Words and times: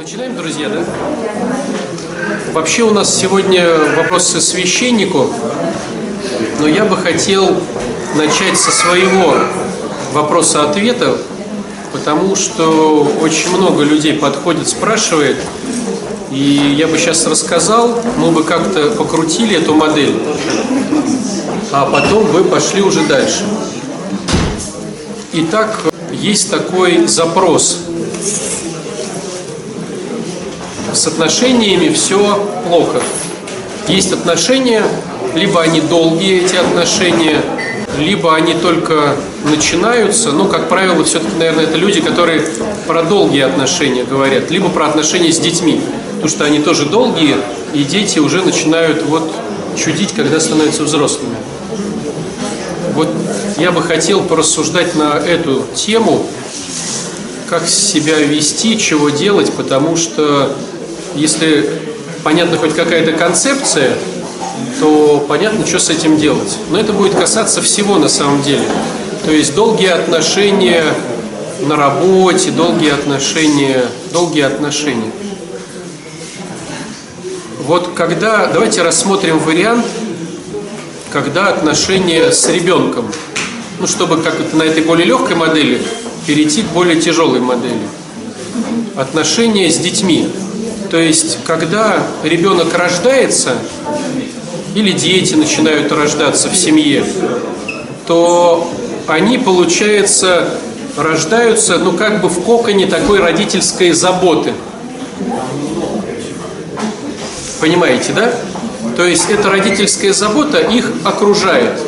Начинаем, 0.00 0.34
друзья, 0.34 0.70
да? 0.70 0.82
Вообще 2.54 2.84
у 2.84 2.90
нас 2.90 3.14
сегодня 3.14 3.68
вопросы 3.98 4.40
священнику, 4.40 5.28
но 6.58 6.66
я 6.66 6.86
бы 6.86 6.96
хотел 6.96 7.54
начать 8.14 8.56
со 8.56 8.70
своего 8.70 9.34
вопроса-ответа, 10.14 11.18
потому 11.92 12.34
что 12.34 13.12
очень 13.20 13.54
много 13.54 13.82
людей 13.82 14.14
подходит, 14.14 14.68
спрашивает, 14.68 15.36
и 16.30 16.74
я 16.78 16.86
бы 16.86 16.96
сейчас 16.96 17.26
рассказал, 17.26 18.00
мы 18.16 18.30
бы 18.30 18.42
как-то 18.42 18.92
покрутили 18.92 19.54
эту 19.58 19.74
модель, 19.74 20.18
а 21.72 21.84
потом 21.84 22.24
вы 22.24 22.44
пошли 22.44 22.80
уже 22.80 23.02
дальше. 23.02 23.44
Итак, 25.34 25.78
есть 26.10 26.50
такой 26.50 27.06
запрос 27.06 27.80
с 30.92 31.06
отношениями 31.06 31.92
все 31.92 32.18
плохо. 32.66 33.00
Есть 33.88 34.12
отношения, 34.12 34.84
либо 35.34 35.60
они 35.62 35.80
долгие, 35.80 36.44
эти 36.44 36.56
отношения, 36.56 37.40
либо 37.98 38.34
они 38.34 38.54
только 38.54 39.16
начинаются. 39.44 40.32
Ну, 40.32 40.46
как 40.46 40.68
правило, 40.68 41.02
все-таки, 41.04 41.36
наверное, 41.38 41.64
это 41.64 41.76
люди, 41.76 42.00
которые 42.00 42.42
про 42.86 43.02
долгие 43.02 43.42
отношения 43.42 44.04
говорят, 44.04 44.50
либо 44.50 44.68
про 44.68 44.86
отношения 44.86 45.32
с 45.32 45.38
детьми, 45.38 45.80
потому 46.14 46.28
что 46.28 46.44
они 46.44 46.60
тоже 46.60 46.86
долгие, 46.86 47.36
и 47.74 47.84
дети 47.84 48.18
уже 48.18 48.42
начинают 48.42 49.02
вот 49.04 49.30
чудить, 49.76 50.12
когда 50.12 50.40
становятся 50.40 50.84
взрослыми. 50.84 51.36
Вот 52.94 53.08
я 53.56 53.72
бы 53.72 53.82
хотел 53.82 54.22
порассуждать 54.22 54.94
на 54.94 55.14
эту 55.18 55.64
тему, 55.74 56.26
как 57.48 57.66
себя 57.66 58.18
вести, 58.18 58.78
чего 58.78 59.10
делать, 59.10 59.52
потому 59.52 59.96
что 59.96 60.56
если 61.14 61.70
понятна 62.22 62.56
хоть 62.56 62.74
какая-то 62.74 63.12
концепция, 63.12 63.92
то 64.80 65.24
понятно, 65.28 65.66
что 65.66 65.78
с 65.78 65.90
этим 65.90 66.16
делать. 66.16 66.56
Но 66.70 66.78
это 66.78 66.92
будет 66.92 67.14
касаться 67.14 67.62
всего 67.62 67.98
на 67.98 68.08
самом 68.08 68.42
деле. 68.42 68.64
То 69.24 69.32
есть 69.32 69.54
долгие 69.54 69.88
отношения 69.88 70.84
на 71.60 71.76
работе, 71.76 72.50
долгие 72.50 72.92
отношения, 72.92 73.84
долгие 74.12 74.42
отношения. 74.42 75.10
Вот 77.66 77.90
когда, 77.94 78.46
давайте 78.46 78.82
рассмотрим 78.82 79.38
вариант, 79.38 79.84
когда 81.12 81.48
отношения 81.48 82.32
с 82.32 82.48
ребенком, 82.48 83.10
ну, 83.78 83.86
чтобы 83.86 84.22
как 84.22 84.36
то 84.36 84.56
на 84.56 84.62
этой 84.62 84.82
более 84.82 85.06
легкой 85.06 85.36
модели 85.36 85.80
перейти 86.26 86.62
к 86.62 86.66
более 86.66 87.00
тяжелой 87.00 87.40
модели. 87.40 87.88
Отношения 88.96 89.70
с 89.70 89.78
детьми. 89.78 90.30
То 90.90 90.96
есть, 90.96 91.38
когда 91.44 92.02
ребенок 92.24 92.76
рождается, 92.76 93.52
или 94.74 94.90
дети 94.90 95.34
начинают 95.34 95.92
рождаться 95.92 96.48
в 96.48 96.56
семье, 96.56 97.04
то 98.06 98.68
они, 99.06 99.38
получается, 99.38 100.48
рождаются, 100.96 101.78
ну, 101.78 101.92
как 101.92 102.20
бы 102.20 102.28
в 102.28 102.42
коконе 102.42 102.86
такой 102.86 103.20
родительской 103.20 103.92
заботы. 103.92 104.52
Понимаете, 107.60 108.12
да? 108.12 108.32
То 108.96 109.04
есть, 109.04 109.30
эта 109.30 109.48
родительская 109.48 110.12
забота 110.12 110.58
их 110.58 110.90
окружает 111.04 111.78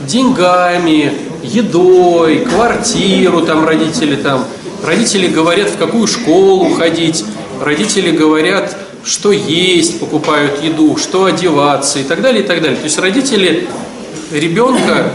деньгами, 0.00 1.12
едой, 1.44 2.40
квартиру 2.40 3.42
там 3.42 3.64
родители 3.64 4.16
там. 4.16 4.44
Родители 4.84 5.28
говорят, 5.28 5.68
в 5.70 5.76
какую 5.76 6.06
школу 6.06 6.74
ходить, 6.74 7.24
родители 7.60 8.10
говорят, 8.10 8.76
что 9.04 9.32
есть, 9.32 10.00
покупают 10.00 10.62
еду, 10.62 10.96
что 10.96 11.24
одеваться 11.24 11.98
и 11.98 12.02
так 12.02 12.20
далее, 12.20 12.42
и 12.42 12.46
так 12.46 12.60
далее. 12.60 12.76
То 12.76 12.84
есть 12.84 12.98
родители 12.98 13.68
ребенка, 14.30 15.12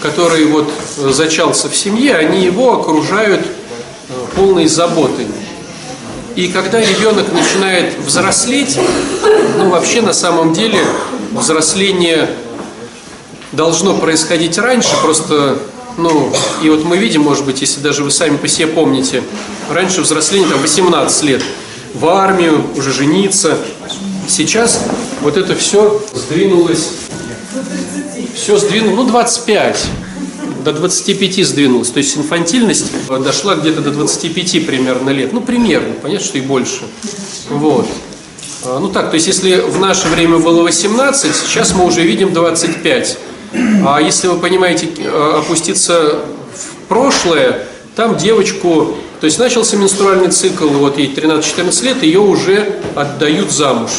который 0.00 0.44
вот 0.46 0.70
зачался 0.96 1.68
в 1.68 1.76
семье, 1.76 2.16
они 2.16 2.42
его 2.42 2.80
окружают 2.80 3.40
э, 3.40 4.12
полной 4.36 4.66
заботой. 4.66 5.26
И 6.36 6.48
когда 6.48 6.80
ребенок 6.80 7.32
начинает 7.32 7.96
взрослеть, 7.98 8.78
ну 9.56 9.68
вообще 9.68 10.00
на 10.00 10.12
самом 10.12 10.52
деле 10.52 10.78
взросление 11.32 12.28
должно 13.52 13.94
происходить 13.94 14.58
раньше, 14.58 14.90
просто, 15.00 15.58
ну, 15.96 16.32
и 16.60 16.70
вот 16.70 16.84
мы 16.84 16.96
видим, 16.96 17.22
может 17.22 17.44
быть, 17.44 17.60
если 17.60 17.80
даже 17.80 18.02
вы 18.02 18.10
сами 18.10 18.36
по 18.36 18.48
себе 18.48 18.66
помните, 18.66 19.22
раньше 19.70 20.00
взросление 20.00 20.48
там 20.48 20.60
18 20.60 21.22
лет– 21.24 21.42
в 21.94 22.06
армию, 22.06 22.64
уже 22.76 22.92
жениться. 22.92 23.56
Сейчас 24.28 24.84
вот 25.22 25.36
это 25.36 25.54
все 25.54 26.02
сдвинулось, 26.12 26.90
все 28.34 28.58
сдвинулось, 28.58 28.96
ну 28.96 29.04
25, 29.04 29.86
до 30.64 30.72
25 30.72 31.46
сдвинулось. 31.46 31.90
То 31.90 31.98
есть 31.98 32.16
инфантильность 32.16 32.92
дошла 33.08 33.54
где-то 33.54 33.80
до 33.80 33.92
25 33.92 34.66
примерно 34.66 35.10
лет. 35.10 35.32
Ну, 35.32 35.40
примерно, 35.40 35.94
понятно, 36.02 36.26
что 36.26 36.38
и 36.38 36.40
больше. 36.40 36.82
Вот. 37.48 37.86
А, 38.64 38.78
ну 38.80 38.88
так, 38.88 39.10
то 39.10 39.14
есть 39.14 39.26
если 39.26 39.60
в 39.60 39.78
наше 39.78 40.08
время 40.08 40.38
было 40.38 40.62
18, 40.62 41.34
сейчас 41.34 41.74
мы 41.74 41.86
уже 41.86 42.02
видим 42.02 42.32
25. 42.32 43.18
А 43.86 44.00
если 44.00 44.26
вы 44.28 44.38
понимаете, 44.38 44.88
э, 44.98 45.38
опуститься 45.38 46.20
в 46.56 46.88
прошлое, 46.88 47.66
там 47.94 48.16
девочку 48.16 48.96
то 49.24 49.26
есть 49.26 49.38
начался 49.38 49.78
менструальный 49.78 50.28
цикл, 50.28 50.68
вот 50.68 50.98
ей 50.98 51.10
13-14 51.10 51.82
лет, 51.82 52.02
ее 52.02 52.20
уже 52.20 52.78
отдают 52.94 53.50
замуж. 53.50 53.90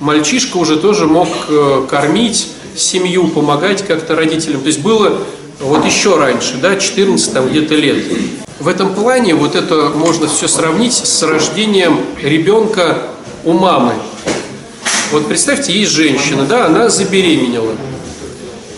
Мальчишка 0.00 0.56
уже 0.56 0.78
тоже 0.78 1.06
мог 1.06 1.28
э, 1.50 1.84
кормить 1.90 2.48
семью, 2.74 3.28
помогать 3.28 3.86
как-то 3.86 4.16
родителям. 4.16 4.62
То 4.62 4.68
есть 4.68 4.80
было 4.80 5.18
вот 5.60 5.84
еще 5.84 6.16
раньше, 6.16 6.54
да, 6.56 6.76
14 6.76 7.34
там 7.34 7.50
где-то 7.50 7.74
лет. 7.74 8.02
В 8.60 8.66
этом 8.66 8.94
плане 8.94 9.34
вот 9.34 9.56
это 9.56 9.92
можно 9.94 10.26
все 10.26 10.48
сравнить 10.48 10.94
с 10.94 11.22
рождением 11.22 12.00
ребенка 12.22 13.02
у 13.44 13.52
мамы. 13.52 13.92
Вот 15.10 15.28
представьте, 15.28 15.74
есть 15.74 15.92
женщина, 15.92 16.46
да, 16.46 16.64
она 16.64 16.88
забеременела. 16.88 17.74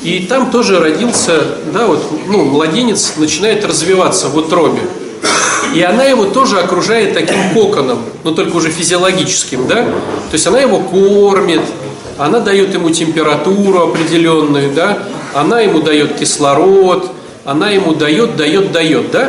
И 0.02 0.26
там 0.28 0.50
тоже 0.50 0.80
родился, 0.80 1.40
да, 1.72 1.86
вот, 1.86 2.04
ну, 2.26 2.46
младенец 2.46 3.12
начинает 3.16 3.64
развиваться 3.64 4.26
в 4.26 4.36
утробе. 4.36 4.80
И 5.74 5.82
она 5.82 6.04
его 6.04 6.26
тоже 6.26 6.60
окружает 6.60 7.14
таким 7.14 7.50
коконом, 7.52 7.98
но 8.22 8.30
только 8.30 8.56
уже 8.56 8.70
физиологическим, 8.70 9.66
да? 9.66 9.82
То 9.84 10.32
есть 10.34 10.46
она 10.46 10.60
его 10.60 10.78
кормит, 10.78 11.62
она 12.16 12.38
дает 12.38 12.72
ему 12.74 12.90
температуру 12.90 13.88
определенную, 13.88 14.72
да? 14.72 14.98
Она 15.34 15.60
ему 15.60 15.80
дает 15.80 16.16
кислород, 16.16 17.10
она 17.44 17.70
ему 17.70 17.92
дает, 17.92 18.36
дает, 18.36 18.70
дает, 18.70 19.10
да? 19.10 19.28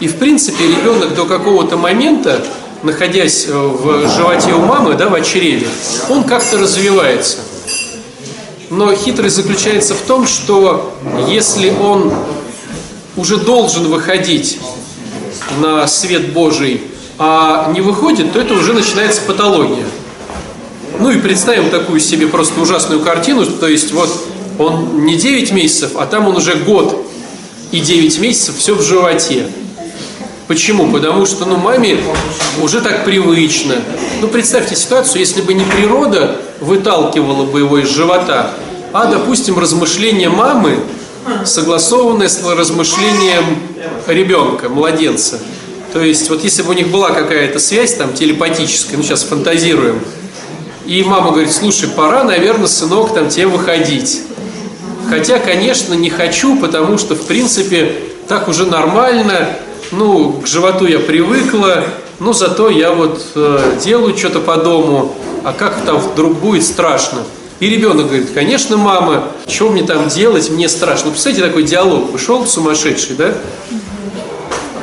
И 0.00 0.08
в 0.08 0.16
принципе 0.16 0.66
ребенок 0.66 1.14
до 1.14 1.26
какого-то 1.26 1.76
момента, 1.76 2.42
находясь 2.82 3.46
э, 3.46 3.52
в 3.52 4.08
животе 4.16 4.52
у 4.52 4.60
мамы, 4.60 4.94
да, 4.94 5.08
в 5.08 5.14
очреве, 5.14 5.68
он 6.08 6.24
как-то 6.24 6.58
развивается. 6.58 7.38
Но 8.70 8.94
хитрость 8.94 9.36
заключается 9.36 9.94
в 9.94 10.00
том, 10.00 10.26
что 10.26 10.94
если 11.28 11.70
он 11.70 12.12
уже 13.16 13.36
должен 13.36 13.88
выходить 13.88 14.58
на 15.60 15.86
свет 15.86 16.32
Божий, 16.32 16.82
а 17.18 17.70
не 17.72 17.80
выходит, 17.80 18.32
то 18.32 18.40
это 18.40 18.54
уже 18.54 18.72
начинается 18.72 19.22
патология. 19.22 19.84
Ну 20.98 21.10
и 21.10 21.18
представим 21.18 21.70
такую 21.70 22.00
себе 22.00 22.26
просто 22.26 22.60
ужасную 22.60 23.00
картину, 23.00 23.44
то 23.46 23.66
есть 23.66 23.92
вот 23.92 24.10
он 24.58 25.04
не 25.04 25.16
9 25.16 25.52
месяцев, 25.52 25.92
а 25.96 26.06
там 26.06 26.28
он 26.28 26.36
уже 26.36 26.54
год 26.54 27.06
и 27.70 27.80
9 27.80 28.18
месяцев 28.20 28.56
все 28.56 28.74
в 28.74 28.82
животе. 28.82 29.46
Почему? 30.48 30.92
Потому 30.92 31.24
что, 31.24 31.46
ну, 31.46 31.56
маме 31.56 31.98
уже 32.60 32.80
так 32.80 33.04
привычно. 33.04 33.76
Ну, 34.20 34.28
представьте 34.28 34.76
ситуацию, 34.76 35.20
если 35.20 35.40
бы 35.40 35.54
не 35.54 35.64
природа 35.64 36.36
выталкивала 36.60 37.44
бы 37.44 37.60
его 37.60 37.78
из 37.78 37.88
живота, 37.88 38.50
а, 38.92 39.06
допустим, 39.06 39.58
размышления 39.58 40.28
мамы, 40.28 40.80
согласованное 41.44 42.28
с 42.28 42.42
размышлением 42.44 43.58
ребенка, 44.06 44.68
младенца. 44.68 45.38
То 45.92 46.00
есть, 46.00 46.28
вот 46.30 46.42
если 46.42 46.62
бы 46.62 46.70
у 46.70 46.72
них 46.72 46.88
была 46.88 47.10
какая-то 47.10 47.58
связь 47.58 47.94
там 47.94 48.14
телепатическая, 48.14 48.96
ну 48.96 49.02
сейчас 49.02 49.24
фантазируем, 49.24 50.00
и 50.86 51.04
мама 51.04 51.30
говорит, 51.30 51.52
слушай, 51.52 51.88
пора, 51.88 52.24
наверное, 52.24 52.66
сынок, 52.66 53.14
там 53.14 53.28
тебе 53.28 53.46
выходить. 53.46 54.22
Хотя, 55.08 55.38
конечно, 55.38 55.94
не 55.94 56.10
хочу, 56.10 56.56
потому 56.56 56.98
что, 56.98 57.14
в 57.14 57.26
принципе, 57.26 57.94
так 58.26 58.48
уже 58.48 58.66
нормально, 58.66 59.50
ну, 59.90 60.40
к 60.42 60.46
животу 60.46 60.86
я 60.86 60.98
привыкла, 60.98 61.84
но 62.18 62.32
зато 62.32 62.70
я 62.70 62.92
вот 62.92 63.22
э, 63.34 63.78
делаю 63.84 64.16
что-то 64.16 64.40
по 64.40 64.56
дому, 64.56 65.14
а 65.44 65.52
как 65.52 65.84
там 65.84 65.98
вдруг 65.98 66.38
будет 66.38 66.64
страшно. 66.64 67.24
И 67.62 67.68
ребенок 67.68 68.06
говорит, 68.08 68.30
конечно, 68.34 68.76
мама, 68.76 69.28
что 69.46 69.70
мне 69.70 69.84
там 69.84 70.08
делать, 70.08 70.50
мне 70.50 70.68
страшно. 70.68 71.06
Ну, 71.06 71.10
представляете, 71.12 71.46
такой 71.46 71.62
диалог, 71.62 72.10
вышел 72.10 72.44
сумасшедший, 72.44 73.14
да? 73.14 73.34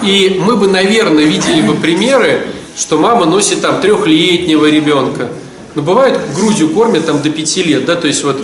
И 0.02 0.40
мы 0.42 0.56
бы, 0.56 0.70
наверное, 0.70 1.26
видели 1.26 1.60
бы 1.60 1.74
примеры, 1.74 2.48
что 2.78 2.98
мама 2.98 3.26
носит 3.26 3.60
там 3.60 3.82
трехлетнего 3.82 4.66
ребенка. 4.66 5.28
Но 5.76 5.82
бывает, 5.82 6.22
грудью 6.38 6.70
кормят 6.70 7.06
там 7.06 7.22
до 7.22 7.30
пяти 7.30 7.64
лет, 7.64 7.84
да, 7.84 7.98
то 7.98 8.08
есть 8.08 8.24
вот 8.24 8.42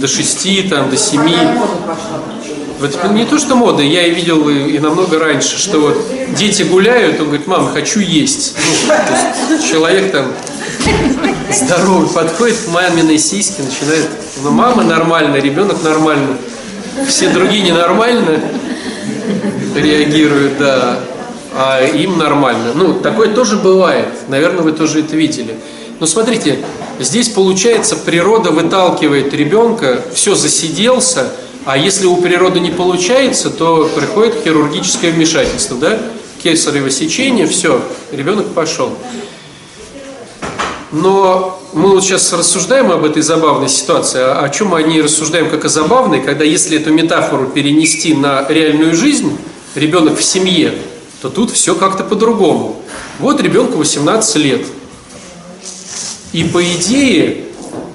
до 0.00 0.08
шести, 0.08 0.62
там, 0.62 0.88
до 0.88 0.96
семи. 0.96 1.36
Вот 2.78 2.96
не 3.12 3.26
то, 3.26 3.38
что 3.38 3.54
мода, 3.54 3.82
я 3.82 4.06
и 4.06 4.14
видел 4.14 4.48
и, 4.48 4.70
и 4.70 4.78
намного 4.78 5.18
раньше, 5.18 5.58
что 5.58 5.78
вот 5.78 5.98
дети 6.38 6.62
гуляют, 6.62 7.20
он 7.20 7.26
говорит, 7.26 7.46
мама, 7.46 7.70
хочу 7.70 8.00
есть. 8.00 8.56
Ну, 8.56 8.94
есть 9.52 9.70
человек 9.70 10.10
там 10.10 10.32
здоровый 11.52 12.08
подходит 12.08 12.68
маминой 12.68 13.18
сиське, 13.18 13.62
начинает, 13.62 14.08
ну, 14.42 14.50
мама 14.50 14.82
нормально, 14.82 15.36
ребенок 15.36 15.82
нормально, 15.82 16.36
все 17.06 17.28
другие 17.30 17.62
ненормально 17.62 18.40
реагируют, 19.74 20.58
да, 20.58 21.00
а 21.52 21.84
им 21.84 22.18
нормально. 22.18 22.72
Ну, 22.74 22.94
такое 23.00 23.34
тоже 23.34 23.56
бывает, 23.56 24.08
наверное, 24.28 24.62
вы 24.62 24.72
тоже 24.72 25.00
это 25.00 25.16
видели. 25.16 25.56
Но 25.98 26.06
смотрите, 26.06 26.58
здесь 26.98 27.28
получается, 27.28 27.96
природа 27.96 28.50
выталкивает 28.50 29.34
ребенка, 29.34 30.02
все 30.14 30.34
засиделся, 30.34 31.30
а 31.66 31.76
если 31.76 32.06
у 32.06 32.16
природы 32.16 32.60
не 32.60 32.70
получается, 32.70 33.50
то 33.50 33.90
приходит 33.94 34.42
хирургическое 34.42 35.12
вмешательство, 35.12 35.76
да? 35.76 35.98
Кесарево 36.42 36.90
сечение, 36.90 37.46
все, 37.46 37.82
ребенок 38.12 38.54
пошел. 38.54 38.96
Но 40.92 41.60
мы 41.72 41.90
вот 41.90 42.04
сейчас 42.04 42.32
рассуждаем 42.32 42.90
об 42.90 43.04
этой 43.04 43.22
забавной 43.22 43.68
ситуации. 43.68 44.20
А 44.20 44.40
о 44.40 44.48
чем 44.48 44.68
мы 44.68 44.78
о 44.78 44.82
ней 44.82 45.02
рассуждаем 45.02 45.48
как 45.48 45.64
о 45.64 45.68
забавной, 45.68 46.20
когда 46.20 46.44
если 46.44 46.78
эту 46.78 46.92
метафору 46.92 47.46
перенести 47.46 48.14
на 48.14 48.46
реальную 48.48 48.94
жизнь, 48.94 49.38
ребенок 49.74 50.18
в 50.18 50.22
семье, 50.22 50.74
то 51.22 51.28
тут 51.28 51.50
все 51.50 51.74
как-то 51.74 52.02
по-другому. 52.02 52.82
Вот 53.20 53.40
ребенку 53.40 53.78
18 53.78 54.36
лет– 54.36 54.66
и 56.32 56.44
по 56.44 56.62
идее 56.64 57.44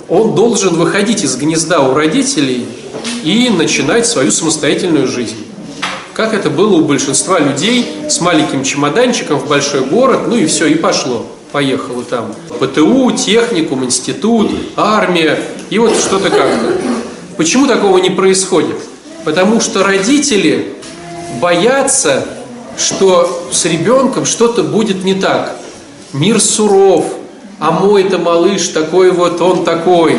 он 0.09 0.35
должен 0.35 0.75
выходить 0.75 1.23
из 1.23 1.35
гнезда 1.37 1.81
у 1.81 1.93
родителей 1.93 2.65
и 3.23 3.49
начинать 3.49 4.05
свою 4.05 4.31
самостоятельную 4.31 5.07
жизнь. 5.07 5.37
Как 6.13 6.33
это 6.33 6.49
было 6.49 6.75
у 6.75 6.85
большинства 6.85 7.39
людей 7.39 7.85
с 8.09 8.21
маленьким 8.21 8.63
чемоданчиком 8.63 9.39
в 9.39 9.47
большой 9.47 9.81
город, 9.81 10.27
ну 10.27 10.35
и 10.35 10.45
все, 10.45 10.67
и 10.67 10.75
пошло. 10.75 11.25
Поехало 11.55 12.03
там. 12.03 12.35
ПТУ, 12.59 13.11
техникум, 13.11 13.85
институт, 13.85 14.51
армия, 14.75 15.39
и 15.69 15.79
вот 15.79 15.95
что-то 15.95 16.29
как-то. 16.29 16.81
Почему 17.37 17.65
такого 17.65 17.97
не 17.99 18.09
происходит? 18.09 18.75
Потому 19.23 19.61
что 19.61 19.81
родители 19.81 20.73
боятся, 21.39 22.25
что 22.77 23.47
с 23.53 23.63
ребенком 23.63 24.25
что-то 24.25 24.63
будет 24.63 25.05
не 25.05 25.13
так. 25.13 25.55
Мир 26.11 26.41
суров, 26.41 27.05
а 27.61 27.71
мой-то 27.71 28.17
малыш 28.17 28.67
такой 28.67 29.11
вот, 29.11 29.39
он 29.39 29.63
такой. 29.63 30.17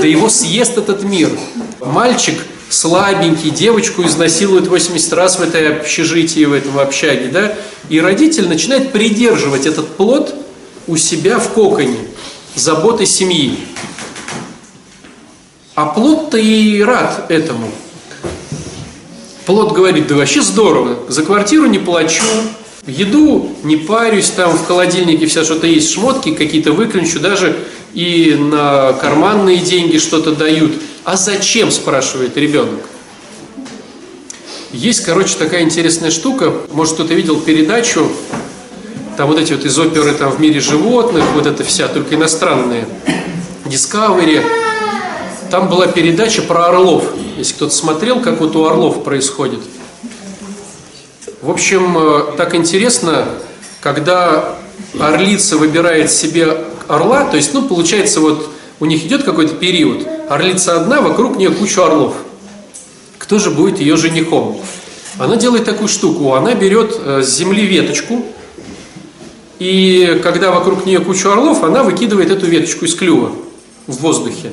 Да 0.00 0.06
его 0.06 0.28
съест 0.28 0.78
этот 0.78 1.02
мир. 1.02 1.30
Мальчик 1.84 2.38
слабенький, 2.68 3.50
девочку 3.50 4.04
изнасилуют 4.04 4.68
80 4.68 5.12
раз 5.14 5.40
в 5.40 5.42
этой 5.42 5.78
общежитии, 5.78 6.44
в 6.44 6.52
этом 6.52 6.78
общаге, 6.78 7.26
да? 7.26 7.54
И 7.88 7.98
родитель 8.00 8.46
начинает 8.46 8.92
придерживать 8.92 9.66
этот 9.66 9.88
плод 9.96 10.32
у 10.90 10.96
себя 10.96 11.38
в 11.38 11.52
коконе 11.52 11.98
заботы 12.56 13.06
семьи. 13.06 13.60
А 15.76 15.86
плод-то 15.86 16.36
и 16.36 16.82
рад 16.82 17.30
этому. 17.30 17.70
Плод 19.46 19.72
говорит, 19.72 20.08
да 20.08 20.16
вообще 20.16 20.42
здорово, 20.42 20.98
за 21.08 21.22
квартиру 21.22 21.66
не 21.66 21.78
плачу, 21.78 22.24
Еду 22.86 23.50
не 23.62 23.76
парюсь, 23.76 24.30
там 24.30 24.56
в 24.56 24.66
холодильнике 24.66 25.26
вся 25.26 25.44
что-то 25.44 25.66
есть, 25.66 25.92
шмотки 25.92 26.34
какие-то 26.34 26.72
выключу, 26.72 27.20
даже 27.20 27.56
и 27.94 28.36
на 28.38 28.92
карманные 28.94 29.58
деньги 29.58 29.98
что-то 29.98 30.34
дают. 30.34 30.72
А 31.04 31.16
зачем, 31.16 31.70
спрашивает 31.70 32.36
ребенок. 32.36 32.80
Есть, 34.72 35.04
короче, 35.04 35.36
такая 35.38 35.62
интересная 35.62 36.10
штука, 36.10 36.52
может 36.72 36.94
кто-то 36.94 37.14
видел 37.14 37.40
передачу, 37.40 38.10
там 39.20 39.28
вот 39.28 39.38
эти 39.38 39.52
вот 39.52 39.66
из 39.66 39.78
оперы 39.78 40.14
там 40.14 40.32
в 40.32 40.40
мире 40.40 40.60
животных, 40.60 41.22
вот 41.34 41.44
это 41.44 41.62
вся, 41.62 41.88
только 41.88 42.14
иностранные, 42.14 42.86
Discovery, 43.66 44.42
там 45.50 45.68
была 45.68 45.88
передача 45.88 46.40
про 46.40 46.68
орлов, 46.68 47.04
если 47.36 47.52
кто-то 47.52 47.74
смотрел, 47.74 48.20
как 48.20 48.40
вот 48.40 48.56
у 48.56 48.64
орлов 48.64 49.04
происходит– 49.04 49.60
в 51.42 51.50
общем, 51.50 51.96
э, 51.96 52.36
так 52.36 52.54
интересно, 52.54 53.24
когда 53.80 54.56
орлица 54.98 55.56
выбирает 55.56 56.10
себе 56.10 56.66
орла, 56.86 57.24
то 57.24 57.38
есть, 57.38 57.54
ну, 57.54 57.62
получается, 57.62 58.20
вот 58.20 58.50
у 58.78 58.84
них 58.84 59.06
идет 59.06 59.22
какой-то 59.22 59.54
период, 59.54 60.06
орлица 60.28 60.76
одна, 60.76 61.00
вокруг 61.00 61.38
нее 61.38 61.50
куча 61.50 61.86
орлов. 61.86 62.14
Кто 63.16 63.38
же 63.38 63.50
будет 63.50 63.80
ее 63.80 63.96
женихом? 63.96 64.60
Она 65.18 65.36
делает 65.36 65.64
такую 65.64 65.88
штуку, 65.88 66.34
она 66.34 66.54
берет 66.54 66.94
э, 67.02 67.22
с 67.22 67.34
земли 67.34 67.64
веточку, 67.64 68.22
и 69.60 70.18
когда 70.22 70.50
вокруг 70.50 70.86
нее 70.86 71.00
куча 71.00 71.30
орлов, 71.30 71.62
она 71.62 71.82
выкидывает 71.82 72.30
эту 72.30 72.46
веточку 72.46 72.86
из 72.86 72.94
клюва 72.94 73.30
в 73.86 73.98
воздухе. 73.98 74.52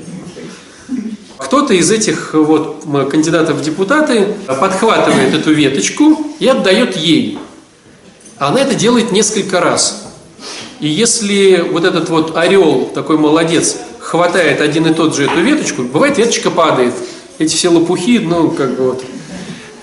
Кто-то 1.38 1.74
из 1.74 1.90
этих 1.90 2.34
вот 2.34 2.84
кандидатов 3.10 3.58
в 3.58 3.62
депутаты 3.62 4.36
подхватывает 4.48 5.34
эту 5.34 5.54
веточку 5.54 6.18
и 6.40 6.48
отдает 6.48 6.98
ей. 6.98 7.40
Она 8.38 8.60
это 8.60 8.76
делает 8.76 9.14
несколько 9.14 9.62
раз. 9.62 10.08
И 10.82 10.90
если 10.90 11.66
вот 11.72 11.86
этот 11.86 12.10
вот 12.10 12.36
орел, 12.36 12.92
такой 12.94 13.18
молодец, 13.18 13.78
хватает 14.00 14.60
один 14.60 14.88
и 14.88 14.94
тот 14.94 15.16
же 15.16 15.24
эту 15.24 15.40
веточку, 15.40 15.84
бывает 15.84 16.18
веточка 16.18 16.52
падает. 16.52 16.94
Эти 17.40 17.56
все 17.56 17.70
лопухи, 17.70 18.20
ну, 18.20 18.50
как 18.52 18.76
бы 18.76 18.92
вот. 18.92 19.06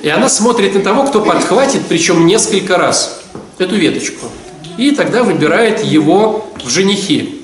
И 0.02 0.08
она 0.10 0.28
смотрит 0.28 0.74
на 0.74 0.82
того, 0.82 1.04
кто 1.04 1.22
подхватит, 1.22 1.82
причем 1.88 2.26
несколько 2.26 2.76
раз, 2.76 3.22
эту 3.56 3.76
веточку. 3.76 4.26
И 4.76 4.90
тогда 4.90 5.22
выбирает 5.22 5.84
его 5.84 6.46
в 6.62 6.68
женихи. 6.68 7.42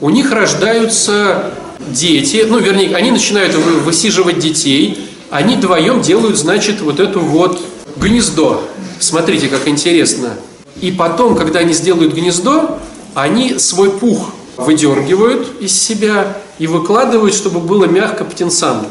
У 0.00 0.10
них 0.10 0.30
рождаются 0.30 1.52
дети, 1.88 2.44
ну, 2.48 2.58
вернее, 2.58 2.94
они 2.94 3.10
начинают 3.10 3.54
высиживать 3.54 4.38
детей, 4.38 5.08
они 5.30 5.56
вдвоем 5.56 6.02
делают, 6.02 6.36
значит, 6.36 6.80
вот 6.80 7.00
эту 7.00 7.20
вот 7.20 7.60
гнездо. 7.96 8.62
Смотрите, 8.98 9.48
как 9.48 9.66
интересно. 9.68 10.34
И 10.80 10.92
потом, 10.92 11.34
когда 11.36 11.60
они 11.60 11.72
сделают 11.72 12.12
гнездо, 12.12 12.78
они 13.14 13.58
свой 13.58 13.90
пух 13.90 14.32
выдергивают 14.56 15.60
из 15.60 15.72
себя 15.72 16.36
и 16.58 16.66
выкладывают, 16.66 17.34
чтобы 17.34 17.60
было 17.60 17.86
мягко 17.86 18.24
птенцам. 18.24 18.86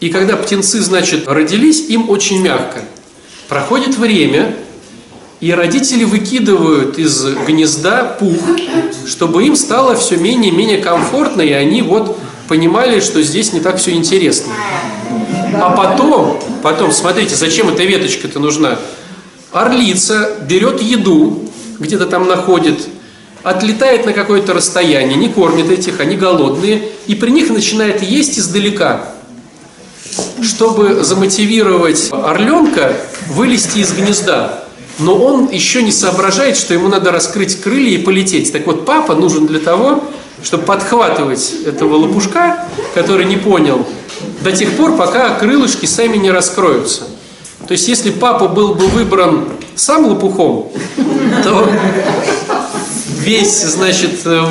И 0.00 0.08
когда 0.08 0.36
птенцы, 0.36 0.80
значит, 0.80 1.28
родились, 1.28 1.88
им 1.88 2.08
очень 2.08 2.42
мягко. 2.42 2.80
Проходит 3.48 3.96
время, 3.96 4.56
и 5.40 5.52
родители 5.52 6.04
выкидывают 6.04 6.98
из 6.98 7.24
гнезда 7.46 8.04
пух, 8.18 8.36
чтобы 9.06 9.44
им 9.44 9.56
стало 9.56 9.96
все 9.96 10.16
менее 10.16 10.52
и 10.52 10.54
менее 10.54 10.78
комфортно, 10.78 11.40
и 11.40 11.52
они 11.52 11.80
вот 11.80 12.18
понимали, 12.46 13.00
что 13.00 13.22
здесь 13.22 13.52
не 13.52 13.60
так 13.60 13.78
все 13.78 13.92
интересно. 13.92 14.52
А 15.54 15.70
потом, 15.70 16.38
потом, 16.62 16.92
смотрите, 16.92 17.36
зачем 17.36 17.70
эта 17.70 17.84
веточка-то 17.84 18.38
нужна? 18.38 18.78
Орлица 19.50 20.36
берет 20.46 20.82
еду, 20.82 21.48
где-то 21.78 22.06
там 22.06 22.28
находит, 22.28 22.86
отлетает 23.42 24.04
на 24.04 24.12
какое-то 24.12 24.52
расстояние, 24.52 25.16
не 25.16 25.28
кормит 25.28 25.70
этих, 25.70 26.00
они 26.00 26.16
голодные, 26.16 26.82
и 27.06 27.14
при 27.14 27.30
них 27.30 27.48
начинает 27.48 28.02
есть 28.02 28.38
издалека, 28.38 29.06
чтобы 30.42 31.02
замотивировать 31.02 32.10
орленка 32.12 32.94
вылезти 33.28 33.78
из 33.78 33.92
гнезда 33.92 34.64
но 35.00 35.16
он 35.16 35.48
еще 35.50 35.82
не 35.82 35.92
соображает, 35.92 36.56
что 36.56 36.74
ему 36.74 36.88
надо 36.88 37.10
раскрыть 37.10 37.60
крылья 37.60 37.98
и 37.98 37.98
полететь. 37.98 38.52
Так 38.52 38.66
вот, 38.66 38.84
папа 38.84 39.14
нужен 39.14 39.46
для 39.46 39.58
того, 39.58 40.04
чтобы 40.42 40.64
подхватывать 40.64 41.54
этого 41.66 41.96
лопушка, 41.96 42.64
который 42.94 43.24
не 43.24 43.36
понял, 43.36 43.86
до 44.42 44.52
тех 44.52 44.76
пор, 44.76 44.96
пока 44.96 45.34
крылышки 45.34 45.86
сами 45.86 46.16
не 46.16 46.30
раскроются. 46.30 47.04
То 47.66 47.72
есть, 47.72 47.88
если 47.88 48.10
папа 48.10 48.48
был 48.48 48.74
бы 48.74 48.86
выбран 48.86 49.48
сам 49.74 50.06
лопухом, 50.06 50.68
то 51.44 51.70
весь, 53.18 53.62
значит, 53.62 54.20
э, 54.24 54.42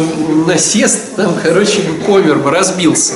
насест 0.46 1.16
там, 1.16 1.36
короче, 1.42 1.82
помер 2.06 2.36
бы, 2.38 2.52
разбился. 2.52 3.14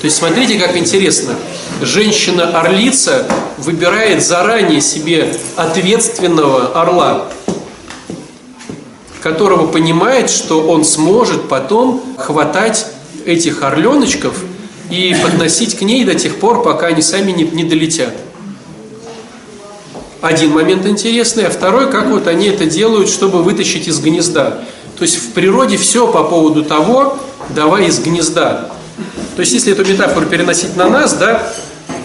То 0.00 0.06
есть, 0.06 0.16
смотрите, 0.16 0.58
как 0.58 0.76
интересно 0.76 1.34
женщина-орлица 1.84 3.26
выбирает 3.58 4.24
заранее 4.24 4.80
себе 4.80 5.34
ответственного 5.56 6.80
орла, 6.80 7.28
которого 9.20 9.66
понимает, 9.66 10.30
что 10.30 10.62
он 10.62 10.84
сможет 10.84 11.48
потом 11.48 12.02
хватать 12.18 12.86
этих 13.24 13.62
орленочков 13.62 14.34
и 14.90 15.16
подносить 15.22 15.78
к 15.78 15.82
ней 15.82 16.04
до 16.04 16.14
тех 16.14 16.36
пор, 16.36 16.62
пока 16.62 16.88
они 16.88 17.02
сами 17.02 17.32
не, 17.32 17.44
не 17.44 17.64
долетят. 17.64 18.14
один 20.20 20.50
момент 20.50 20.86
интересный, 20.86 21.46
а 21.46 21.50
второй, 21.50 21.90
как 21.90 22.06
вот 22.08 22.26
они 22.26 22.48
это 22.48 22.66
делают, 22.66 23.08
чтобы 23.08 23.42
вытащить 23.42 23.88
из 23.88 24.00
гнезда. 24.00 24.60
То 24.98 25.02
есть 25.02 25.16
в 25.16 25.30
природе 25.32 25.76
все 25.76 26.06
по 26.06 26.24
поводу 26.24 26.64
того, 26.64 27.16
давай 27.50 27.86
из 27.86 27.98
гнезда. 28.00 28.70
То 29.36 29.40
есть 29.40 29.52
если 29.52 29.72
эту 29.72 29.84
метафору 29.84 30.26
переносить 30.26 30.76
на 30.76 30.88
нас, 30.88 31.14
да, 31.14 31.52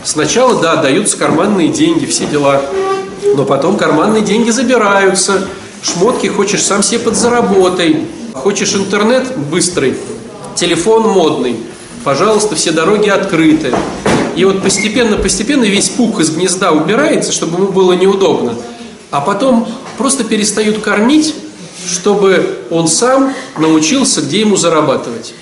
сначала, 0.08 0.60
да, 0.62 0.78
даются 0.78 1.18
карманные 1.18 1.68
деньги, 1.68 2.06
все 2.06 2.26
дела, 2.26 2.62
но 3.36 3.46
потом 3.46 3.78
карманные 3.78 4.22
деньги 4.22 4.50
забираются, 4.50 5.48
шмотки 5.84 6.28
хочешь 6.28 6.64
сам 6.64 6.82
себе 6.82 7.00
подзаработай, 7.00 8.06
хочешь 8.34 8.74
интернет 8.74 9.38
быстрый, 9.38 9.96
телефон 10.56 11.10
модный, 11.10 11.58
пожалуйста, 12.04 12.56
все 12.56 12.72
дороги 12.72 13.10
открыты. 13.10 13.74
И 14.36 14.46
вот 14.46 14.62
постепенно-постепенно 14.62 15.66
весь 15.66 15.90
пух 15.90 16.20
из 16.20 16.30
гнезда 16.30 16.72
убирается, 16.72 17.32
чтобы 17.32 17.58
ему 17.58 17.72
было 17.72 17.94
неудобно. 17.94 18.54
А 19.10 19.20
потом 19.20 19.68
просто 19.98 20.24
перестают 20.24 20.80
кормить, 20.80 21.34
чтобы 21.90 22.60
он 22.70 22.88
сам 22.88 23.34
научился, 23.58 24.22
где 24.22 24.42
ему 24.42 24.56
зарабатывать. 24.56 25.34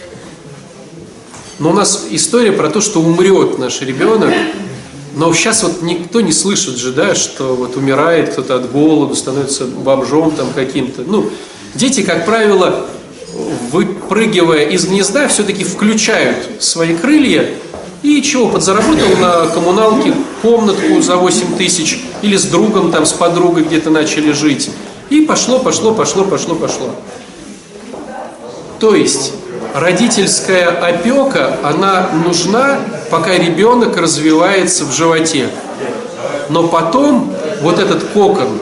Но 1.57 1.69
у 1.69 1.73
нас 1.73 2.07
история 2.09 2.51
про 2.51 2.69
то, 2.69 2.81
что 2.81 2.99
умрет 2.99 3.57
наш 3.57 3.81
ребенок, 3.81 4.33
но 5.15 5.33
сейчас 5.33 5.63
вот 5.63 5.81
никто 5.81 6.19
не 6.19 6.33
слышит 6.33 6.77
же, 6.77 6.91
да, 6.91 7.15
что 7.15 7.55
вот 7.55 7.77
умирает 7.77 8.31
кто-то 8.31 8.55
от 8.55 8.71
голода, 8.71 9.15
становится 9.15 9.65
бомжом 9.65 10.31
там 10.31 10.49
каким-то. 10.53 11.03
Ну, 11.07 11.29
дети, 11.73 12.03
как 12.03 12.25
правило, 12.25 12.85
выпрыгивая 13.71 14.65
из 14.65 14.85
гнезда, 14.85 15.29
все-таки 15.29 15.63
включают 15.63 16.61
свои 16.61 16.95
крылья 16.95 17.49
и 18.03 18.21
чего, 18.21 18.49
подзаработал 18.49 19.15
на 19.17 19.47
коммуналке 19.47 20.13
комнатку 20.41 21.01
за 21.01 21.15
8 21.15 21.57
тысяч 21.57 22.01
или 22.21 22.35
с 22.35 22.43
другом 22.43 22.91
там, 22.91 23.05
с 23.05 23.13
подругой 23.13 23.63
где-то 23.63 23.89
начали 23.89 24.31
жить. 24.31 24.69
И 25.09 25.21
пошло, 25.21 25.59
пошло, 25.59 25.93
пошло, 25.93 26.25
пошло, 26.25 26.55
пошло. 26.55 26.91
То 28.79 28.93
есть 28.93 29.33
родительская 29.75 30.69
опека, 30.69 31.57
она 31.61 32.09
нужна, 32.25 32.79
пока 33.11 33.37
ребенок 33.37 33.97
развивается 33.97 34.85
в 34.85 34.93
животе. 34.93 35.49
Но 36.49 36.67
потом 36.67 37.33
вот 37.61 37.79
этот 37.79 38.03
кокон, 38.05 38.57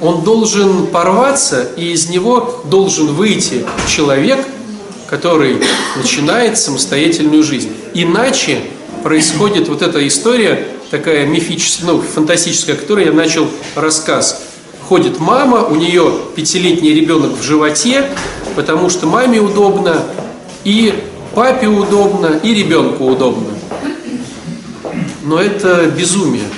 он 0.00 0.22
должен 0.22 0.86
порваться, 0.86 1.66
и 1.76 1.92
из 1.92 2.08
него 2.08 2.62
должен 2.66 3.08
выйти 3.08 3.66
человек, 3.88 4.46
который 5.08 5.60
начинает 5.96 6.56
самостоятельную 6.56 7.42
жизнь. 7.42 7.72
Иначе 7.92 8.60
происходит 9.02 9.68
вот 9.68 9.82
эта 9.82 10.06
история, 10.06 10.68
такая 10.90 11.26
мифическая, 11.26 11.92
ну, 11.92 12.00
фантастическая, 12.00 12.76
о 12.76 12.78
которой 12.78 13.06
я 13.06 13.12
начал 13.12 13.48
рассказ. 13.74 14.42
Ходит 14.88 15.18
мама, 15.18 15.64
у 15.64 15.74
нее 15.74 16.12
пятилетний 16.36 16.94
ребенок 16.94 17.32
в 17.38 17.42
животе, 17.42 18.10
потому 18.54 18.90
что 18.90 19.06
маме 19.06 19.40
удобно, 19.40 20.02
и 20.64 20.94
папе 21.34 21.66
удобно, 21.66 22.38
и 22.42 22.54
ребенку 22.54 23.04
удобно. 23.06 23.54
Но 25.22 25.40
это 25.40 25.90
безумие. 25.90 26.48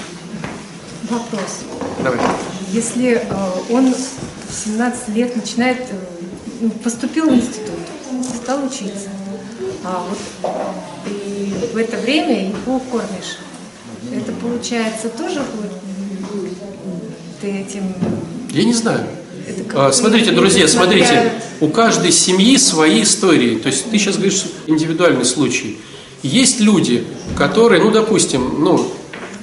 Вопрос. 1.11 1.61
Давай. 2.03 2.19
Если 2.73 3.15
э, 3.15 3.23
он 3.71 3.95
в 3.95 4.65
17 4.65 5.09
лет 5.11 5.37
начинает, 5.37 5.81
э, 5.81 5.95
ну, 6.61 6.71
поступил 6.71 7.31
в 7.31 7.35
институт, 7.35 7.79
стал 8.43 8.65
учиться, 8.65 9.11
а 9.85 10.07
вот 10.09 10.53
и 11.07 11.55
в 11.73 11.77
это 11.77 11.97
время 11.99 12.49
его 12.49 12.81
кормишь, 12.91 13.39
это 14.13 14.33
получается 14.33 15.09
тоже 15.11 15.43
ты 17.41 17.51
этим... 17.51 17.95
Я 18.51 18.65
не 18.65 18.73
знаю. 18.73 19.07
А, 19.75 19.93
Смотрите, 19.93 20.31
друзья, 20.31 20.69
смотрите, 20.69 21.33
у 21.61 21.69
каждой 21.69 22.13
семьи 22.13 22.57
свои 22.57 23.03
истории. 23.03 23.57
То 23.57 23.69
есть 23.69 23.91
ты 23.91 23.99
сейчас 23.99 24.17
говоришь 24.17 24.45
индивидуальный 24.67 25.25
случай. 25.25 25.79
Есть 26.23 26.61
люди, 26.61 27.05
которые, 27.37 27.83
ну, 27.83 27.91
допустим, 27.91 28.57
ну, 28.59 28.91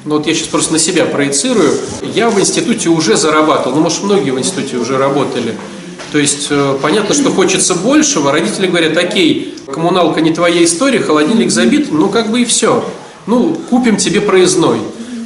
ну 0.05 0.17
вот 0.17 0.25
я 0.25 0.33
сейчас 0.33 0.47
просто 0.47 0.73
на 0.73 0.79
себя 0.79 1.05
проецирую, 1.05 1.73
я 2.15 2.29
в 2.29 2.39
институте 2.39 2.89
уже 2.89 3.15
зарабатывал, 3.17 3.75
ну, 3.75 3.83
может, 3.83 4.03
многие 4.03 4.31
в 4.31 4.39
институте 4.39 4.77
уже 4.77 4.97
работали. 4.97 5.55
То 6.11 6.17
есть 6.17 6.47
э, 6.49 6.77
понятно, 6.81 7.13
что 7.13 7.29
хочется 7.31 7.75
большего, 7.75 8.31
родители 8.31 8.67
говорят, 8.67 8.97
окей, 8.97 9.55
коммуналка 9.71 10.21
не 10.21 10.33
твоя 10.33 10.63
история, 10.63 10.99
холодильник 10.99 11.51
забит, 11.51 11.91
ну, 11.91 12.09
как 12.09 12.31
бы 12.31 12.41
и 12.41 12.45
все. 12.45 12.83
Ну, 13.27 13.55
купим 13.69 13.97
тебе 13.97 14.19
проездной. 14.19 14.79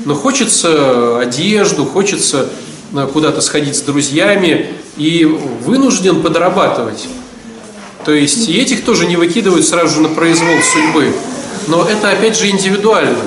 Но 0.03 0.13
хочется 0.13 1.19
одежду, 1.19 1.85
хочется 1.85 2.49
куда-то 3.13 3.41
сходить 3.41 3.75
с 3.75 3.81
друзьями 3.81 4.67
и 4.97 5.25
вынужден 5.25 6.21
подрабатывать. 6.21 7.07
То 8.05 8.13
есть 8.13 8.47
и 8.47 8.57
этих 8.57 8.85
тоже 8.85 9.07
не 9.07 9.17
выкидывают 9.17 9.65
сразу 9.65 9.95
же 9.95 10.01
на 10.01 10.09
произвол 10.09 10.55
судьбы. 10.73 11.13
Но 11.67 11.83
это 11.87 12.11
опять 12.11 12.37
же 12.37 12.49
индивидуально. 12.49 13.17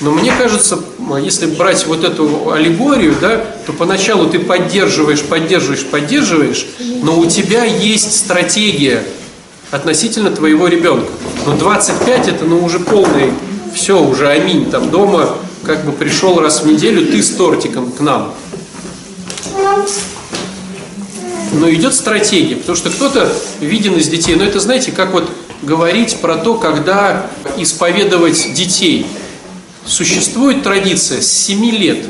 Но 0.00 0.12
мне 0.12 0.32
кажется, 0.36 0.78
если 1.20 1.46
брать 1.46 1.86
вот 1.86 2.04
эту 2.04 2.52
аллегорию, 2.52 3.14
да, 3.20 3.44
то 3.66 3.72
поначалу 3.72 4.28
ты 4.28 4.38
поддерживаешь, 4.38 5.22
поддерживаешь, 5.22 5.84
поддерживаешь, 5.84 6.66
но 7.02 7.18
у 7.18 7.26
тебя 7.26 7.64
есть 7.64 8.16
стратегия 8.16 9.02
относительно 9.70 10.30
твоего 10.30 10.68
ребенка. 10.68 11.10
Но 11.46 11.56
25 11.56 12.28
это 12.28 12.44
ну 12.44 12.64
уже 12.64 12.78
полный, 12.78 13.32
все, 13.74 14.02
уже 14.02 14.28
аминь, 14.28 14.70
там 14.70 14.90
дома 14.90 15.36
как 15.64 15.84
бы 15.84 15.92
пришел 15.92 16.38
раз 16.40 16.62
в 16.62 16.66
неделю 16.66 17.06
ты 17.06 17.22
с 17.22 17.30
тортиком 17.30 17.90
к 17.90 18.00
нам. 18.00 18.34
Но 21.52 21.70
идет 21.70 21.94
стратегия, 21.94 22.56
потому 22.56 22.76
что 22.76 22.90
кто-то 22.90 23.32
виден 23.60 23.96
из 23.96 24.08
детей, 24.08 24.34
но 24.34 24.44
это 24.44 24.60
знаете, 24.60 24.92
как 24.92 25.12
вот 25.12 25.30
говорить 25.62 26.18
про 26.20 26.36
то, 26.36 26.54
когда 26.54 27.26
исповедовать 27.56 28.54
детей. 28.54 29.06
Существует 29.84 30.62
традиция 30.62 31.20
с 31.20 31.32
7 31.32 31.64
лет. 31.70 32.04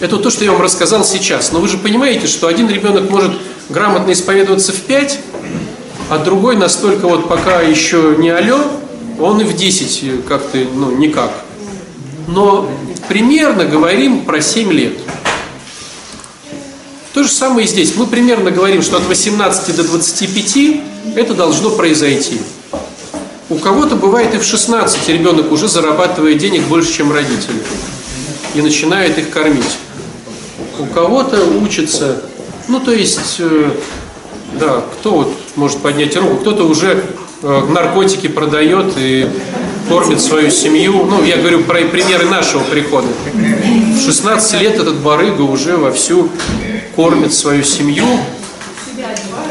Это 0.00 0.18
то, 0.18 0.30
что 0.30 0.44
я 0.44 0.52
вам 0.52 0.60
рассказал 0.60 1.04
сейчас. 1.04 1.52
Но 1.52 1.60
вы 1.60 1.68
же 1.68 1.78
понимаете, 1.78 2.26
что 2.26 2.48
один 2.48 2.68
ребенок 2.68 3.08
может 3.08 3.32
грамотно 3.68 4.12
исповедоваться 4.12 4.72
в 4.72 4.80
5, 4.82 5.18
а 6.10 6.18
другой 6.18 6.56
настолько 6.56 7.08
вот 7.08 7.28
пока 7.28 7.60
еще 7.62 8.16
не 8.18 8.30
алё, 8.30 8.60
он 9.18 9.40
и 9.40 9.44
в 9.44 9.56
10 9.56 10.26
как-то, 10.26 10.58
ну, 10.74 10.96
никак. 10.96 11.32
Но 12.28 12.70
примерно 13.08 13.64
говорим 13.64 14.24
про 14.24 14.40
7 14.40 14.72
лет. 14.72 14.98
То 17.16 17.22
же 17.22 17.30
самое 17.30 17.66
и 17.66 17.66
здесь. 17.66 17.96
Мы 17.96 18.06
примерно 18.06 18.50
говорим, 18.50 18.82
что 18.82 18.98
от 18.98 19.06
18 19.06 19.74
до 19.74 19.84
25 19.84 20.58
это 21.16 21.32
должно 21.32 21.70
произойти. 21.70 22.38
У 23.48 23.54
кого-то 23.54 23.96
бывает 23.96 24.34
и 24.34 24.38
в 24.38 24.44
16 24.44 25.08
ребенок 25.08 25.50
уже 25.50 25.66
зарабатывает 25.66 26.36
денег 26.36 26.64
больше, 26.64 26.92
чем 26.92 27.10
родители. 27.10 27.62
И 28.54 28.60
начинает 28.60 29.16
их 29.16 29.30
кормить. 29.30 29.78
У 30.78 30.84
кого-то 30.84 31.42
учится, 31.42 32.22
ну 32.68 32.80
то 32.80 32.92
есть, 32.92 33.36
э, 33.38 33.70
да, 34.60 34.84
кто 34.98 35.12
вот 35.12 35.32
может 35.54 35.78
поднять 35.78 36.14
руку, 36.18 36.36
кто-то 36.36 36.64
уже 36.64 37.02
э, 37.40 37.62
наркотики 37.70 38.28
продает 38.28 38.92
и 38.98 39.26
кормит 39.88 40.20
свою 40.20 40.50
семью. 40.50 41.04
Ну, 41.04 41.22
я 41.24 41.36
говорю 41.36 41.64
про 41.64 41.80
примеры 41.82 42.26
нашего 42.26 42.62
прихода. 42.64 43.08
В 43.34 44.00
16 44.00 44.60
лет 44.60 44.74
этот 44.78 44.96
барыга 44.96 45.42
уже 45.42 45.76
вовсю 45.76 46.30
кормит 46.94 47.32
свою 47.34 47.62
семью, 47.62 48.06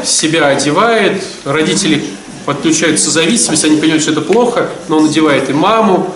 себя 0.04 0.48
одевает, 0.48 1.22
родители 1.44 2.04
подключаются 2.44 3.10
зависимость, 3.10 3.64
они 3.64 3.76
понимают, 3.76 4.02
что 4.02 4.12
это 4.12 4.20
плохо, 4.20 4.70
но 4.88 4.98
он 4.98 5.06
одевает 5.06 5.48
и 5.50 5.52
маму, 5.52 6.14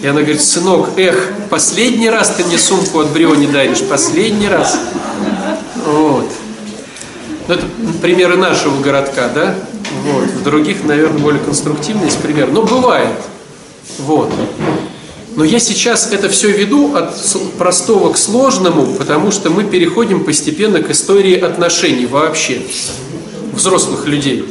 и 0.00 0.06
она 0.06 0.20
говорит, 0.20 0.42
сынок, 0.42 0.90
эх, 0.96 1.30
последний 1.48 2.10
раз 2.10 2.34
ты 2.36 2.44
мне 2.44 2.58
сумку 2.58 3.00
от 3.00 3.10
Брио 3.10 3.34
не 3.34 3.46
даришь, 3.46 3.82
последний 3.82 4.48
раз. 4.48 4.78
Вот. 5.86 6.28
Ну, 7.48 7.54
это 7.54 7.66
примеры 8.00 8.36
нашего 8.36 8.80
городка, 8.80 9.28
да? 9.28 9.54
Вот. 10.04 10.24
В 10.24 10.42
других, 10.42 10.84
наверное, 10.84 11.18
более 11.18 11.40
конструктивный 11.40 12.10
пример. 12.22 12.50
Но 12.50 12.62
бывает. 12.62 13.16
Вот. 13.98 14.32
Но 15.34 15.44
я 15.44 15.58
сейчас 15.58 16.12
это 16.12 16.28
все 16.28 16.50
веду 16.50 16.94
от 16.94 17.14
простого 17.56 18.12
к 18.12 18.18
сложному, 18.18 18.94
потому 18.96 19.30
что 19.30 19.48
мы 19.48 19.64
переходим 19.64 20.24
постепенно 20.24 20.82
к 20.82 20.90
истории 20.90 21.38
отношений 21.38 22.06
вообще 22.06 22.60
взрослых 23.52 24.06
людей. 24.06 24.44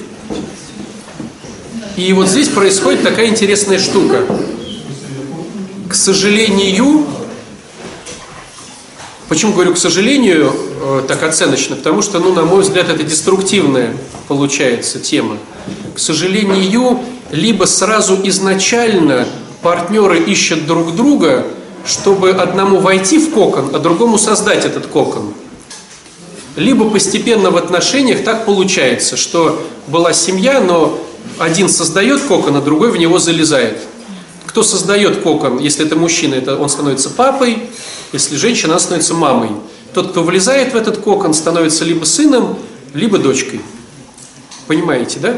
И 1.98 2.14
вот 2.14 2.28
здесь 2.28 2.48
происходит 2.48 3.04
такая 3.04 3.28
интересная 3.28 3.78
штука. 3.78 4.26
К 5.88 5.94
сожалению, 5.94 7.06
почему 9.30 9.54
говорю 9.54 9.74
к 9.74 9.78
сожалению 9.78 10.52
э, 10.82 11.04
так 11.08 11.22
оценочно? 11.22 11.76
Потому 11.76 12.02
что, 12.02 12.20
ну, 12.20 12.34
на 12.34 12.44
мой 12.44 12.62
взгляд, 12.62 12.90
это 12.90 13.04
деструктивная 13.04 13.96
получается 14.28 15.00
тема. 15.00 15.38
К 15.94 16.00
сожалению, 16.00 17.02
либо 17.32 17.66
сразу 17.66 18.20
изначально 18.24 19.28
партнеры 19.62 20.20
ищут 20.20 20.66
друг 20.66 20.96
друга, 20.96 21.46
чтобы 21.86 22.32
одному 22.32 22.80
войти 22.80 23.18
в 23.18 23.32
кокон, 23.32 23.72
а 23.74 23.80
другому 23.80 24.18
создать 24.18 24.66
этот 24.66 24.88
кокон. 24.88 25.34
Либо 26.56 26.90
постепенно 26.90 27.50
в 27.50 27.58
отношениях 27.58 28.24
так 28.24 28.46
получается, 28.46 29.16
что 29.16 29.66
была 29.88 30.14
семья, 30.14 30.60
но 30.60 31.00
один 31.40 31.70
создает 31.70 32.22
кокон, 32.22 32.58
а 32.58 32.62
другой 32.62 32.92
в 32.92 32.98
него 32.98 33.20
залезает. 33.20 33.78
Кто 34.46 34.64
создает 34.64 35.22
кокон, 35.22 35.60
если 35.60 35.86
это 35.86 35.96
мужчина, 35.96 36.36
это 36.36 36.58
он 36.58 36.68
становится 36.68 37.10
папой, 37.10 37.70
если 38.12 38.36
женщина, 38.36 38.74
она 38.74 38.80
становится 38.80 39.14
мамой. 39.14 39.50
Тот, 39.94 40.12
кто 40.12 40.24
влезает 40.24 40.74
в 40.74 40.76
этот 40.76 40.98
кокон, 40.98 41.34
становится 41.34 41.86
либо 41.86 42.04
сыном, 42.04 42.58
либо 42.94 43.18
дочкой. 43.18 43.62
Понимаете, 44.68 45.20
да? 45.20 45.36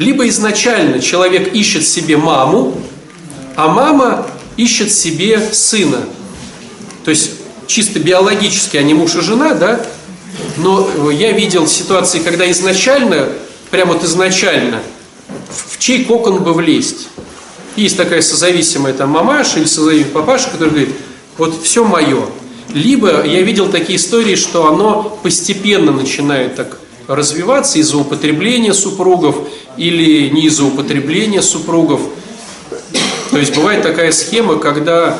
Либо 0.00 0.26
изначально 0.28 0.98
человек 0.98 1.52
ищет 1.52 1.86
себе 1.86 2.16
маму, 2.16 2.74
а 3.54 3.68
мама 3.68 4.26
ищет 4.56 4.90
себе 4.90 5.38
сына. 5.52 5.98
То 7.04 7.10
есть 7.10 7.32
чисто 7.66 8.00
биологически 8.00 8.78
они 8.78 8.94
муж 8.94 9.14
и 9.16 9.20
жена, 9.20 9.52
да? 9.52 9.84
Но 10.56 11.10
я 11.10 11.32
видел 11.32 11.66
ситуации, 11.66 12.20
когда 12.20 12.50
изначально, 12.50 13.28
прямо 13.70 13.92
вот 13.92 14.02
изначально, 14.02 14.80
в 15.50 15.78
чей 15.78 16.06
кокон 16.06 16.42
бы 16.42 16.54
влезть. 16.54 17.08
Есть 17.76 17.98
такая 17.98 18.22
созависимая 18.22 18.94
там 18.94 19.10
мамаша 19.10 19.58
или 19.58 19.66
созависимый 19.66 20.12
папаша, 20.12 20.48
который 20.48 20.70
говорит, 20.70 20.94
вот 21.36 21.62
все 21.62 21.84
мое. 21.84 22.24
Либо 22.72 23.22
я 23.26 23.42
видел 23.42 23.68
такие 23.68 23.98
истории, 23.98 24.36
что 24.36 24.66
оно 24.66 25.18
постепенно 25.22 25.92
начинает 25.92 26.56
так 26.56 26.78
развиваться 27.06 27.78
из-за 27.78 27.98
употребления 27.98 28.72
супругов 28.72 29.36
или 29.76 30.28
не 30.28 30.46
из-за 30.46 30.64
употребления 30.64 31.42
супругов. 31.42 32.00
То 33.30 33.38
есть 33.38 33.54
бывает 33.54 33.82
такая 33.82 34.12
схема, 34.12 34.56
когда 34.56 35.16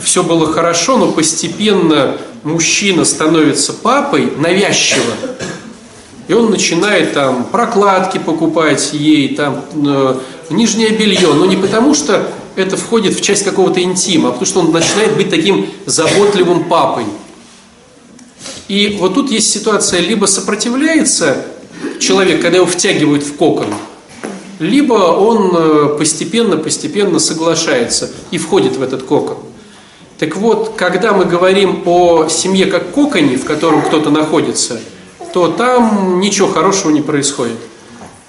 все 0.00 0.22
было 0.22 0.52
хорошо, 0.52 0.96
но 0.96 1.10
постепенно 1.12 2.16
мужчина 2.42 3.04
становится 3.04 3.72
папой 3.72 4.32
навязчиво. 4.36 5.14
И 6.28 6.32
он 6.32 6.50
начинает 6.50 7.12
там 7.12 7.44
прокладки 7.44 8.18
покупать 8.18 8.90
ей, 8.92 9.34
там 9.34 9.64
э, 9.74 10.14
нижнее 10.48 10.90
белье. 10.90 11.34
Но 11.34 11.44
не 11.44 11.56
потому, 11.56 11.92
что 11.92 12.30
это 12.54 12.76
входит 12.76 13.14
в 13.16 13.20
часть 13.20 13.44
какого-то 13.44 13.82
интима, 13.82 14.28
а 14.28 14.32
потому 14.32 14.46
что 14.46 14.60
он 14.60 14.70
начинает 14.70 15.16
быть 15.16 15.28
таким 15.28 15.66
заботливым 15.86 16.64
папой. 16.64 17.04
И 18.68 18.96
вот 19.00 19.14
тут 19.14 19.30
есть 19.32 19.50
ситуация, 19.50 20.00
либо 20.00 20.26
сопротивляется 20.26 21.46
человек, 22.00 22.42
когда 22.42 22.58
его 22.58 22.66
втягивают 22.66 23.22
в 23.22 23.36
кокон, 23.36 23.68
либо 24.58 24.94
он 24.94 25.96
постепенно-постепенно 25.96 27.16
э, 27.16 27.20
соглашается 27.20 28.10
и 28.30 28.38
входит 28.38 28.76
в 28.76 28.82
этот 28.82 29.02
кокон. 29.04 29.38
Так 30.18 30.36
вот, 30.36 30.74
когда 30.76 31.14
мы 31.14 31.24
говорим 31.24 31.82
о 31.86 32.28
семье 32.28 32.66
как 32.66 32.92
коконе, 32.92 33.36
в 33.36 33.44
котором 33.44 33.80
кто-то 33.82 34.10
находится, 34.10 34.78
то 35.32 35.48
там 35.48 36.20
ничего 36.20 36.48
хорошего 36.48 36.90
не 36.90 37.00
происходит. 37.00 37.58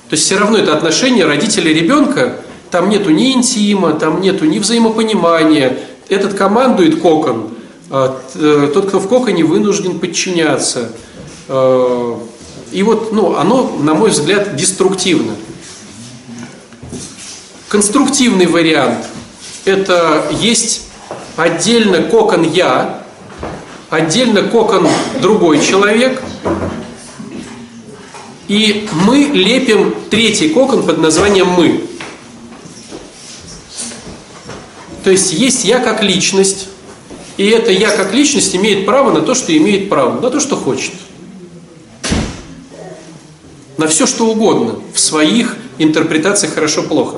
То 0.10 0.14
есть 0.16 0.24
все 0.24 0.38
равно 0.38 0.58
это 0.58 0.74
отношение 0.74 1.26
родителя 1.26 1.74
ребенка, 1.74 2.38
там 2.70 2.90
нету 2.90 3.10
ни 3.10 3.34
интима, 3.34 3.94
там 3.94 4.22
нету 4.22 4.46
ни 4.46 4.60
взаимопонимания. 4.60 5.80
Этот 6.08 6.34
командует 6.34 7.02
кокон, 7.02 7.50
а, 7.90 8.22
э, 8.36 8.72
тот, 8.74 8.88
кто 8.88 9.00
в 9.00 9.10
коконе, 9.10 9.44
вынужден 9.44 10.00
подчиняться. 10.00 10.92
И 12.72 12.84
вот, 12.84 13.12
ну, 13.12 13.36
оно, 13.36 13.78
на 13.80 13.94
мой 13.94 14.12
взгляд, 14.12 14.56
деструктивно. 14.56 15.36
Конструктивный 17.68 18.46
вариант– 18.46 19.06
это 19.66 20.26
есть 20.40 20.88
отдельно 21.36 22.04
кокон 22.04 22.44
«я», 22.44 23.04
отдельно 23.90 24.44
кокон 24.44 24.88
«другой 25.22 25.62
человек», 25.62 26.22
и 28.48 28.90
мы 29.06 29.30
лепим 29.34 29.94
третий 30.10 30.50
кокон 30.50 30.84
под 30.84 30.98
названием 30.98 31.48
«мы». 31.48 31.86
То 35.04 35.12
есть 35.12 35.34
есть 35.34 35.66
«я» 35.66 35.80
как 35.80 36.04
личность, 36.04 36.68
и 37.36 37.48
это 37.48 37.72
«я» 37.72 37.90
как 37.90 38.14
личность 38.14 38.56
имеет 38.56 38.86
право 38.86 39.12
на 39.12 39.22
то, 39.22 39.34
что 39.34 39.56
имеет 39.56 39.90
право, 39.90 40.20
на 40.22 40.30
то, 40.30 40.40
что 40.40 40.56
хочет. 40.56 40.94
На 43.82 43.88
все, 43.88 44.06
что 44.06 44.28
угодно, 44.28 44.76
в 44.94 45.00
своих 45.00 45.58
интерпретациях 45.80 46.54
хорошо-плохо. 46.54 47.18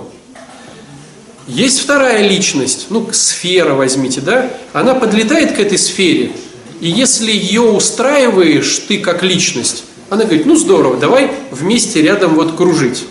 Есть 1.46 1.82
вторая 1.82 2.26
личность, 2.26 2.86
ну, 2.90 3.06
сфера 3.12 3.74
возьмите, 3.74 4.22
да, 4.22 4.50
она 4.72 4.96
подлетает 4.96 5.58
к 5.58 5.60
этой 5.60 5.78
сфере, 5.78 6.32
и 6.80 6.88
если 6.88 7.34
ее 7.34 7.64
устраиваешь 7.64 8.80
ты 8.88 9.00
как 9.00 9.24
личность, 9.24 9.84
она 10.10 10.24
говорит, 10.24 10.46
ну 10.46 10.56
здорово, 10.56 10.96
давай 10.96 11.32
вместе 11.52 12.02
рядом 12.02 12.36
вот 12.36 12.56
кружить. 12.56 13.08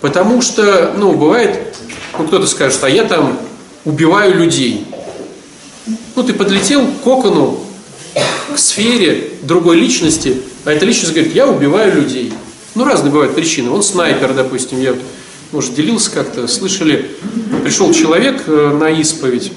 Потому 0.00 0.40
что, 0.40 0.94
ну, 0.96 1.14
бывает, 1.14 1.74
ну, 2.16 2.24
кто-то 2.24 2.46
скажет, 2.46 2.78
а 2.84 2.88
я 2.88 3.02
там 3.02 3.36
убиваю 3.84 4.36
людей. 4.36 4.86
Ну, 6.14 6.22
ты 6.22 6.34
подлетел 6.34 6.86
к 6.86 7.00
кокону, 7.02 7.58
к 8.54 8.58
сфере 8.58 9.32
другой 9.42 9.80
личности, 9.80 10.40
а 10.68 10.72
эта 10.72 10.84
личность 10.84 11.14
говорит, 11.14 11.34
я 11.34 11.48
убиваю 11.48 11.94
людей. 11.94 12.30
Ну, 12.74 12.84
разные 12.84 13.10
бывают 13.10 13.34
причины. 13.34 13.70
Он 13.70 13.82
снайпер, 13.82 14.34
допустим, 14.34 14.78
я 14.78 14.94
может, 15.50 15.74
делился 15.74 16.10
как-то, 16.10 16.46
слышали, 16.46 17.10
пришел 17.62 17.90
человек 17.94 18.42
э, 18.46 18.76
на 18.78 18.90
исповедь, 18.90 19.50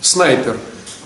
снайпер, 0.00 0.56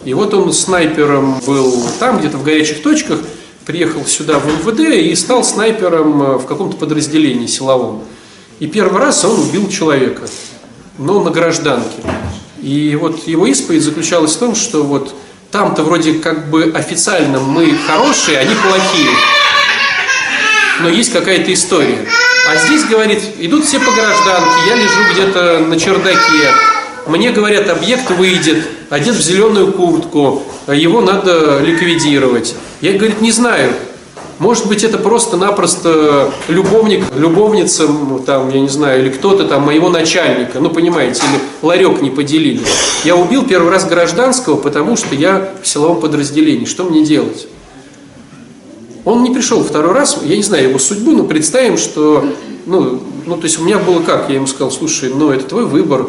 и 0.06 0.14
вот 0.14 0.32
он 0.32 0.50
снайпером 0.54 1.42
был 1.46 1.78
там, 2.00 2.20
где-то 2.20 2.38
в 2.38 2.42
горячих 2.42 2.80
точках, 2.80 3.20
приехал 3.66 4.06
сюда 4.06 4.38
в 4.38 4.46
МВД 4.46 4.80
и 4.96 5.14
стал 5.14 5.44
снайпером 5.44 6.22
э, 6.22 6.38
в 6.38 6.46
каком-то 6.46 6.78
подразделении 6.78 7.46
силовом. 7.46 8.04
И 8.60 8.66
первый 8.66 8.98
раз 8.98 9.26
он 9.26 9.38
убил 9.40 9.68
человека, 9.68 10.22
но 10.96 11.22
на 11.22 11.30
гражданке. 11.30 11.98
И 12.62 12.96
вот 12.98 13.28
его 13.28 13.46
исповедь 13.46 13.82
заключалась 13.82 14.36
в 14.36 14.38
том, 14.38 14.54
что 14.54 14.84
вот 14.84 15.14
там-то 15.50 15.82
вроде 15.82 16.14
как 16.14 16.50
бы 16.50 16.72
официально 16.74 17.38
мы 17.38 17.76
хорошие, 17.86 18.38
они 18.38 18.54
плохие. 18.54 19.10
Но 20.80 20.88
есть 20.88 21.12
какая-то 21.12 21.52
история. 21.52 22.06
А 22.50 22.56
здесь, 22.56 22.84
говорит, 22.84 23.22
идут 23.38 23.64
все 23.64 23.78
по 23.80 23.90
гражданке, 23.90 24.68
я 24.68 24.76
лежу 24.76 25.00
где-то 25.12 25.58
на 25.60 25.78
чердаке. 25.78 26.52
Мне 27.06 27.30
говорят, 27.30 27.68
объект 27.68 28.10
выйдет, 28.10 28.66
одет 28.90 29.14
в 29.14 29.22
зеленую 29.22 29.72
куртку, 29.72 30.42
его 30.66 31.00
надо 31.00 31.60
ликвидировать. 31.60 32.54
Я, 32.80 32.92
говорит, 32.92 33.20
не 33.20 33.32
знаю. 33.32 33.72
Может 34.38 34.68
быть, 34.68 34.84
это 34.84 34.98
просто-напросто 34.98 36.32
любовник, 36.46 37.04
любовница, 37.16 37.88
там, 38.24 38.50
я 38.50 38.60
не 38.60 38.68
знаю, 38.68 39.02
или 39.02 39.10
кто-то 39.10 39.44
там, 39.44 39.62
моего 39.62 39.90
начальника, 39.90 40.60
ну, 40.60 40.70
понимаете, 40.70 41.22
или 41.24 41.40
ларек 41.60 42.00
не 42.00 42.10
поделили. 42.10 42.60
Я 43.04 43.16
убил 43.16 43.44
первый 43.44 43.72
раз 43.72 43.84
гражданского, 43.86 44.56
потому 44.56 44.96
что 44.96 45.14
я 45.16 45.54
в 45.60 45.66
силовом 45.66 46.00
подразделении. 46.00 46.66
Что 46.66 46.84
мне 46.84 47.04
делать? 47.04 47.48
Он 49.04 49.24
не 49.24 49.30
пришел 49.30 49.64
второй 49.64 49.92
раз, 49.92 50.18
я 50.22 50.36
не 50.36 50.42
знаю 50.42 50.68
его 50.68 50.78
судьбу, 50.78 51.12
но 51.12 51.24
представим, 51.24 51.76
что, 51.76 52.24
ну, 52.66 53.02
ну, 53.26 53.36
то 53.36 53.44
есть 53.44 53.58
у 53.58 53.64
меня 53.64 53.78
было 53.78 54.02
как, 54.02 54.28
я 54.28 54.36
ему 54.36 54.46
сказал, 54.46 54.70
слушай, 54.70 55.12
ну, 55.12 55.30
это 55.30 55.44
твой 55.44 55.64
выбор, 55.64 56.08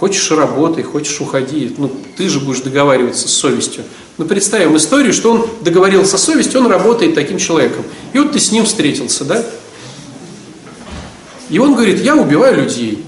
хочешь 0.00 0.30
работай, 0.30 0.82
хочешь 0.82 1.20
уходи, 1.20 1.74
ну, 1.78 1.90
ты 2.16 2.28
же 2.28 2.40
будешь 2.40 2.60
договариваться 2.60 3.28
с 3.28 3.32
совестью. 3.32 3.84
Но 4.18 4.24
представим 4.24 4.76
историю, 4.76 5.12
что 5.12 5.32
он 5.32 5.48
договорился 5.60 6.16
с 6.16 6.24
совестью, 6.24 6.60
он 6.60 6.68
работает 6.68 7.14
таким 7.14 7.38
человеком. 7.38 7.84
И 8.12 8.18
вот 8.18 8.32
ты 8.32 8.40
с 8.40 8.50
ним 8.50 8.64
встретился, 8.64 9.24
да? 9.24 9.44
И 11.50 11.58
он 11.58 11.74
говорит, 11.74 12.00
я 12.02 12.16
убиваю 12.16 12.62
людей. 12.64 13.04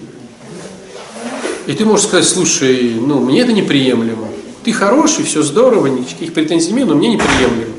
И 1.66 1.72
ты 1.72 1.84
можешь 1.84 2.06
сказать, 2.06 2.26
слушай, 2.26 2.94
ну, 2.94 3.20
мне 3.20 3.40
это 3.40 3.52
неприемлемо. 3.52 4.28
Ты 4.64 4.72
хороший, 4.72 5.24
все 5.24 5.42
здорово, 5.42 5.86
никаких 5.86 6.34
претензий 6.34 6.72
нет, 6.72 6.86
но 6.86 6.94
мне 6.94 7.08
неприемлемо. 7.08 7.74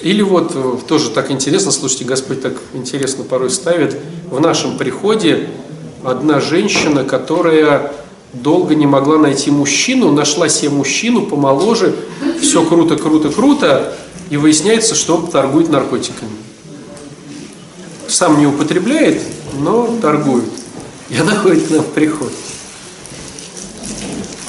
Или 0.00 0.22
вот 0.22 0.52
э, 0.54 0.76
тоже 0.86 1.10
так 1.10 1.30
интересно, 1.30 1.72
слушайте, 1.72 2.04
Господь 2.04 2.40
так 2.40 2.54
интересно 2.74 3.24
порой 3.24 3.50
ставит, 3.50 3.96
в 4.30 4.40
нашем 4.40 4.78
приходе 4.78 5.48
одна 6.04 6.40
женщина, 6.40 7.02
которая 7.02 7.92
долго 8.32 8.74
не 8.74 8.86
могла 8.86 9.18
найти 9.18 9.50
мужчину, 9.50 10.12
нашла 10.12 10.48
себе 10.48 10.70
мужчину 10.70 11.26
помоложе, 11.26 11.96
все 12.40 12.64
круто, 12.64 12.96
круто, 12.96 13.30
круто, 13.30 13.96
и 14.30 14.36
выясняется, 14.36 14.94
что 14.94 15.16
он 15.16 15.28
торгует 15.28 15.68
наркотиками. 15.68 16.30
Сам 18.08 18.38
не 18.38 18.46
употребляет, 18.46 19.22
но 19.58 19.98
торгует. 20.00 20.44
И 21.08 21.16
она 21.16 21.36
ходит 21.36 21.68
к 21.68 21.70
нам 21.70 21.82
в 21.82 21.90
приход. 21.90 22.32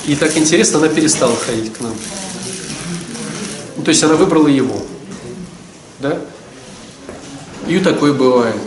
И 0.06 0.16
так 0.16 0.38
интересно, 0.38 0.80
она 0.80 0.88
перестала 0.88 1.36
ходить 1.36 1.74
к 1.74 1.82
нам. 1.82 1.94
Ну, 3.76 3.84
то 3.84 3.90
есть 3.90 4.04
она 4.04 4.16
выбрала 4.16 4.48
его. 4.48 4.82
Да? 6.00 6.20
И 7.68 7.80
такое 7.80 8.14
бывает. 8.14 8.62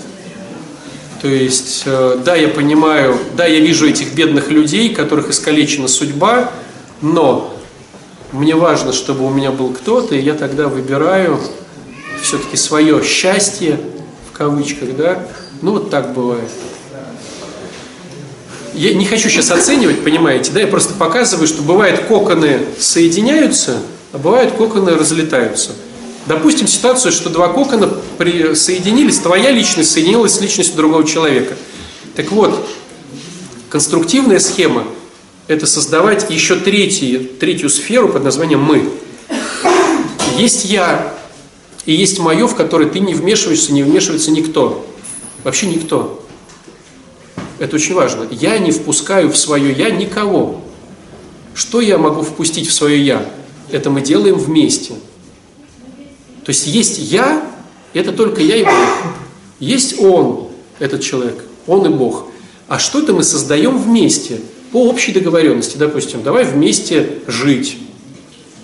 То 1.21 1.29
есть, 1.29 1.83
э, 1.85 2.19
да, 2.25 2.35
я 2.35 2.49
понимаю, 2.49 3.19
да, 3.37 3.45
я 3.45 3.61
вижу 3.61 3.87
этих 3.87 4.15
бедных 4.15 4.51
людей, 4.51 4.95
которых 4.95 5.29
искалечена 5.29 5.87
судьба, 5.87 6.51
но 7.03 7.55
мне 8.33 8.55
важно, 8.55 8.93
чтобы 8.93 9.27
у 9.27 9.31
меня 9.31 9.51
был 9.51 9.71
кто-то, 9.71 10.15
и 10.15 10.21
я 10.21 10.35
тогда 10.35 10.69
выбираю 10.69 11.39
все-таки 12.23 12.57
свое 12.57 13.03
счастье, 13.05 13.79
в 14.31 14.37
кавычках, 14.37 14.97
да, 14.97 15.27
ну 15.61 15.73
вот 15.73 15.91
так 15.91 16.15
бывает. 16.15 16.49
Я 18.73 18.95
не 18.95 19.05
хочу 19.05 19.29
сейчас 19.29 19.51
оценивать, 19.51 20.03
понимаете, 20.03 20.53
да, 20.53 20.61
я 20.61 20.69
просто 20.69 20.95
показываю, 20.95 21.47
что 21.47 21.61
бывает 21.61 22.05
коконы 22.07 22.61
соединяются, 22.79 23.79
а 24.13 24.19
бывают 24.19 24.55
коконы 24.55 24.93
разлетаются. 24.93 25.73
Допустим, 26.27 26.67
ситуацию, 26.67 27.13
что 27.13 27.31
два 27.31 27.49
кокона 27.49 27.89
при... 28.19 28.55
соединились, 28.55 29.19
твоя 29.19 29.51
личность 29.51 29.91
соединилась 29.91 30.35
с 30.35 30.41
личностью 30.41 30.77
другого 30.77 31.05
человека. 31.05 31.57
Так 32.15 32.31
вот, 32.31 32.69
конструктивная 33.69 34.39
схема– 34.39 34.85
это 35.49 35.67
создавать 35.67 36.31
еще 36.31 36.57
третью, 36.57 37.25
третью 37.25 37.71
сферу 37.71 38.09
под 38.09 38.25
названием 38.25 38.61
«мы». 38.61 38.89
Есть 40.37 40.65
я, 40.67 41.15
и 41.87 41.93
есть 41.93 42.19
мое, 42.19 42.47
в 42.47 42.55
которое 42.55 42.89
ты 42.89 43.01
не 43.01 43.15
вмешиваешься, 43.15 43.73
не 43.73 43.83
вмешивается 43.83 44.31
никто. 44.31 44.87
Вообще 45.43 45.67
никто. 45.67 46.25
Это 47.59 47.77
очень 47.77 47.95
важно. 47.95 48.27
Я 48.31 48.59
не 48.59 48.71
впускаю 48.71 49.31
в 49.31 49.37
свое 49.37 49.73
«я» 49.73 49.91
никого. 49.91 50.63
Что 51.55 51.81
я 51.81 51.99
могу 51.99 52.23
впустить 52.23 52.69
в 52.69 52.73
свое 52.73 53.05
«я»? 53.05 53.27
Это 53.71 53.91
мы 53.91 54.01
делаем 54.01 54.37
вместе. 54.37 54.95
То 56.51 56.53
есть 56.53 56.67
есть 56.67 56.99
«я», 56.99 57.49
это 57.95 58.11
только 58.11 58.43
я 58.43 58.57
и 58.57 58.65
Бог. 58.65 58.75
Есть 59.61 60.01
Он, 60.01 60.49
этот 60.81 61.01
человек, 61.01 61.45
Он 61.69 61.87
и 61.87 61.91
Бог. 61.91 62.27
А 62.67 62.81
что-то 62.81 63.13
мы 63.13 63.23
создаем 63.23 63.79
вместе, 63.79 64.41
по 64.73 64.89
общей 64.89 65.13
договоренности, 65.13 65.77
допустим, 65.77 66.25
давай 66.25 66.43
вместе 66.43 67.21
жить, 67.29 67.79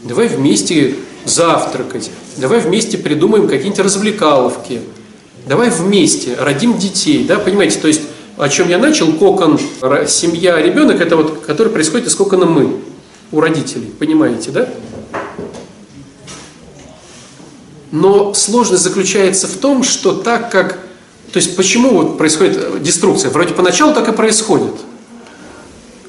давай 0.02 0.26
вместе 0.26 0.96
завтракать, 1.26 2.10
давай 2.38 2.58
вместе 2.58 2.98
придумаем 2.98 3.46
какие-нибудь 3.46 3.78
развлекаловки, 3.78 4.80
давай 5.46 5.70
вместе 5.70 6.34
родим 6.40 6.78
детей, 6.78 7.22
да, 7.22 7.38
понимаете, 7.38 7.78
то 7.78 7.86
есть 7.86 8.02
о 8.36 8.48
чем 8.48 8.68
я 8.68 8.78
начал, 8.78 9.12
кокон, 9.12 9.60
семья, 10.08 10.60
ребенок, 10.60 11.00
это 11.00 11.14
вот, 11.14 11.38
который 11.46 11.72
происходит 11.72 12.08
из 12.08 12.16
кокона 12.16 12.46
мы, 12.46 12.80
у 13.30 13.38
родителей, 13.38 13.92
понимаете, 13.96 14.50
да? 14.50 14.68
Но 17.92 18.34
сложность 18.34 18.82
заключается 18.82 19.46
в 19.46 19.56
том, 19.56 19.82
что 19.82 20.12
так 20.12 20.50
как... 20.50 20.78
То 21.32 21.38
есть 21.38 21.56
почему 21.56 21.90
вот 21.90 22.18
происходит 22.18 22.82
деструкция? 22.82 23.30
Вроде 23.30 23.54
поначалу 23.54 23.92
так 23.94 24.08
и 24.08 24.12
происходит. 24.12 24.74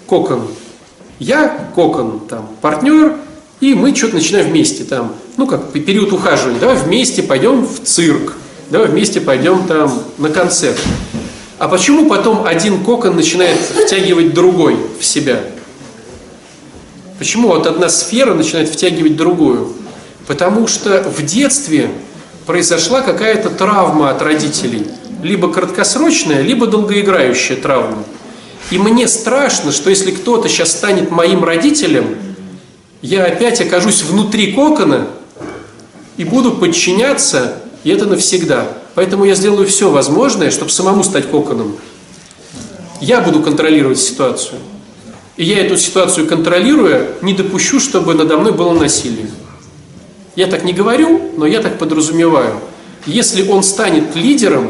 Кокон. 0.05 0.47
Я, 1.19 1.69
кокон, 1.75 2.21
там, 2.27 2.49
партнер, 2.61 3.17
и 3.59 3.73
мы 3.73 3.95
что-то 3.95 4.15
начинаем 4.15 4.49
вместе 4.49 4.83
там. 4.83 5.15
Ну, 5.35 5.47
как 5.47 5.71
период 5.71 6.13
ухаживания. 6.13 6.59
Давай 6.59 6.75
вместе 6.75 7.23
пойдем 7.23 7.65
в 7.65 7.83
цирк. 7.83 8.35
Давай 8.69 8.87
вместе 8.87 9.19
пойдем 9.21 9.65
там 9.67 10.03
на 10.17 10.29
концерт. 10.29 10.79
А 11.57 11.67
почему 11.67 12.07
потом 12.07 12.45
один 12.45 12.83
кокон 12.83 13.15
начинает 13.15 13.57
втягивать 13.57 14.33
другой 14.33 14.77
в 14.99 15.03
себя? 15.05 15.43
Почему 17.17 17.47
вот 17.47 17.65
одна 17.65 17.89
сфера 17.89 18.35
начинает 18.35 18.69
втягивать 18.69 19.15
другую? 19.15 19.73
Потому 20.27 20.67
что 20.67 21.03
в 21.03 21.23
детстве 21.23 21.89
произошла 22.45 23.01
какая-то 23.01 23.49
травма 23.49 24.09
от 24.11 24.21
родителей. 24.21 24.87
Либо 25.23 25.51
краткосрочная, 25.51 26.41
либо 26.41 26.67
долгоиграющая 26.67 27.55
травма. 27.55 28.03
И 28.69 28.77
мне 28.77 29.07
страшно, 29.07 29.71
что 29.71 29.89
если 29.89 30.11
кто-то 30.11 30.49
сейчас 30.49 30.71
станет 30.71 31.09
моим 31.09 31.43
родителем, 31.43 32.17
я 33.01 33.25
опять 33.25 33.61
окажусь 33.61 34.03
внутри 34.03 34.51
кокона 34.51 35.07
и 36.17 36.23
буду 36.23 36.51
подчиняться, 36.51 37.55
и 37.83 37.89
это 37.89 38.05
навсегда. 38.05 38.67
Поэтому 38.95 39.25
я 39.25 39.35
сделаю 39.35 39.67
все 39.67 39.89
возможное, 39.89 40.51
чтобы 40.51 40.71
самому 40.71 41.03
стать 41.03 41.29
коконом. 41.29 41.77
Я 42.99 43.21
буду 43.21 43.41
контролировать 43.41 43.99
ситуацию. 43.99 44.59
И 45.37 45.45
я 45.45 45.59
эту 45.63 45.77
ситуацию 45.77 46.27
контролируя, 46.27 47.07
не 47.21 47.33
допущу, 47.33 47.79
чтобы 47.79 48.15
надо 48.15 48.37
мной 48.37 48.51
было 48.51 48.73
насилие. 48.73 49.29
Я 50.37 50.45
так 50.45 50.63
не 50.63 50.71
говорю, 50.71 51.31
но 51.35 51.47
я 51.47 51.63
так 51.63 51.79
подразумеваю. 51.79 52.59
Если 53.07 53.49
он 53.49 53.63
станет 53.63 54.15
лидером, 54.15 54.69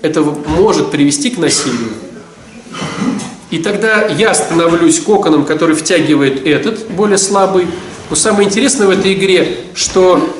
это 0.00 0.22
может 0.22 0.90
привести 0.90 1.28
к 1.28 1.36
насилию. 1.36 1.90
И 3.50 3.58
тогда 3.58 4.06
я 4.06 4.32
становлюсь 4.32 4.98
коконом, 5.00 5.44
который 5.44 5.76
втягивает 5.76 6.46
этот, 6.46 6.88
более 6.88 7.18
слабый. 7.18 7.66
Но 8.08 8.16
самое 8.16 8.48
интересное 8.48 8.86
в 8.86 8.90
этой 8.90 9.12
игре, 9.12 9.58
что 9.74 10.34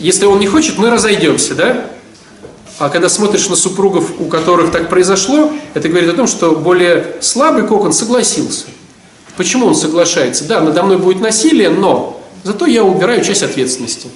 если 0.00 0.24
он 0.24 0.40
не 0.40 0.48
хочет, 0.48 0.76
мы 0.76 0.90
разойдемся, 0.90 1.54
да? 1.54 1.86
А 2.80 2.88
когда 2.88 3.08
смотришь 3.08 3.48
на 3.48 3.54
супругов, 3.54 4.14
у 4.18 4.24
которых 4.24 4.72
так 4.72 4.88
произошло, 4.88 5.52
это 5.74 5.88
говорит 5.88 6.10
о 6.10 6.14
том, 6.14 6.26
что 6.26 6.56
более 6.56 7.14
слабый 7.20 7.68
кокон 7.68 7.92
согласился. 7.92 8.64
Почему 9.36 9.66
он 9.66 9.76
соглашается? 9.76 10.42
Да, 10.48 10.60
надо 10.60 10.82
мной 10.82 10.98
будет 10.98 11.20
насилие, 11.20 11.70
но 11.70 12.19
Зато 12.42 12.66
я 12.66 12.84
убираю 12.84 13.24
часть 13.24 13.42
ответственности. 13.42 14.08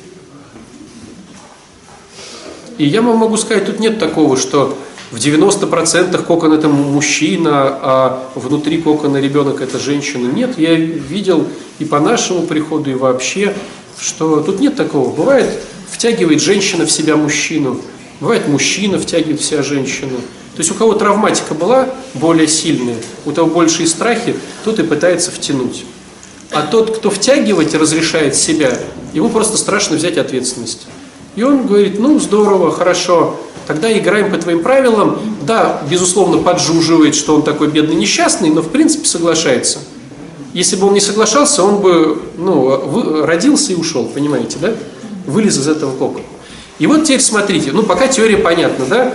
И 2.78 2.87
я 2.87 3.02
вам 3.02 3.18
могу 3.18 3.37
сказать, 3.37 3.66
тут 3.66 3.78
нет 3.78 3.98
такого, 3.98 4.37
что 4.37 4.76
в 5.10 5.16
90% 5.16 6.24
кокон 6.24 6.52
это 6.52 6.68
мужчина, 6.68 7.50
а 7.52 8.30
внутри 8.34 8.82
кокона 8.82 9.18
ребенок 9.18 9.60
это 9.60 9.78
женщина. 9.78 10.26
Нет, 10.32 10.58
я 10.58 10.74
видел 10.74 11.46
и 11.78 11.84
по 11.84 12.00
нашему 12.00 12.42
приходу, 12.42 12.90
и 12.90 12.94
вообще, 12.94 13.54
что 14.00 14.40
тут 14.40 14.58
нет 14.58 14.74
такого. 14.74 15.14
Бывает, 15.14 15.48
втягивает 15.88 16.40
женщина 16.40 16.84
в 16.84 16.90
себя 16.90 17.16
мужчину, 17.16 17.80
бывает 18.20 18.48
мужчина 18.48 18.98
втягивает 18.98 19.40
в 19.40 19.44
себя 19.44 19.62
женщину. 19.62 20.16
То 20.56 20.60
есть 20.60 20.70
у 20.70 20.74
кого 20.74 20.94
травматика 20.94 21.54
была 21.54 21.88
более 22.14 22.48
сильная, 22.48 22.96
у 23.24 23.32
того 23.32 23.48
большие 23.50 23.87
страхи, 23.87 24.34
тот 24.64 24.80
и 24.80 24.82
пытается 24.82 25.30
втянуть. 25.30 25.84
А 26.54 26.62
тот, 26.62 26.96
кто 26.96 27.10
втягивать 27.10 27.74
разрешает 27.74 28.36
себя, 28.36 28.78
ему 29.12 29.28
просто 29.28 29.56
страшно 29.56 29.96
взять 29.96 30.18
ответственность. 30.18 30.86
И 31.34 31.42
он 31.42 31.66
говорит, 31.66 31.98
ну 31.98 32.20
здорово, 32.20 32.70
хорошо, 32.70 33.36
тогда 33.66 33.92
играем 33.96 34.30
по 34.30 34.38
твоим 34.38 34.62
правилам. 34.62 35.18
Да, 35.42 35.82
безусловно, 35.90 36.38
поджуживает, 36.38 37.16
что 37.16 37.34
он 37.34 37.42
такой 37.42 37.68
бедный 37.68 37.96
несчастный, 37.96 38.50
но 38.50 38.62
в 38.62 38.68
принципе 38.68 39.06
соглашается. 39.06 39.80
Если 40.52 40.76
бы 40.76 40.86
он 40.86 40.94
не 40.94 41.00
соглашался, 41.00 41.64
он 41.64 41.78
бы 41.78 42.22
ну, 42.38 43.24
родился 43.26 43.72
и 43.72 43.74
ушел, 43.74 44.04
понимаете, 44.06 44.58
да? 44.60 44.72
Вылез 45.26 45.58
из 45.58 45.66
этого 45.66 45.90
кокона. 45.90 46.24
И 46.78 46.86
вот 46.86 47.02
теперь 47.04 47.20
смотрите, 47.20 47.72
ну 47.72 47.82
пока 47.82 48.06
теория 48.06 48.36
понятна, 48.36 48.84
да? 48.86 49.14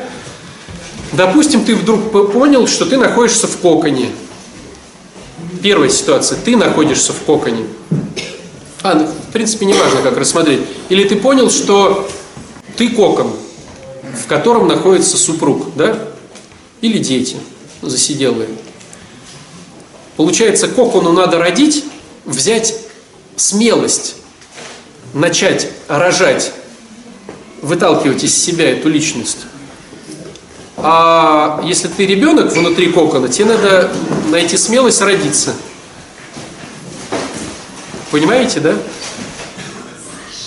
Допустим, 1.13 1.63
ты 1.63 1.75
вдруг 1.75 2.11
понял, 2.33 2.67
что 2.67 2.85
ты 2.85 2.97
находишься 2.97 3.47
в 3.47 3.57
коконе, 3.57 4.09
Первая 5.61 5.89
ситуация, 5.89 6.37
ты 6.39 6.55
находишься 6.55 7.11
в 7.11 7.21
коконе. 7.23 7.65
А, 8.81 8.93
ну, 8.93 9.07
в 9.07 9.33
принципе, 9.33 9.65
не 9.65 9.73
важно, 9.73 10.01
как 10.01 10.17
рассмотреть. 10.17 10.61
Или 10.87 11.03
ты 11.03 11.17
понял, 11.17 11.49
что 11.49 12.09
ты 12.77 12.89
кокон, 12.89 13.33
в 14.23 14.27
котором 14.27 14.67
находится 14.67 15.17
супруг, 15.17 15.75
да? 15.75 15.99
Или 16.79 16.97
дети 16.97 17.35
засиделые. 17.81 18.49
Получается, 20.15 20.69
кокону 20.69 21.11
надо 21.11 21.39
родить, 21.39 21.83
взять 22.25 22.75
смелость, 23.35 24.15
начать 25.13 25.69
рожать, 25.87 26.53
выталкивать 27.61 28.23
из 28.23 28.35
себя 28.35 28.71
эту 28.71 28.89
личность. 28.89 29.39
А 30.81 31.61
если 31.63 31.87
ты 31.87 32.05
ребенок 32.05 32.51
внутри 32.53 32.91
кокона, 32.91 33.27
тебе 33.27 33.45
надо 33.45 33.91
найти 34.29 34.57
смелость 34.57 35.01
родиться. 35.01 35.53
Понимаете, 38.11 38.59
да? 38.59 38.75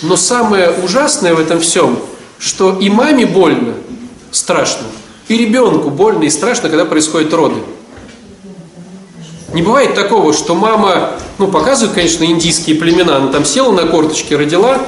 Но 0.01 0.17
самое 0.17 0.71
ужасное 0.83 1.35
в 1.35 1.39
этом 1.39 1.59
всем, 1.59 1.99
что 2.39 2.77
и 2.77 2.89
маме 2.89 3.25
больно, 3.25 3.75
страшно, 4.31 4.87
и 5.27 5.37
ребенку 5.37 5.89
больно 5.89 6.23
и 6.23 6.29
страшно, 6.29 6.69
когда 6.69 6.85
происходят 6.85 7.31
роды. 7.33 7.61
Не 9.53 9.61
бывает 9.61 9.93
такого, 9.93 10.33
что 10.33 10.55
мама, 10.55 11.11
ну, 11.37 11.47
показывают, 11.47 11.93
конечно, 11.93 12.23
индийские 12.25 12.75
племена, 12.75 13.17
она 13.17 13.31
там 13.31 13.45
села 13.45 13.71
на 13.71 13.83
корточки, 13.83 14.33
родила, 14.33 14.81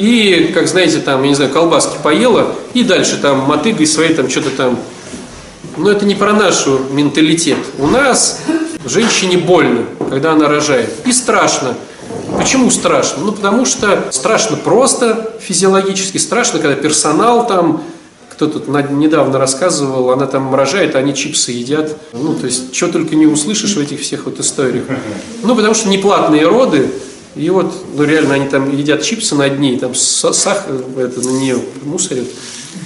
и, 0.00 0.50
как 0.54 0.66
знаете, 0.66 0.98
там, 0.98 1.22
я 1.22 1.28
не 1.28 1.34
знаю, 1.34 1.52
колбаски 1.52 1.98
поела, 2.02 2.54
и 2.72 2.84
дальше 2.84 3.18
там 3.20 3.40
мотыгой 3.40 3.86
своей 3.86 4.14
там 4.14 4.30
что-то 4.30 4.50
там. 4.50 4.78
Но 5.76 5.90
это 5.90 6.06
не 6.06 6.14
про 6.14 6.32
наш 6.32 6.66
менталитет. 6.90 7.58
У 7.78 7.86
нас 7.86 8.40
женщине 8.86 9.36
больно, 9.36 9.84
когда 10.08 10.32
она 10.32 10.48
рожает. 10.48 10.90
И 11.04 11.12
страшно. 11.12 11.74
Почему 12.38 12.70
страшно? 12.70 13.24
Ну, 13.24 13.32
потому 13.32 13.66
что 13.66 14.08
страшно 14.10 14.56
просто 14.56 15.34
физиологически, 15.40 16.16
страшно, 16.16 16.60
когда 16.60 16.76
персонал 16.76 17.46
там, 17.46 17.82
кто 18.32 18.46
тут 18.46 18.68
недавно 18.68 19.38
рассказывал, 19.38 20.10
она 20.10 20.26
там 20.26 20.54
рожает, 20.54 20.96
а 20.96 21.00
они 21.00 21.14
чипсы 21.14 21.52
едят. 21.52 21.94
Ну, 22.14 22.34
то 22.34 22.46
есть, 22.46 22.74
что 22.74 22.88
только 22.88 23.16
не 23.16 23.26
услышишь 23.26 23.76
в 23.76 23.80
этих 23.80 24.00
всех 24.00 24.24
вот 24.24 24.40
историях. 24.40 24.84
Ну, 25.42 25.54
потому 25.54 25.74
что 25.74 25.90
неплатные 25.90 26.46
роды, 26.46 26.90
и 27.36 27.48
вот, 27.50 27.72
ну, 27.94 28.04
реально, 28.04 28.34
они 28.34 28.48
там 28.48 28.76
едят 28.76 29.02
чипсы 29.02 29.34
на 29.34 29.48
дне, 29.48 29.74
и 29.74 29.78
там 29.78 29.94
сахар 29.94 30.74
это, 30.96 31.20
на 31.20 31.30
нее 31.30 31.58
мусорят. 31.82 32.26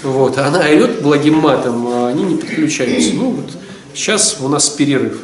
Вот, 0.02 0.36
а 0.38 0.46
она 0.46 0.60
орет 0.60 1.02
благим 1.02 1.34
матом, 1.34 1.86
а 1.86 2.08
они 2.08 2.24
не 2.24 2.36
подключаются. 2.36 3.14
Ну, 3.14 3.30
вот, 3.30 3.50
сейчас 3.94 4.36
у 4.40 4.48
нас 4.48 4.68
перерыв. 4.68 5.18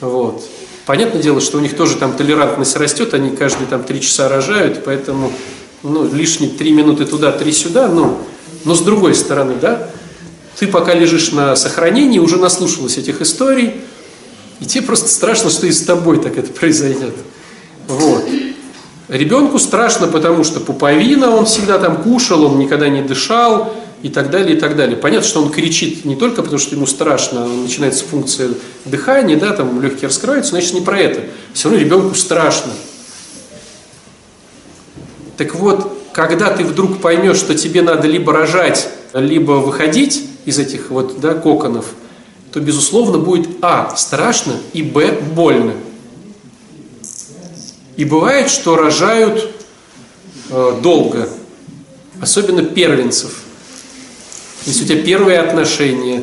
Вот. 0.00 0.44
Понятное 0.84 1.22
дело, 1.22 1.40
что 1.40 1.58
у 1.58 1.60
них 1.60 1.76
тоже 1.76 1.96
там 1.96 2.12
толерантность 2.12 2.76
растет, 2.76 3.14
они 3.14 3.30
каждые 3.30 3.66
там 3.66 3.82
три 3.82 4.00
часа 4.00 4.28
рожают, 4.28 4.84
поэтому 4.84 5.32
ну, 5.82 6.08
лишние 6.12 6.50
три 6.50 6.72
минуты 6.72 7.06
туда, 7.06 7.32
три 7.32 7.52
сюда, 7.52 7.88
ну, 7.88 8.18
но 8.64 8.74
с 8.74 8.80
другой 8.80 9.14
стороны, 9.14 9.54
да, 9.60 9.88
ты 10.58 10.66
пока 10.66 10.94
лежишь 10.94 11.32
на 11.32 11.54
сохранении, 11.56 12.18
уже 12.18 12.36
наслушалась 12.36 12.98
этих 12.98 13.20
историй, 13.20 13.74
и 14.60 14.64
тебе 14.64 14.82
просто 14.82 15.08
страшно, 15.08 15.50
что 15.50 15.66
и 15.66 15.72
с 15.72 15.82
тобой 15.82 16.18
так 16.18 16.36
это 16.38 16.52
произойдет. 16.52 17.14
Вот. 17.88 18.15
Ребенку 19.08 19.58
страшно, 19.58 20.08
потому 20.08 20.42
что 20.42 20.58
пуповина, 20.58 21.30
он 21.30 21.46
всегда 21.46 21.78
там 21.78 22.02
кушал, 22.02 22.44
он 22.44 22.58
никогда 22.58 22.88
не 22.88 23.02
дышал 23.02 23.72
и 24.02 24.08
так 24.08 24.30
далее, 24.30 24.56
и 24.56 24.60
так 24.60 24.74
далее. 24.76 24.96
Понятно, 24.96 25.26
что 25.26 25.42
он 25.42 25.50
кричит 25.50 26.04
не 26.04 26.16
только 26.16 26.42
потому, 26.42 26.58
что 26.58 26.74
ему 26.74 26.86
страшно, 26.86 27.46
начинается 27.46 28.04
функция 28.04 28.50
дыхания, 28.84 29.36
да, 29.36 29.52
там 29.52 29.80
легкие 29.80 30.08
раскрываются, 30.08 30.50
значит 30.50 30.74
не 30.74 30.80
про 30.80 30.98
это. 30.98 31.20
Все 31.52 31.68
равно 31.68 31.84
ребенку 31.84 32.14
страшно. 32.16 32.72
Так 35.36 35.54
вот, 35.54 35.92
когда 36.12 36.50
ты 36.50 36.64
вдруг 36.64 37.00
поймешь, 37.00 37.36
что 37.36 37.54
тебе 37.54 37.82
надо 37.82 38.08
либо 38.08 38.32
рожать, 38.32 38.88
либо 39.12 39.52
выходить 39.52 40.24
из 40.46 40.58
этих 40.58 40.90
вот 40.90 41.20
да, 41.20 41.34
коконов, 41.34 41.86
то, 42.52 42.58
безусловно, 42.58 43.18
будет 43.18 43.48
А. 43.62 43.94
страшно 43.96 44.54
и 44.72 44.82
Б. 44.82 45.12
больно. 45.12 45.74
И 47.96 48.04
бывает, 48.04 48.50
что 48.50 48.76
рожают 48.76 49.50
э, 50.50 50.80
долго, 50.82 51.28
особенно 52.20 52.62
первенцев. 52.62 53.42
Если 54.66 54.84
у 54.84 54.86
тебя 54.86 55.02
первые 55.02 55.40
отношения, 55.40 56.22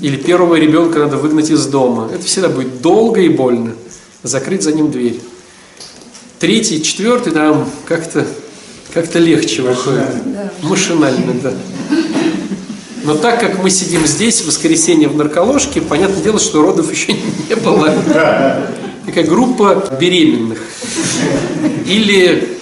или 0.00 0.16
первого 0.16 0.56
ребенка 0.56 0.98
надо 0.98 1.16
выгнать 1.16 1.50
из 1.50 1.66
дома, 1.66 2.10
это 2.12 2.24
всегда 2.24 2.48
будет 2.48 2.82
долго 2.82 3.20
и 3.20 3.28
больно. 3.28 3.74
Закрыть 4.22 4.62
за 4.62 4.72
ним 4.72 4.90
дверь. 4.90 5.20
Третий, 6.38 6.82
четвертый, 6.82 7.32
там 7.32 7.70
как-то 7.86 8.26
как-то 8.92 9.18
легче 9.18 9.62
выходит. 9.62 10.32
Да. 10.32 10.52
Машинально, 10.62 11.34
да. 11.42 11.52
Но 13.02 13.16
так 13.16 13.40
как 13.40 13.62
мы 13.62 13.68
сидим 13.68 14.06
здесь 14.06 14.40
в 14.40 14.46
воскресенье 14.46 15.08
в 15.08 15.16
нарколожке, 15.16 15.80
понятное 15.80 16.22
дело, 16.22 16.38
что 16.38 16.62
родов 16.62 16.90
еще 16.92 17.12
не 17.12 17.56
было. 17.56 17.92
Такая 19.06 19.24
группа 19.26 19.96
беременных. 20.00 20.58
Или 21.86 22.58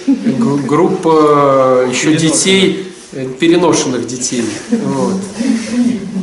группа 0.67 1.85
еще 1.89 2.15
детей, 2.15 2.91
э, 3.13 3.27
переношенных 3.39 4.05
детей. 4.05 4.43
Вот. 4.69 5.15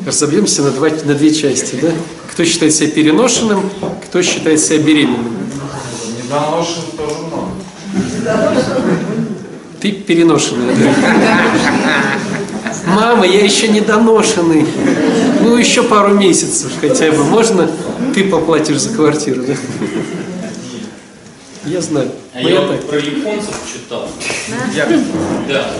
Разобьемся 0.06 0.62
на, 0.62 0.70
два, 0.70 0.88
на 1.04 1.14
две 1.14 1.32
части. 1.32 1.78
Да? 1.80 1.88
Кто 2.32 2.44
считает 2.44 2.74
себя 2.74 2.90
переношенным, 2.90 3.62
кто 4.06 4.22
считает 4.22 4.60
себя 4.60 4.78
беременным. 4.78 5.36
Недоношенных 6.22 6.90
тоже 6.96 7.14
много. 7.26 7.52
Ты 9.80 9.92
переношенный. 9.92 10.74
Мама, 12.86 13.26
я 13.26 13.42
еще 13.42 13.68
не 13.68 13.80
доношенный. 13.80 14.66
Ну, 15.42 15.56
еще 15.56 15.82
пару 15.82 16.14
месяцев 16.14 16.72
хотя 16.80 17.10
бы. 17.12 17.24
Можно 17.24 17.70
ты 18.14 18.28
поплатишь 18.28 18.78
за 18.78 18.94
квартиру, 18.94 19.42
да? 19.42 19.54
Я 21.64 21.80
знаю. 21.80 22.10
А 22.32 22.40
я, 22.40 22.66
так. 22.66 22.86
про 22.86 22.98
японцев 22.98 23.54
читал. 23.70 24.08
Да. 25.48 25.70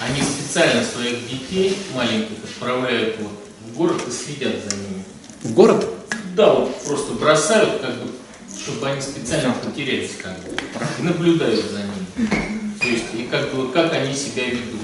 Они 0.00 0.20
специально 0.20 0.82
своих 0.84 1.28
детей 1.28 1.78
маленьких 1.94 2.36
отправляют 2.44 3.16
вот 3.20 3.32
в 3.66 3.76
город 3.76 4.02
и 4.06 4.10
следят 4.10 4.54
за 4.68 4.76
ними. 4.76 5.04
В 5.42 5.54
город? 5.54 5.86
Да, 6.34 6.54
вот 6.54 6.82
просто 6.82 7.12
бросают, 7.12 7.80
как 7.80 7.94
бы, 7.94 8.10
чтобы 8.62 8.88
они 8.88 9.00
специально 9.00 9.52
потерялись, 9.52 10.12
как 10.22 10.32
бы, 10.40 10.50
и 10.98 11.02
наблюдают 11.02 11.64
за 11.70 11.78
ними. 11.78 12.28
То 12.80 12.88
есть, 12.88 13.04
и 13.14 13.28
как 13.30 13.54
бы, 13.54 13.68
как 13.70 13.92
они 13.92 14.14
себя 14.14 14.46
ведут. 14.46 14.80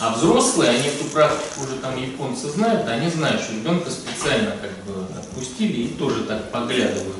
А 0.00 0.14
взрослые, 0.14 0.70
они 0.70 0.88
эту 0.88 1.04
практику 1.04 1.64
уже 1.64 1.76
там 1.76 1.96
японцы 1.96 2.48
знают, 2.48 2.88
они 2.88 3.08
знают, 3.10 3.40
что 3.40 3.52
ребенка 3.52 3.90
специально 3.90 4.52
как 4.60 4.70
бы 4.84 5.04
отпустили 5.16 5.82
и 5.82 5.88
тоже 5.88 6.24
так 6.24 6.50
поглядывают 6.50 7.16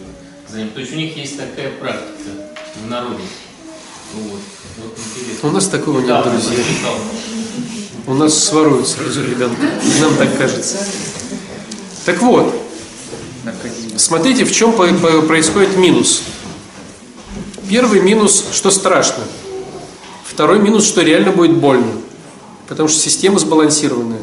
за 0.48 0.58
ним. 0.58 0.70
То 0.70 0.80
есть 0.80 0.92
у 0.92 0.96
них 0.96 1.16
есть 1.16 1.36
такая 1.36 1.70
практика 1.78 2.30
в 2.82 2.88
народе. 2.88 3.22
Вот. 4.14 4.40
Вот 4.78 5.50
У 5.50 5.54
нас 5.54 5.68
такого 5.68 5.98
нет, 6.00 6.08
да, 6.08 6.22
друзья. 6.22 6.58
У 8.06 8.14
нас 8.14 8.36
своруют 8.36 8.88
сразу 8.88 9.22
ребенка. 9.22 9.62
Нам 10.00 10.16
так 10.16 10.36
кажется. 10.36 10.78
Так 12.04 12.20
вот, 12.20 12.52
смотрите, 13.96 14.44
в 14.44 14.52
чем 14.52 14.72
происходит 14.72 15.76
минус. 15.76 16.22
Первый 17.68 18.00
минус, 18.00 18.44
что 18.52 18.70
страшно– 18.70 19.22
Второй 20.32 20.60
минус, 20.60 20.86
что 20.88 21.02
реально 21.02 21.30
будет 21.30 21.58
больно, 21.58 21.92
потому 22.72 22.88
что 22.88 22.98
система 22.98 23.38
сбалансированная. 23.38 24.22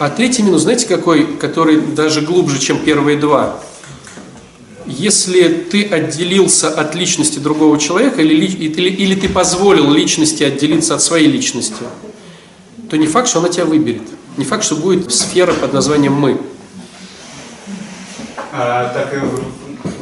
А 0.00 0.10
третий 0.10 0.42
минус, 0.42 0.62
знаете 0.62 0.88
какой, 0.88 1.36
который 1.36 1.80
даже 1.80 2.22
глубже, 2.22 2.58
чем 2.58 2.80
первые 2.80 3.16
два? 3.16 3.60
Если 4.84 5.46
ты 5.48 5.84
отделился 5.84 6.68
от 6.70 6.96
личности 6.96 7.38
другого 7.38 7.78
человека 7.78 8.20
или, 8.20 8.34
или, 8.34 8.90
или 8.90 9.14
ты 9.14 9.28
позволил 9.28 9.92
личности 9.92 10.42
отделиться 10.42 10.96
от 10.96 11.02
своей 11.02 11.28
личности, 11.28 11.84
то 12.90 12.96
не 12.96 13.06
факт, 13.06 13.28
что 13.28 13.38
она 13.38 13.48
тебя 13.48 13.64
выберет. 13.64 14.02
Не 14.36 14.44
факт, 14.44 14.64
что 14.64 14.74
будет 14.74 15.14
сфера 15.14 15.52
под 15.52 15.72
названием 15.72 16.14
«мы». 16.14 16.40
А, 18.52 18.92
так 18.92 19.14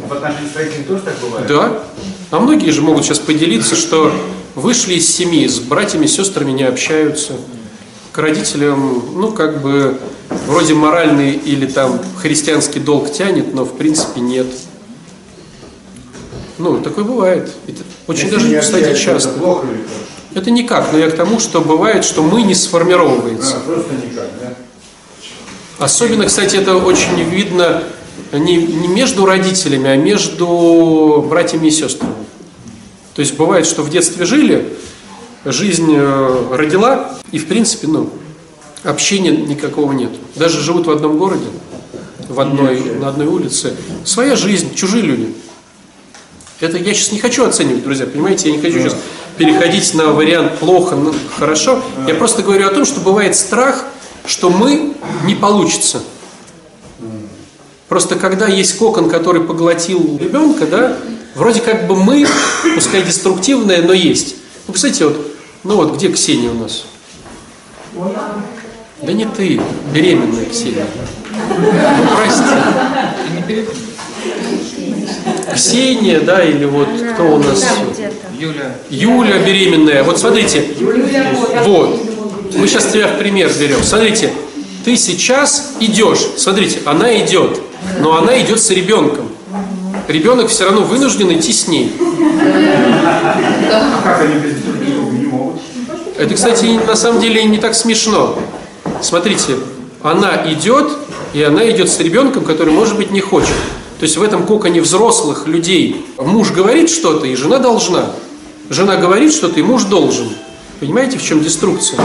в 0.09 0.13
отношении 0.15 0.49
с 0.49 0.57
родителями 0.57 0.85
тоже 0.85 1.03
так 1.03 1.19
бывает? 1.21 1.47
Да. 1.47 1.83
А 2.31 2.41
многие 2.41 2.71
же 2.71 2.81
могут 2.81 3.05
сейчас 3.05 3.19
поделиться, 3.19 3.77
что 3.77 4.11
вышли 4.55 4.95
из 4.95 5.09
семьи, 5.09 5.47
с 5.47 5.59
братьями, 5.59 6.07
сестрами 6.07 6.53
не 6.53 6.65
общаются, 6.65 7.35
к 8.13 8.19
родителям, 8.19 9.03
ну, 9.15 9.33
как 9.33 9.63
бы, 9.63 9.99
вроде 10.47 10.75
моральный 10.75 11.33
или 11.33 11.67
там 11.67 12.01
христианский 12.17 12.81
долг 12.81 13.13
тянет, 13.13 13.55
но 13.55 13.65
в 13.65 13.77
принципе 13.77 14.21
нет. 14.21 14.47
Ну, 16.59 16.81
такое 16.81 17.05
бывает. 17.05 17.51
Это 17.67 17.83
очень 18.07 18.27
Если 18.27 18.37
даже, 18.37 18.61
кстати, 18.61 18.99
часто. 18.99 19.31
Это, 19.31 19.39
плохо 19.39 19.67
или 19.67 19.85
это 20.35 20.51
никак, 20.51 20.93
но 20.93 20.99
я 20.99 21.11
к 21.11 21.17
тому, 21.17 21.39
что 21.39 21.61
бывает, 21.61 22.05
что 22.05 22.23
мы 22.23 22.43
не 22.43 22.55
сформировывается. 22.55 23.57
А, 23.57 23.61
просто 23.61 23.93
никак, 23.95 24.29
да? 24.41 24.55
Особенно, 25.79 26.27
кстати, 26.27 26.57
это 26.57 26.77
очень 26.77 27.23
видно 27.25 27.83
не, 28.33 28.57
не 28.57 28.89
между 28.89 29.27
родителями, 29.27 29.91
а 29.91 29.97
между 29.97 31.27
братьями 31.29 31.69
и 31.69 31.71
сестрами. 31.71 32.15
То 33.15 33.21
есть 33.21 33.37
бывает, 33.37 33.67
что 33.67 33.83
в 33.83 33.91
детстве 33.91 34.25
жили, 34.25 34.77
жизнь 35.45 35.93
э, 35.95 36.47
родила, 36.51 37.19
и 37.31 37.39
в 37.39 37.47
принципе, 37.47 37.87
ну, 37.89 38.11
общения 38.85 39.31
никакого 39.31 39.93
нет. 39.93 40.11
Даже 40.35 40.61
живут 40.61 40.87
в 40.87 40.91
одном 40.91 41.19
городе, 41.19 41.47
в 42.29 42.41
одной, 42.41 42.81
на 42.81 43.09
одной 43.09 43.27
улице. 43.27 43.77
Своя 44.05 44.35
жизнь, 44.35 44.75
чужие 44.75 45.03
люди. 45.03 45.35
Это 46.61 46.79
я 46.79 46.95
сейчас 46.95 47.13
не 47.13 47.19
хочу 47.19 47.45
оценивать, 47.45 47.83
друзья, 47.83 48.07
понимаете, 48.07 48.49
я 48.49 48.57
не 48.57 48.63
хочу 48.63 48.79
сейчас 48.79 48.97
переходить 49.37 49.93
на 49.95 50.13
вариант 50.13 50.59
плохо, 50.59 50.95
ну, 50.95 51.13
хорошо. 51.37 51.83
Я 52.07 52.15
просто 52.15 52.43
говорю 52.43 52.69
о 52.69 52.71
том, 52.71 52.85
что 52.85 53.01
бывает 53.01 53.35
страх, 53.37 53.85
что 54.25 54.49
мы 54.49 54.95
не 55.25 55.35
получится. 55.35 56.03
Просто 57.89 58.15
когда 58.15 58.47
есть 58.47 58.79
кокон, 58.79 59.11
который 59.11 59.43
поглотил 59.43 60.19
ребенка, 60.19 60.67
да, 60.67 60.97
Вроде 61.35 61.61
как 61.61 61.87
бы 61.87 61.97
мы, 61.97 62.27
пускай 62.75 63.03
деструктивное, 63.03 63.83
но 63.83 63.93
есть. 63.93 64.37
Ну, 64.67 64.73
представляете, 64.73 65.07
вот, 65.07 65.27
ну 65.65 65.77
вот, 65.77 65.97
где 65.97 66.09
Ксения 66.09 66.51
у 66.51 66.55
нас? 66.55 66.85
Да 69.03 69.13
не 69.13 69.27
ты, 69.27 69.61
беременная 69.93 70.47
Ксения. 70.47 70.87
Ну, 71.51 72.17
прости. 72.17 73.65
Ксения, 75.55 76.21
да, 76.21 76.43
или 76.43 76.65
вот 76.65 76.89
кто 77.13 77.35
у 77.35 77.39
нас? 77.39 77.65
Юля. 78.39 78.77
Юля 78.91 79.39
беременная. 79.39 80.03
Вот 80.05 80.19
смотрите. 80.19 80.65
Вот. 81.65 82.01
Мы 82.55 82.67
сейчас 82.67 82.87
тебя 82.87 83.09
в 83.09 83.19
пример 83.19 83.51
берем. 83.59 83.83
Смотрите, 83.83 84.33
ты 84.85 84.97
сейчас 84.97 85.73
идешь. 85.81 86.21
Смотрите, 86.37 86.81
она 86.85 87.17
идет. 87.19 87.61
Но 88.01 88.17
она 88.17 88.41
идет 88.41 88.61
с 88.61 88.71
ребенком 88.71 89.32
ребенок 90.13 90.49
все 90.49 90.65
равно 90.65 90.83
вынужден 90.83 91.33
идти 91.33 91.53
с 91.53 91.67
ней. 91.67 91.93
Это, 96.17 96.35
кстати, 96.35 96.79
на 96.87 96.95
самом 96.95 97.21
деле 97.21 97.43
не 97.45 97.59
так 97.59 97.75
смешно. 97.75 98.39
Смотрите, 99.01 99.57
она 100.03 100.43
идет, 100.53 100.93
и 101.33 101.43
она 101.43 101.69
идет 101.71 101.91
с 101.91 101.99
ребенком, 101.99 102.45
который, 102.45 102.73
может 102.73 102.97
быть, 102.97 103.11
не 103.11 103.21
хочет. 103.21 103.57
То 103.99 104.05
есть 104.05 104.17
в 104.17 104.23
этом 104.23 104.47
коконе 104.47 104.81
взрослых 104.81 105.47
людей 105.47 106.05
муж 106.19 106.51
говорит 106.51 106.91
что-то, 106.91 107.27
и 107.27 107.35
жена 107.35 107.59
должна. 107.59 108.11
Жена 108.69 108.97
говорит 108.97 109.33
что-то, 109.33 109.61
и 109.61 109.63
муж 109.63 109.85
должен. 109.85 110.29
Понимаете, 110.81 111.19
в 111.19 111.23
чем 111.23 111.43
деструкция? 111.43 112.01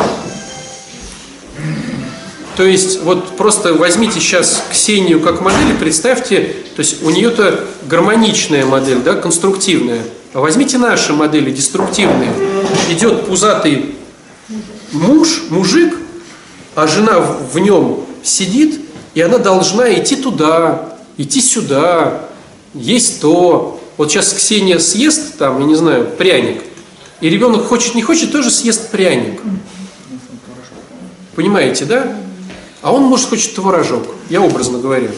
То 2.58 2.64
есть 2.64 3.04
вот 3.04 3.38
просто 3.38 3.76
возьмите 3.76 4.20
сейчас 4.20 4.64
Ксению 4.72 5.22
как 5.22 5.42
модель 5.42 5.76
и 5.76 5.78
представьте, 5.78 6.56
то 6.76 6.80
есть 6.80 7.04
у 7.04 7.12
нее-то 7.12 7.64
гармоничная 7.88 8.66
модель, 8.66 8.98
да, 8.98 9.14
конструктивная. 9.14 10.02
А 10.34 10.40
возьмите 10.40 10.80
наши 10.80 11.14
модели, 11.14 11.52
деструктивные. 11.52 12.34
Идет 12.90 13.28
пузатый 13.28 13.94
муж, 14.92 15.44
мужик, 15.52 15.96
а 16.74 16.88
жена 16.88 17.20
в 17.20 17.60
нем 17.60 18.04
сидит, 18.24 18.82
и 19.14 19.22
она 19.22 19.38
должна 19.38 19.94
идти 19.94 20.16
туда, 20.16 20.98
идти 21.16 21.42
сюда, 21.42 22.24
есть 22.74 23.22
то. 23.22 23.80
Вот 23.98 24.12
сейчас 24.12 24.34
Ксения 24.34 24.80
съест, 24.80 25.38
там, 25.38 25.60
я 25.60 25.66
не 25.68 25.76
знаю, 25.76 26.08
пряник, 26.18 26.64
и 27.22 27.30
ребенок 27.30 27.68
хочет, 27.68 27.94
не 27.94 28.02
хочет, 28.02 28.32
тоже 28.32 28.50
съест 28.50 28.90
пряник. 28.90 29.42
Понимаете, 31.36 31.86
да? 31.86 32.18
А 32.82 32.92
он, 32.92 33.04
может, 33.04 33.30
хочет 33.30 33.56
творожок, 33.56 34.04
я 34.30 34.42
образно 34.42 34.78
говорю. 34.78 35.10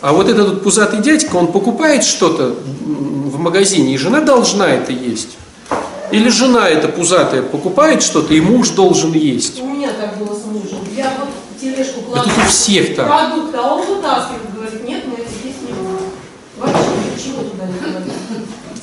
А 0.00 0.12
вот 0.12 0.28
этот 0.28 0.48
вот 0.48 0.62
пузатый 0.62 1.00
дядька, 1.00 1.36
он 1.36 1.52
покупает 1.52 2.04
что-то 2.04 2.56
в 2.84 3.38
магазине, 3.38 3.94
и 3.94 3.98
жена 3.98 4.20
должна 4.20 4.68
это 4.68 4.92
есть. 4.92 5.36
Или 6.10 6.28
жена 6.28 6.68
эта 6.68 6.88
пузатая 6.88 7.42
покупает 7.42 8.02
что-то, 8.02 8.34
и 8.34 8.40
муж 8.40 8.70
должен 8.70 9.12
есть. 9.12 9.60
У 9.60 9.66
меня 9.66 9.90
так 9.92 10.18
было 10.18 10.34
с 10.34 10.44
мужем. 10.44 10.78
Я 10.96 11.12
вот 11.18 11.28
тележку 11.60 12.02
кладу. 12.02 12.28
тут 12.28 12.38
у 12.38 12.48
всех 12.48 12.96
так. 12.96 13.06
Продукт, 13.06 13.54
а 13.54 13.74
он 13.74 13.86
вытаскивает, 13.86 14.54
говорит, 14.54 14.84
нет, 14.84 15.04
мы 15.06 15.14
это 15.14 15.30
здесь 15.30 15.56
не 15.62 15.72
будем. 15.72 16.10
Вообще 16.58 16.90
ничего 17.14 17.42
туда 17.44 17.66
не 17.66 17.78
кладет. 17.78 18.12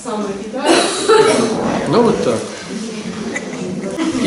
Сам 0.04 0.24
выкидает. 0.24 0.76
Ну 1.90 2.02
вот 2.04 2.24
так. 2.24 2.40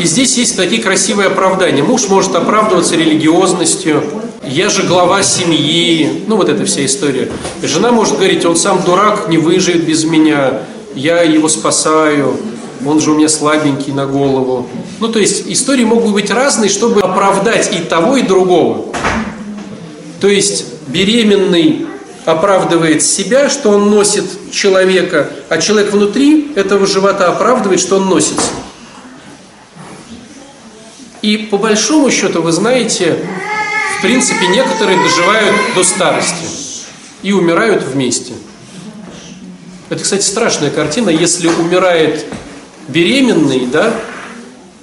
И 0.03 0.05
здесь 0.05 0.37
есть 0.37 0.57
такие 0.57 0.81
красивые 0.81 1.27
оправдания. 1.27 1.81
Муж 1.81 2.09
может 2.09 2.35
оправдываться 2.35 2.97
религиозностью. 2.97 4.03
Я 4.45 4.67
же 4.67 4.83
глава 4.83 5.23
семьи. 5.23 6.25
Ну 6.27 6.35
вот 6.35 6.49
эта 6.49 6.65
вся 6.65 6.85
история. 6.85 7.31
Жена 7.61 7.93
может 7.93 8.17
говорить, 8.17 8.43
он 8.43 8.57
сам 8.57 8.83
дурак, 8.83 9.29
не 9.29 9.37
выживет 9.37 9.85
без 9.85 10.03
меня. 10.03 10.59
Я 10.93 11.21
его 11.21 11.47
спасаю. 11.47 12.35
Он 12.85 12.99
же 12.99 13.11
у 13.11 13.15
меня 13.15 13.29
слабенький 13.29 13.93
на 13.93 14.05
голову. 14.05 14.67
Ну 14.99 15.07
то 15.07 15.19
есть 15.19 15.47
истории 15.47 15.85
могут 15.85 16.11
быть 16.11 16.29
разные, 16.29 16.69
чтобы 16.69 16.99
оправдать 16.99 17.73
и 17.73 17.77
того, 17.77 18.17
и 18.17 18.23
другого. 18.23 18.93
То 20.19 20.27
есть 20.27 20.65
беременный 20.87 21.85
оправдывает 22.25 23.03
себя, 23.03 23.49
что 23.49 23.69
он 23.69 23.89
носит 23.89 24.25
человека, 24.51 25.29
а 25.47 25.59
человек 25.59 25.93
внутри 25.93 26.51
этого 26.55 26.85
живота 26.87 27.29
оправдывает, 27.29 27.79
что 27.79 27.95
он 27.95 28.09
носится. 28.09 28.49
И 31.23 31.37
по 31.37 31.57
большому 31.57 32.11
счету, 32.11 32.41
вы 32.41 32.51
знаете, 32.51 33.17
в 33.97 34.01
принципе, 34.01 34.45
некоторые 34.47 35.01
доживают 35.01 35.55
до 35.73 35.81
старости 35.85 36.45
и 37.23 37.31
умирают 37.31 37.81
вместе. 37.81 38.33
Это, 39.89 40.03
кстати, 40.03 40.21
страшная 40.21 40.69
картина. 40.69 41.09
Если 41.09 41.47
умирает 41.47 42.25
беременный, 42.89 43.65
да, 43.67 43.93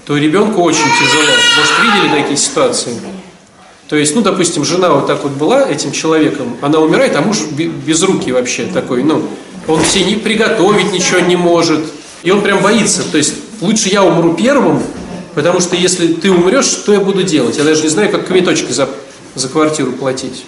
то 0.07 0.16
ребенку 0.16 0.62
очень 0.62 0.81
тяжело. 0.81 1.37
Может, 1.59 1.72
видели 1.83 2.22
такие 2.22 2.38
ситуации? 2.38 2.94
То 3.90 3.96
есть, 3.96 4.14
ну, 4.14 4.22
допустим, 4.22 4.64
жена 4.64 4.94
вот 4.94 5.07
так 5.07 5.22
вот 5.24 5.33
была 5.33 5.68
этим 5.68 5.92
человеком, 5.92 6.57
она 6.62 6.79
умирает, 6.79 7.14
а 7.16 7.20
муж 7.20 7.37
без 7.50 8.03
руки 8.03 8.33
вообще 8.33 8.64
такой, 8.64 9.03
ну, 9.03 9.29
он 9.68 9.83
все 9.83 10.05
не 10.05 10.14
приготовить 10.14 10.90
ничего 10.90 11.20
не 11.20 11.37
может. 11.37 11.85
И 12.22 12.31
он 12.31 12.40
прям 12.40 12.62
боится. 12.62 13.03
То 13.03 13.18
есть, 13.18 13.35
лучше 13.61 13.90
я 13.90 14.03
умру 14.03 14.33
первым, 14.33 14.83
Потому 15.40 15.61
что 15.61 15.74
если 15.74 16.09
ты 16.09 16.31
умрешь, 16.31 16.66
что 16.66 16.92
я 16.92 17.00
буду 17.00 17.22
делать? 17.22 17.57
Я 17.57 17.64
даже 17.64 17.83
не 17.83 17.88
знаю, 17.88 18.11
как 18.11 18.26
квиточки 18.26 18.72
за, 18.72 18.90
за 19.35 19.48
квартиру 19.48 19.92
платить. 19.92 20.44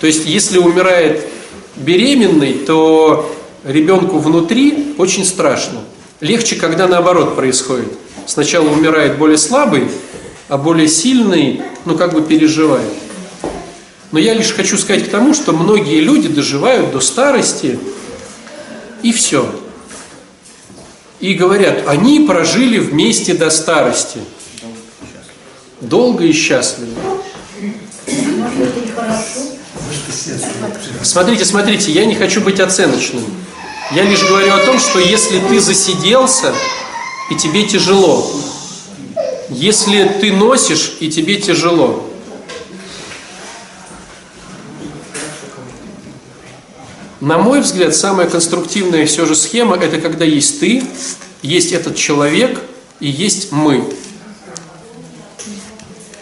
То 0.00 0.08
есть, 0.08 0.26
если 0.26 0.58
умирает 0.58 1.28
беременный, 1.76 2.54
то 2.54 3.32
ребенку 3.62 4.18
внутри 4.18 4.96
очень 4.98 5.24
страшно. 5.24 5.78
Легче, 6.18 6.56
когда 6.56 6.88
наоборот 6.88 7.36
происходит. 7.36 7.92
Сначала 8.26 8.68
умирает 8.68 9.16
более 9.16 9.38
слабый, 9.38 9.84
а 10.48 10.58
более 10.58 10.88
сильный, 10.88 11.62
ну, 11.84 11.96
как 11.96 12.14
бы 12.14 12.22
переживает. 12.22 12.90
Но 14.10 14.18
я 14.18 14.34
лишь 14.34 14.54
хочу 14.54 14.76
сказать 14.76 15.04
к 15.04 15.08
тому, 15.08 15.34
что 15.34 15.52
многие 15.52 16.00
люди 16.00 16.26
доживают 16.26 16.90
до 16.90 16.98
старости, 16.98 17.78
и 19.04 19.12
все. 19.12 19.48
И 21.20 21.34
говорят, 21.34 21.88
они 21.88 22.20
прожили 22.20 22.78
вместе 22.78 23.34
до 23.34 23.50
старости. 23.50 24.20
Долго 25.80 26.24
и 26.24 26.32
счастливо. 26.32 26.92
Смотрите, 31.02 31.44
смотрите, 31.44 31.92
я 31.92 32.04
не 32.04 32.14
хочу 32.14 32.40
быть 32.40 32.60
оценочным. 32.60 33.24
Я 33.92 34.04
лишь 34.04 34.22
говорю 34.22 34.52
о 34.52 34.64
том, 34.64 34.78
что 34.78 34.98
если 34.98 35.40
ты 35.40 35.60
засиделся, 35.60 36.52
и 37.30 37.34
тебе 37.36 37.66
тяжело, 37.66 38.30
если 39.48 40.04
ты 40.20 40.32
носишь, 40.32 40.96
и 41.00 41.10
тебе 41.10 41.36
тяжело, 41.36 42.07
На 47.28 47.36
мой 47.36 47.60
взгляд, 47.60 47.94
самая 47.94 48.26
конструктивная 48.26 49.04
все 49.04 49.26
же 49.26 49.34
схема– 49.34 49.76
это 49.82 50.00
когда 50.00 50.24
есть 50.24 50.60
ты, 50.60 50.82
есть 51.42 51.72
этот 51.72 51.94
человек 51.94 52.58
и 53.00 53.06
есть 53.06 53.52
мы. 53.52 53.84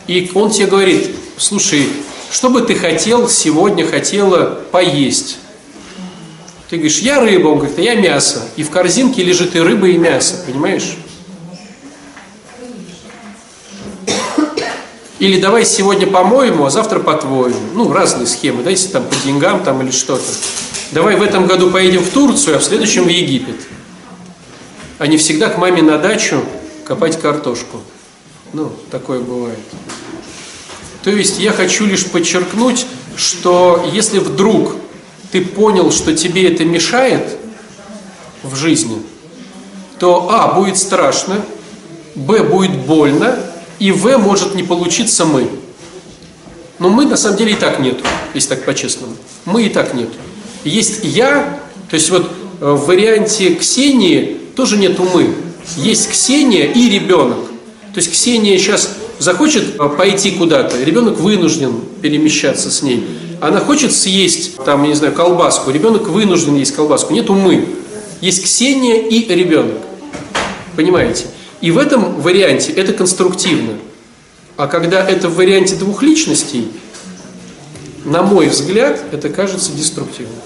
И 0.09 0.29
он 0.35 0.51
тебе 0.51 0.67
говорит, 0.67 1.15
слушай, 1.37 1.87
что 2.29 2.51
бы 2.51 2.61
ты 2.63 2.75
хотел 2.75 3.29
сегодня, 3.29 3.87
хотела 3.87 4.61
поесть? 4.73 5.39
Ты 6.71 6.75
говоришь, 6.75 6.99
я 6.99 7.21
рыба, 7.21 7.51
он 7.51 7.59
говорит, 7.59 7.79
а 7.79 7.83
я 7.83 7.95
мясо. 7.95 8.43
И 8.57 8.65
в 8.65 8.71
корзинке 8.71 9.23
лежит 9.23 9.55
и 9.55 9.61
рыба, 9.61 9.87
и 9.87 9.97
мясо, 9.97 10.43
понимаешь? 10.45 10.97
Или 15.27 15.41
давай 15.41 15.65
сегодня 15.65 16.07
по-моему, 16.07 16.67
а 16.67 16.71
завтра 16.71 17.01
по-твоему. 17.01 17.59
Ну, 17.75 17.93
разные 17.93 18.29
схемы, 18.29 18.63
да, 18.63 18.71
если 18.71 18.91
там 18.91 19.03
по 19.03 19.15
деньгам 19.25 19.65
там 19.65 19.83
или 19.83 19.91
что-то. 19.91 20.23
Давай 20.93 21.17
в 21.17 21.23
этом 21.23 21.49
году 21.49 21.73
поедем 21.73 22.05
в 22.05 22.11
Турцию, 22.11 22.55
а 22.55 22.59
в 22.61 22.63
следующем 22.65 23.03
в 23.03 23.09
Египет. 23.09 23.57
А 25.01 25.09
не 25.09 25.17
всегда 25.17 25.49
к 25.49 25.59
маме 25.59 25.83
на 25.83 25.99
дачу 25.99 26.45
копать 26.85 27.21
картошку. 27.21 27.81
Ну, 28.53 28.71
такое 28.93 29.19
бывает. 29.19 29.59
То 31.03 31.11
есть 31.11 31.41
я 31.41 31.51
хочу 31.51 31.87
лишь 31.87 32.07
подчеркнуть, 32.07 32.87
что 33.17 33.85
если 33.93 34.21
вдруг 34.21 34.77
ты 35.33 35.45
понял, 35.45 35.91
что 35.91 36.15
тебе 36.15 36.55
это 36.55 36.65
мешает 36.65 37.37
в 38.45 38.55
жизни, 38.55 39.03
то 39.99 40.31
А 40.31 40.55
будет 40.55 40.79
страшно, 40.79 41.45
Б 42.15 42.45
будет 42.45 42.77
больно, 42.87 43.37
и 43.79 43.93
В 43.93 44.19
может 44.19 44.55
не 44.55 44.63
получиться 44.63 45.25
мы. 45.25 45.49
Но 46.79 46.89
мы 46.89 47.07
на 47.07 47.17
самом 47.17 47.39
деле 47.39 47.53
и 47.53 47.57
так 47.57 47.81
нету, 47.81 48.05
если 48.35 48.51
так 48.51 48.65
по-честному. 48.65 49.15
Мы 49.45 49.65
и 49.65 49.69
так 49.69 49.95
нету. 49.95 50.13
Есть 50.65 51.05
я, 51.05 51.61
то 51.89 51.95
есть 51.95 52.11
вот 52.11 52.31
э, 52.61 52.71
в 52.71 52.87
варианте 52.87 53.55
Ксении 53.55 54.39
тоже 54.55 54.77
нету 54.77 55.09
мы. 55.15 55.35
Есть 55.77 56.11
Ксения 56.11 56.71
и 56.71 56.91
ребенок. 56.91 57.39
То 57.95 57.99
есть 57.99 58.13
Ксения 58.13 58.59
сейчас 58.59 58.95
захочет 59.19 59.81
э, 59.81 59.89
пойти 59.97 60.33
куда-то, 60.33 60.83
ребенок 60.83 61.19
вынужден 61.19 61.81
перемещаться 62.03 62.71
с 62.71 62.83
ней. 62.83 63.07
Она 63.41 63.61
хочет 63.61 63.95
съесть, 63.95 64.57
там, 64.65 64.83
я 64.83 64.89
не 64.89 64.95
знаю, 64.95 65.15
колбаску, 65.15 65.71
ребенок 65.71 66.09
вынужден 66.09 66.57
есть 66.57 66.75
колбаску. 66.75 67.15
Нету 67.15 67.35
мы. 67.35 67.67
Есть 68.21 68.45
Ксения 68.45 68.97
и 69.09 69.27
ребенок. 69.35 69.77
Понимаете? 70.75 71.27
И 71.61 71.71
в 71.71 71.79
этом 71.79 72.21
варианте 72.21 72.73
это 72.73 72.93
конструктивно. 72.93 73.75
А 74.57 74.67
когда 74.67 75.07
это 75.07 75.29
в 75.29 75.37
варианте 75.37 75.77
двух 75.77 76.03
личностей, 76.03 76.71
на 78.05 78.23
мой 78.23 78.49
взгляд, 78.49 79.03
это 79.13 79.29
кажется 79.29 79.73
деструктивным. 79.73 80.37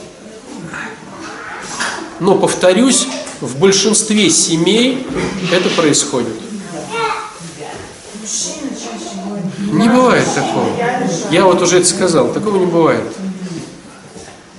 Но, 2.18 2.36
повторюсь, 2.36 3.06
в 3.40 3.58
большинстве 3.58 4.30
семей 4.30 5.06
это 5.52 5.68
происходит. 5.70 6.34
Не 9.72 9.88
бывает 9.88 10.26
такого. 10.34 10.68
Я 11.30 11.44
вот 11.44 11.62
уже 11.62 11.78
это 11.78 11.86
сказал, 11.86 12.32
такого 12.32 12.58
не 12.58 12.66
бывает. 12.66 13.04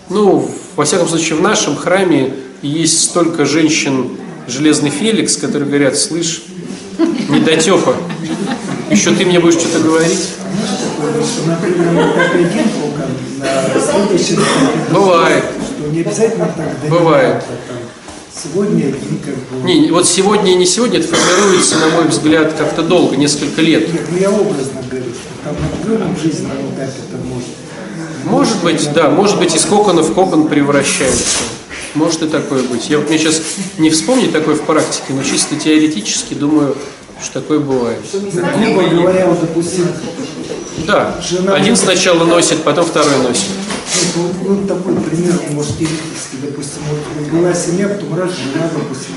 Ну, 0.10 0.50
во 0.76 0.86
всяком 0.86 1.08
случае, 1.08 1.38
в 1.38 1.42
нашем 1.42 1.76
храме 1.76 2.34
есть 2.62 3.02
столько 3.02 3.46
женщин, 3.46 4.18
железный 4.48 4.90
Феликс, 4.90 5.38
которые 5.38 5.68
говорят, 5.68 5.98
слышь, 5.98 6.44
недотепа, 7.30 7.96
Еще 8.90 9.12
ты 9.12 9.26
мне 9.26 9.40
будешь 9.40 9.60
что-то 9.60 9.80
говорить? 9.80 10.20
на 11.46 11.58
Бывает. 14.94 15.44
не 15.92 16.02
обязательно 16.02 16.54
так 16.56 16.90
Бывает. 16.90 17.44
Сегодня 18.44 18.92
как 19.24 19.36
бы... 19.36 19.68
Не, 19.68 19.92
вот 19.92 20.08
сегодня 20.08 20.54
и 20.54 20.56
не 20.56 20.66
сегодня 20.66 21.00
это 21.00 21.10
формируется, 21.10 21.78
на 21.78 21.90
мой 21.90 22.08
взгляд, 22.08 22.54
как-то 22.54 22.82
долго, 22.82 23.16
несколько 23.16 23.62
лет. 23.62 23.92
Нет, 23.92 24.04
ну 24.10 24.18
я 24.18 24.32
образно 24.32 24.82
говорю, 24.90 25.12
что 25.12 25.44
там 25.44 25.56
на 25.56 25.86
другом 25.86 26.18
жизненном 26.18 26.58
этапе 26.74 26.94
это 27.08 27.18
может. 27.26 27.50
Может 28.24 28.64
быть, 28.64 28.94
да, 28.94 29.10
может 29.10 29.38
быть, 29.38 29.56
из 29.56 29.66
кокона 29.66 30.02
в 30.02 30.14
кокон 30.14 30.48
превращается. 30.48 31.38
Может 31.94 32.24
и 32.24 32.28
такое 32.28 32.64
быть. 32.64 32.90
Я 32.90 33.00
вот 33.00 33.10
мне 33.10 33.18
сейчас 33.18 33.42
не 33.78 33.90
вспомнить 33.90 34.32
такое 34.32 34.56
в 34.56 34.62
практике, 34.62 35.14
но 35.14 35.24
чисто 35.24 35.56
теоретически 35.56 36.34
думаю, 36.34 36.76
что 37.22 37.42
такое 37.42 37.60
бывает. 37.60 38.00
Грубо 38.14 38.84
говоря, 38.90 39.28
вот, 39.28 39.42
допустим, 39.42 39.88
Да, 40.88 41.20
Жена 41.22 41.54
один 41.56 41.76
сначала 41.76 42.24
носит, 42.24 42.64
потом 42.64 42.86
второй 42.86 43.18
носит. 43.18 43.44
ну, 44.16 44.24
вот, 44.24 44.34
ну, 44.62 44.68
такой 44.68 44.96
пример, 44.96 45.34
может, 45.52 45.78
теоретически, 45.78 46.38
допустим, 46.42 46.82
вот 46.90 47.28
была 47.42 47.54
семья, 47.54 47.90
потом 47.90 48.18
раз 48.18 48.32
жена, 48.32 48.70
допустим, 48.74 49.14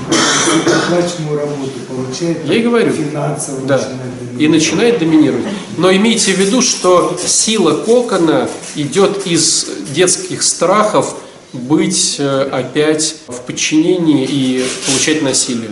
оплаченную 0.67 1.39
работу 1.39 1.71
получает, 1.89 2.45
Я 2.45 2.55
и 2.55 2.61
говорю. 2.61 2.91
финансово 2.91 3.61
Да. 3.65 3.77
начинает 3.77 4.41
И 4.41 4.47
начинает 4.49 4.99
доминировать. 4.99 5.45
Но 5.77 5.91
имейте 5.95 6.33
в 6.33 6.37
виду, 6.37 6.61
что 6.61 7.17
сила 7.25 7.71
кокона 7.85 8.49
идет 8.75 9.25
из 9.25 9.67
детских 9.95 10.43
страхов 10.43 11.15
быть 11.55 12.17
э, 12.19 12.49
опять 12.51 13.15
в 13.27 13.41
подчинении 13.41 14.25
и 14.25 14.65
получать 14.85 15.21
насилие. 15.21 15.71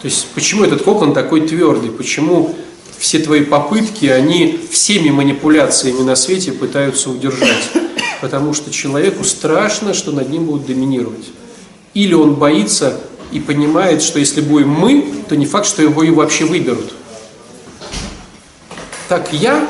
То 0.00 0.08
есть 0.08 0.26
почему 0.34 0.64
этот 0.64 0.82
кокон 0.82 1.14
такой 1.14 1.42
твердый? 1.48 1.90
Почему 1.90 2.54
все 2.98 3.18
твои 3.18 3.42
попытки, 3.42 4.06
они 4.06 4.58
всеми 4.70 5.10
манипуляциями 5.10 6.02
на 6.02 6.16
свете 6.16 6.52
пытаются 6.52 7.10
удержать? 7.10 7.70
Потому 8.20 8.54
что 8.54 8.70
человеку 8.70 9.24
страшно, 9.24 9.94
что 9.94 10.12
над 10.12 10.30
ним 10.30 10.46
будут 10.46 10.66
доминировать. 10.66 11.26
Или 11.94 12.14
он 12.14 12.34
боится 12.34 13.00
и 13.32 13.40
понимает, 13.40 14.02
что 14.02 14.18
если 14.18 14.40
будем 14.40 14.70
мы, 14.70 15.12
то 15.28 15.36
не 15.36 15.46
факт, 15.46 15.66
что 15.66 15.82
его 15.82 16.02
и 16.02 16.10
вообще 16.10 16.44
выберут. 16.44 16.92
Так 19.08 19.32
я 19.32 19.68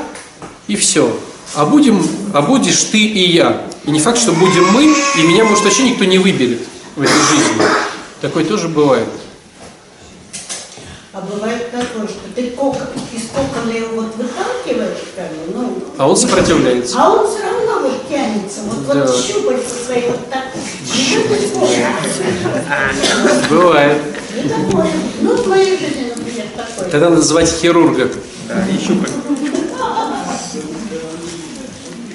и 0.67 0.75
все. 0.75 1.17
А 1.55 1.65
будем, 1.65 2.05
а 2.33 2.41
будешь 2.41 2.83
ты 2.83 2.99
и 2.99 3.31
я. 3.31 3.66
И 3.87 3.91
не 3.91 3.99
факт, 4.01 4.19
что 4.19 4.33
будем 4.33 4.67
мы, 4.73 4.83
и 4.83 5.23
меня, 5.27 5.45
может, 5.45 5.63
вообще 5.63 5.83
никто 5.89 6.03
не 6.03 6.17
выберет 6.17 6.59
в 6.97 7.01
этой 7.01 7.13
жизни. 7.13 7.61
Такое 8.19 8.43
тоже 8.43 8.67
бывает. 8.67 9.07
А 11.13 11.21
бывает 11.21 11.71
такое, 11.71 12.05
что 12.07 12.19
ты 12.35 12.49
кокон, 12.51 12.87
из 13.13 13.29
кокона 13.29 13.71
его 13.71 14.01
вот 14.01 14.15
выталкиваешь, 14.17 15.03
как 15.15 15.29
бы, 15.31 15.53
ну, 15.55 15.83
А 15.97 16.07
он 16.09 16.17
сопротивляется. 16.17 16.95
а 17.01 17.11
он 17.13 17.27
все 17.27 17.43
равно 17.43 17.87
вот 17.87 18.09
тянется, 18.09 18.59
вот, 18.65 18.87
Да. 18.87 19.05
вот 19.05 19.25
щупальца 19.25 19.85
свои 19.85 20.01
вот 20.07 20.29
так. 20.29 20.43
Бывает. 23.49 24.01
И 24.35 24.49
такое. 24.49 24.91
Ну, 25.21 25.33
в 25.35 25.43
твоей 25.43 25.77
жизни, 25.79 26.11
например, 26.15 26.45
такое. 26.55 26.89
Тогда 26.89 27.09
надо 27.09 27.21
звать 27.21 27.49
хирурга. 27.49 28.11
Да, 28.49 28.65
и 28.67 28.77
щупать. 28.85 29.11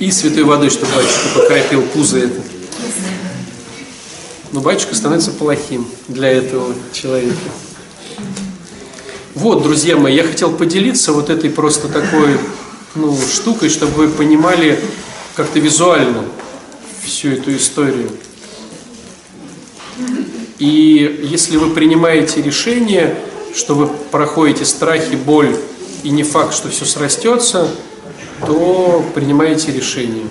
И 0.03 0.11
святой 0.11 0.43
водой, 0.43 0.69
чтобы 0.69 0.93
батюшка 0.97 1.29
покропил 1.33 1.83
пузо 1.83 2.19
это. 2.19 2.41
Но 4.51 4.61
батюшка 4.61 4.97
становится 4.97 5.31
плохим 5.31 5.87
для 6.09 6.29
этого 6.29 6.75
человека. 6.93 7.37
Вот, 9.37 9.63
друзья 9.63 9.97
мои, 9.97 10.17
я 10.17 10.25
хотел 10.25 10.51
поделиться 10.51 11.13
вот 11.13 11.31
этой 11.31 11.51
просто 11.51 11.87
такой 11.87 12.37
ну, 12.97 13.17
штукой, 13.17 13.69
чтобы 13.69 13.93
вы 13.93 14.09
понимали 14.09 14.81
как-то 15.37 15.61
визуально 15.61 16.25
всю 17.05 17.35
эту 17.35 17.55
историю. 17.55 18.11
И 20.59 21.29
если 21.31 21.59
вы 21.59 21.71
принимаете 21.71 22.43
решение, 22.43 23.17
что 23.55 23.77
вы 23.77 23.87
проходите 24.11 24.65
страхи, 24.65 25.15
боль, 25.15 25.57
и 26.03 26.11
не 26.11 26.25
факт, 26.25 26.55
что 26.55 26.71
все 26.71 26.87
срастется, 26.87 27.69
то 28.47 29.05
принимаете 29.15 29.73
решение. 29.73 30.25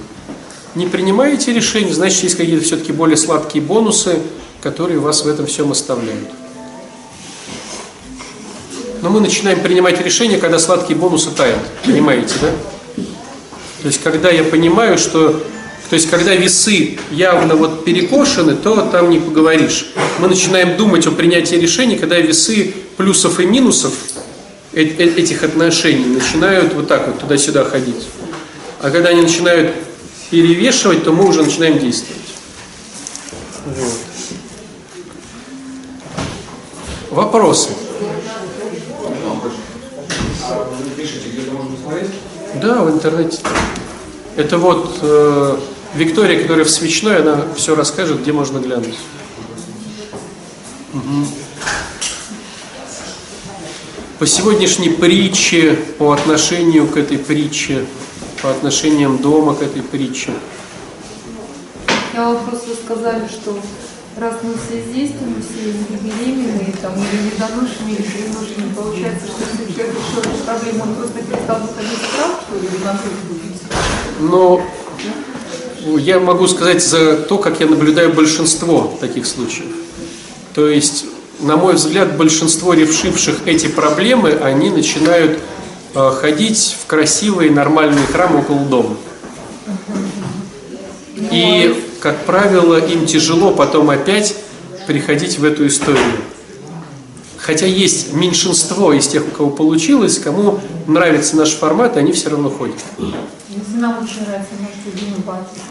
Не 0.76 0.88
принимаете 0.88 1.51
решение, 1.53 1.93
значит, 1.93 2.24
есть 2.24 2.36
какие-то 2.36 2.64
все-таки 2.64 2.91
более 2.91 3.18
сладкие 3.18 3.64
бонусы, 3.64 4.20
которые 4.62 4.99
вас 4.99 5.24
в 5.24 5.28
этом 5.28 5.45
всем 5.45 5.72
оставляют. 5.72 6.30
Но 9.01 9.09
мы 9.09 9.20
начинаем 9.20 9.59
принимать 9.62 9.99
решения, 10.03 10.38
когда 10.38 10.59
сладкие 10.59 10.97
бонусы 10.97 11.32
тают. 11.32 11.59
Понимаете, 11.84 12.36
да? 12.41 12.51
То 13.82 13.88
есть, 13.88 14.01
когда 14.01 14.30
я 14.30 14.43
понимаю, 14.43 14.97
что... 14.97 15.43
То 15.89 15.95
есть, 15.95 16.09
когда 16.09 16.36
весы 16.36 16.99
явно 17.09 17.55
вот 17.55 17.84
перекошены, 17.84 18.55
то 18.55 18.80
там 18.91 19.09
не 19.09 19.20
поговоришь. 19.20 19.88
Мы 20.20 20.28
начинаем 20.30 20.78
думать 20.78 21.05
о 21.07 21.12
принятии 21.12 21.55
решений, 21.55 21.97
когда 21.97 22.18
весы 22.20 22.74
плюсов 22.95 23.39
и 23.39 23.45
минусов 23.45 23.93
этих 24.74 25.43
отношений 25.43 26.05
начинают 26.05 26.74
вот 26.74 26.88
так 26.88 27.07
вот 27.07 27.19
туда-сюда 27.19 27.65
ходить. 27.65 28.07
А 28.80 28.89
когда 28.89 29.09
они 29.09 29.22
начинают 29.22 29.76
перевешивать, 30.30 31.03
то 31.03 31.11
мы 31.11 31.28
уже 31.28 31.43
начинаем 31.43 31.78
действовать. 31.78 32.22
Вот. 33.65 33.99
Вопросы? 37.11 37.69
Да, 42.61 42.84
в 42.84 42.91
интернете. 42.91 43.39
Это 44.38 44.57
вот 44.57 44.99
э, 45.01 45.57
Виктория, 45.95 46.41
которая 46.41 46.63
в 46.63 46.69
Свечной, 46.69 47.22
она 47.22 47.41
все 47.55 47.76
расскажет, 47.76 48.22
где 48.22 48.32
можно 48.32 48.59
глянуть. 48.59 48.97
Мгм. 50.93 51.28
По 54.22 54.28
сегодняшней 54.28 54.89
притче, 54.89 55.80
по 55.97 56.11
отношению 56.11 56.86
к 56.86 56.95
этой 56.95 57.17
притче, 57.17 57.88
по 58.43 58.51
отношениям 58.51 59.17
дома 59.17 59.55
к 59.55 59.63
этой 59.63 59.82
притче. 59.82 60.30
Я 62.13 62.30
вам 62.30 62.45
просто 62.45 62.69
сказали, 62.86 63.28
что 63.28 63.57
раз 64.17 64.36
мы 64.43 64.53
все 64.53 64.84
здесь, 64.91 65.09
то 65.17 65.26
мы 65.26 65.41
все 65.41 65.74
беременные, 66.03 66.72
там, 66.84 66.93
или 66.97 67.34
недоношенные, 67.34 67.95
или 67.95 68.03
переношенные. 68.03 68.76
Получается, 68.76 69.26
что 69.26 69.38
если 69.39 69.74
человек 69.74 69.95
решил 69.95 70.19
эту 70.19 70.43
проблему, 70.43 70.84
он 70.84 70.95
просто 70.97 71.17
перестал 71.24 71.59
выходить 71.61 71.97
в 71.97 72.13
что 72.13 72.59
ли, 72.59 72.67
или 72.67 72.78
будет? 73.28 73.61
Но 74.19 74.61
я 75.97 76.19
могу 76.19 76.47
сказать 76.47 76.84
за 76.84 77.17
то, 77.17 77.39
как 77.39 77.59
я 77.59 77.65
наблюдаю 77.65 78.13
большинство 78.13 78.95
таких 79.01 79.26
случаев. 79.26 79.74
То 80.53 80.67
есть, 80.67 81.05
на 81.42 81.58
мой 81.58 81.74
взгляд, 81.74 82.18
большинство 82.18 82.74
решивших 82.74 83.48
эти 83.48 83.68
проблемы, 83.68 84.32
они 84.32 84.70
начинают 84.70 85.39
э, 85.94 86.12
ходить 86.20 86.78
в 86.80 86.86
красивые 86.86 87.52
нормальные 87.52 88.06
храмы 88.06 88.39
около 88.39 88.60
дома. 88.60 88.96
И, 91.32 91.84
как 92.00 92.26
правило, 92.26 92.78
им 92.78 93.06
тяжело 93.06 93.52
потом 93.52 93.89
опять 93.89 94.36
приходить 94.88 95.39
в 95.39 95.44
эту 95.44 95.68
историю. 95.68 96.04
Хотя 97.38 97.66
есть 97.66 98.14
меньшинство 98.14 98.94
из 98.94 99.08
тех, 99.08 99.24
у 99.28 99.32
кого 99.32 99.50
получилось, 99.50 100.20
кому 100.20 100.60
нравится 100.88 101.36
наш 101.36 101.52
формат, 101.52 101.98
они 101.98 102.12
все 102.12 102.30
равно 102.30 102.50
ходят. 102.50 102.76
Если 103.50 103.78
нам 103.78 103.98
очень 104.04 104.26
нравится 104.28 104.52
пофиг 105.26 105.62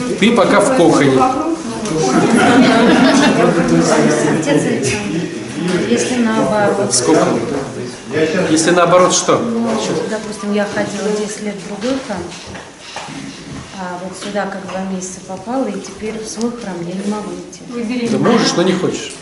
всё, 0.00 0.14
Ты 0.18 0.32
пока 0.32 0.60
в 0.60 0.78
ну, 0.78 1.56
Отец 4.40 4.94
если 5.88 6.16
наоборот, 6.22 6.94
Сколько? 6.94 7.26
Если 8.50 8.70
наоборот, 8.70 9.12
что? 9.12 9.38
ну, 9.38 9.68
допустим, 10.08 10.52
я 10.52 10.64
ходила 10.64 11.08
10 11.10 11.42
лет 11.42 11.54
в 11.54 11.68
другой 11.68 11.98
храм, 12.06 12.22
а 13.78 13.98
вот 14.02 14.16
сюда 14.18 14.46
как 14.46 14.68
два 14.68 14.82
месяца 14.84 15.20
попала, 15.26 15.66
и 15.66 15.80
теперь 15.80 16.18
в 16.18 16.26
свой 16.26 16.50
храм 16.50 16.76
я 16.80 16.94
не 16.94 17.10
могу 17.10 17.30
идти. 17.32 18.08
Да 18.10 18.18
можешь, 18.18 18.52
но 18.56 18.62
не 18.62 18.72
хочешь. 18.72 19.14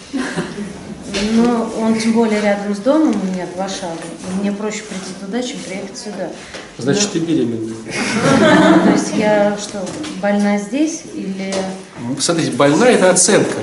Но 1.32 1.72
он 1.80 1.98
тем 1.98 2.12
более 2.12 2.40
рядом 2.40 2.74
с 2.74 2.78
домом 2.78 3.14
у 3.20 3.26
меня 3.26 3.46
два 3.54 3.68
шага, 3.68 3.98
и 4.02 4.40
мне 4.40 4.52
проще 4.52 4.82
прийти 4.82 5.12
туда, 5.20 5.42
чем 5.42 5.58
приехать 5.60 5.96
сюда. 5.96 6.30
Значит, 6.78 7.12
ты 7.12 7.18
беременная. 7.18 7.74
То 8.84 8.90
есть 8.90 9.12
я 9.16 9.56
что, 9.58 9.84
больна 10.22 10.58
здесь 10.58 11.02
или... 11.14 11.54
Смотрите, 12.18 12.52
больная– 12.52 12.92
это 12.94 13.10
оценка. 13.10 13.58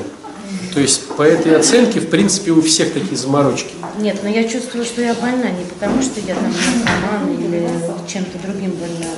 То 0.73 0.81
есть 0.81 1.07
по 1.15 1.21
этой 1.21 1.55
оценке, 1.55 2.01
в 2.01 2.09
принципе, 2.09 2.51
у 2.51 2.61
всех 2.61 2.91
такие 2.93 3.15
заморочки. 3.15 3.71
Нет, 3.97 4.19
но 4.23 4.29
я 4.29 4.43
чувствую, 4.45 4.83
что 4.83 5.01
я 5.01 5.13
больна 5.13 5.49
не 5.49 5.63
потому, 5.63 6.01
что 6.01 6.19
я 6.19 6.35
там 6.35 6.51
наркоман 6.51 7.33
или 7.33 7.69
чем-то 8.07 8.37
другим 8.39 8.71
больна, 8.71 9.11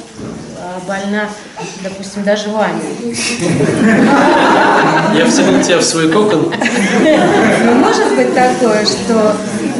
больна, 0.85 1.29
допустим, 1.83 2.23
даже 2.23 2.49
Ваня. 2.49 2.81
Я 5.15 5.25
втянул 5.25 5.61
тебя 5.61 5.79
в 5.79 5.83
свой 5.83 6.09
кокон. 6.11 6.51
Ну, 7.65 7.73
может 7.75 8.15
быть 8.15 8.33
такое, 8.33 8.85
что 8.85 9.35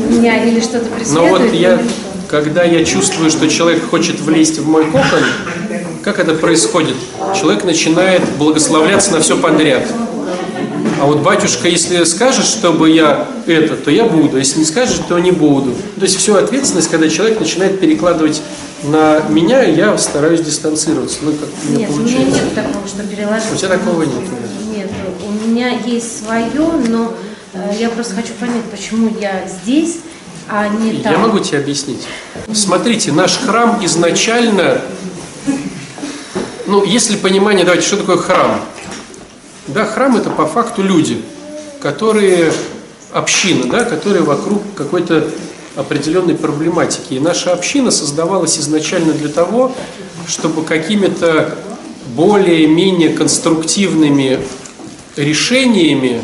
меня 0.10 0.44
или 0.44 0.60
что-то 0.60 0.86
Но 0.86 0.96
преследует. 0.96 1.32
вот 1.32 1.54
я, 1.54 1.80
когда 2.28 2.64
я 2.64 2.84
чувствую, 2.86 3.30
что 3.30 3.50
человек 3.50 3.90
хочет 3.90 4.20
влезть 4.20 4.60
в 4.60 4.68
мой 4.68 4.86
кокон, 4.86 5.24
как 6.04 6.20
это 6.20 6.34
происходит? 6.36 6.96
Человек 7.40 7.64
начинает 7.64 8.24
благословляться 8.38 9.12
на 9.12 9.20
все 9.20 9.38
подряд. 9.38 9.84
А 11.00 11.06
вот 11.06 11.20
батюшка, 11.20 11.68
если 11.68 12.04
скажет, 12.06 12.46
чтобы 12.46 12.90
я 12.90 13.28
это, 13.46 13.76
то 13.76 13.92
я 13.92 14.06
буду. 14.06 14.38
Если 14.38 14.60
не 14.60 14.66
скажет, 14.66 15.02
то 15.08 15.20
не 15.20 15.32
буду. 15.32 15.76
То 15.96 16.02
есть 16.04 16.18
всю 16.18 16.36
ответственность, 16.36 16.90
когда 16.90 17.08
человек 17.08 17.40
начинает 17.40 17.80
перекладывать 17.80 18.42
на 18.84 19.22
меня, 19.30 19.64
я 19.64 19.98
стараюсь 19.98 20.42
дистанцироваться. 20.42 21.20
Ну, 21.22 21.34
как 21.34 21.50
у 21.64 21.72
меня 21.72 21.88
Нет, 21.88 21.90
у 21.90 22.00
меня 22.00 22.24
нет 22.26 22.56
такого, 22.56 22.88
что 22.88 23.04
переложить. 23.04 23.52
У 23.54 23.56
тебя 23.56 23.70
такого 23.70 24.04
нет? 24.04 24.24
Нет, 24.76 24.92
у 25.26 25.48
меня 25.48 25.70
есть 25.70 26.24
свое, 26.24 26.72
но 26.88 27.14
э, 27.54 27.72
я 27.80 27.90
просто 27.90 28.16
хочу 28.16 28.34
понять, 28.40 28.64
почему 28.66 29.16
я 29.20 29.48
здесь, 29.48 30.00
а 30.50 30.68
не 30.70 31.00
там. 31.00 31.12
Я 31.12 31.18
могу 31.18 31.40
тебе 31.40 31.60
объяснить. 31.60 32.08
Смотрите, 32.54 33.12
наш 33.12 33.38
храм 33.38 33.84
изначально, 33.84 34.82
ну, 36.68 36.84
если 36.84 37.16
понимание, 37.18 37.66
давайте, 37.66 37.88
что 37.88 37.98
такое 37.98 38.18
храм? 38.18 38.62
Да, 39.68 39.86
храм 39.86 40.16
это 40.16 40.30
по 40.30 40.46
факту 40.46 40.82
люди, 40.82 41.22
которые, 41.82 42.54
община, 43.12 43.70
да, 43.70 43.84
которые 43.84 44.24
вокруг 44.24 44.62
какой-то 44.76 45.30
определенной 45.78 46.36
проблематики. 46.36 47.14
И 47.14 47.20
наша 47.20 47.54
община 47.54 47.92
создавалась 47.92 48.60
изначально 48.60 49.14
для 49.14 49.30
того, 49.30 49.74
чтобы 50.28 50.64
какими-то 50.64 51.56
более-менее 52.16 53.10
конструктивными 53.10 54.40
решениями 55.16 56.22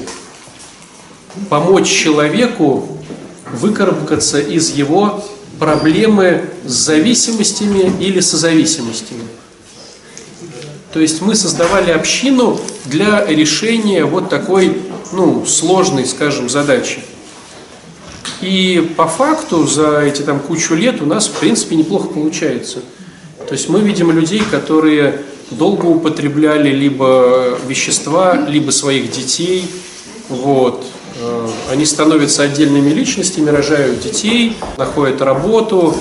помочь 1.49 1.88
человеку 1.88 2.89
выкарабкаться 3.51 4.39
из 4.39 4.72
его 4.72 5.24
проблемы 5.60 6.49
с 6.66 6.74
зависимостями 6.74 7.91
или 7.99 8.20
созависимостями. 8.20 9.24
То 10.91 10.99
есть 10.99 11.22
мы 11.22 11.36
создавали 11.36 11.91
общину 11.91 12.60
для 12.86 13.26
решения 13.26 14.06
вот 14.06 14.30
такой, 14.30 14.82
ну, 15.12 15.45
сложной, 15.45 16.06
скажем, 16.06 16.49
задачи. 16.49 16.99
И 18.41 18.93
по 18.97 19.07
факту 19.07 19.65
за 19.65 20.01
эти 20.01 20.21
там 20.21 20.39
кучу 20.39 20.76
лет 20.76 21.01
у 21.01 21.05
нас, 21.05 21.28
в 21.28 21.39
принципе, 21.39 21.76
неплохо 21.76 22.07
получается. 22.07 22.80
То 23.47 23.53
есть 23.53 23.69
мы 23.69 23.82
видим 23.82 24.11
людей, 24.11 24.41
которые 24.49 25.21
долго 25.51 25.86
употребляли 25.86 26.69
либо 26.69 27.57
вещества, 27.67 28.36
либо 28.47 28.71
своих 28.71 29.11
детей. 29.11 29.65
Вот. 30.30 30.86
Э, 31.19 31.49
Они 31.71 31.86
становятся 31.86 32.43
отдельными 32.43 32.89
личностями, 32.89 33.49
рожают 33.49 34.01
детей, 34.01 34.57
находят 34.78 35.21
работу, 35.21 35.95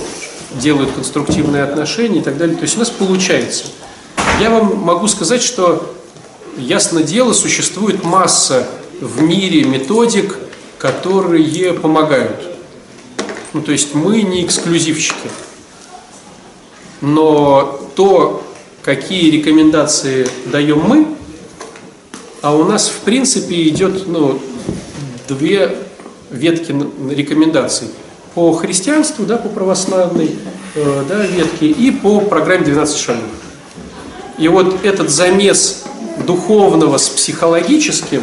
делают 0.55 0.93
конструктивные 0.93 1.65
отношения 1.65 2.21
и 2.21 2.23
так 2.23 2.37
далее. 2.39 2.57
То 2.57 2.63
есть 2.63 2.77
у 2.77 2.79
нас 2.79 2.91
получается. 2.91 3.65
Я 4.41 4.51
вам 4.51 4.77
могу 4.79 5.09
сказать, 5.09 5.43
что 5.43 5.95
ясно 6.57 7.03
дело, 7.03 7.33
существует 7.33 8.05
масса 8.05 8.67
в 9.01 9.23
мире 9.23 9.65
методик, 9.65 10.39
которые 10.83 11.75
помогают. 11.75 12.43
Ну, 13.53 13.63
то 13.63 13.71
есть 13.71 13.95
мы 13.95 14.23
не 14.23 14.45
эксклюзивщики. 14.45 15.31
Но 17.01 17.89
то, 17.95 18.43
какие 18.83 19.31
рекомендации 19.31 20.27
даем 20.47 20.81
мы, 20.81 21.07
а 22.41 22.57
у 22.57 22.65
нас 22.65 22.89
в 22.89 22.99
принципе 23.05 23.69
идет 23.69 24.09
ну, 24.09 24.41
две 25.29 25.79
ветки 26.33 26.75
рекомендаций. 27.09 27.87
По 28.35 28.53
христианству, 28.53 29.25
да, 29.25 29.37
по 29.37 29.49
православной 29.49 30.35
э, 30.75 31.05
да, 31.09 31.25
ветке 31.25 31.69
и 31.69 31.93
по 31.93 32.23
программе 32.23 32.65
12 32.65 32.97
шагов. 32.97 33.23
И 34.37 34.49
вот 34.49 34.85
этот 34.85 35.11
замес 35.11 35.85
духовного 36.27 36.97
с 36.99 37.09
психологическим 37.09 38.23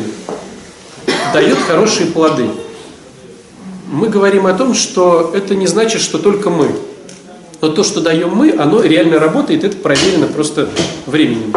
дает 1.33 1.57
хорошие 1.57 2.07
плоды. 2.07 2.47
Мы 3.91 4.09
говорим 4.09 4.45
о 4.45 4.53
том, 4.53 4.73
что 4.73 5.31
это 5.33 5.55
не 5.55 5.67
значит, 5.67 6.01
что 6.01 6.17
только 6.19 6.49
мы. 6.49 6.69
Но 7.61 7.69
то, 7.69 7.83
что 7.83 8.01
даем 8.01 8.29
мы, 8.35 8.55
оно 8.57 8.81
реально 8.81 9.19
работает, 9.19 9.63
это 9.63 9.77
проверено 9.77 10.27
просто 10.27 10.69
временем. 11.05 11.53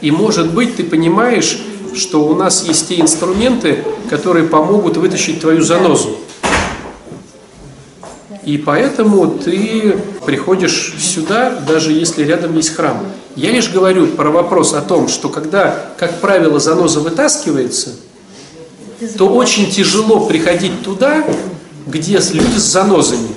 И 0.00 0.10
может 0.10 0.52
быть 0.52 0.76
ты 0.76 0.84
понимаешь, 0.84 1.58
что 1.94 2.24
у 2.24 2.34
нас 2.34 2.64
есть 2.66 2.88
те 2.88 3.00
инструменты, 3.00 3.84
которые 4.08 4.46
помогут 4.46 4.96
вытащить 4.96 5.40
твою 5.40 5.62
занозу. 5.62 6.18
И 8.44 8.56
поэтому 8.56 9.28
ты 9.28 9.96
приходишь 10.24 10.94
сюда, 10.98 11.50
даже 11.68 11.92
если 11.92 12.24
рядом 12.24 12.56
есть 12.56 12.74
храм. 12.74 13.04
Я 13.36 13.50
лишь 13.50 13.70
говорю 13.70 14.06
про 14.08 14.30
вопрос 14.30 14.72
о 14.72 14.80
том, 14.80 15.08
что 15.08 15.28
когда, 15.28 15.92
как 15.98 16.20
правило, 16.20 16.58
заноза 16.58 17.00
вытаскивается, 17.00 17.90
то 19.16 19.28
очень 19.28 19.70
тяжело 19.70 20.26
приходить 20.26 20.82
туда, 20.82 21.24
где 21.86 22.18
люди 22.18 22.58
с 22.58 22.62
занозами. 22.62 23.28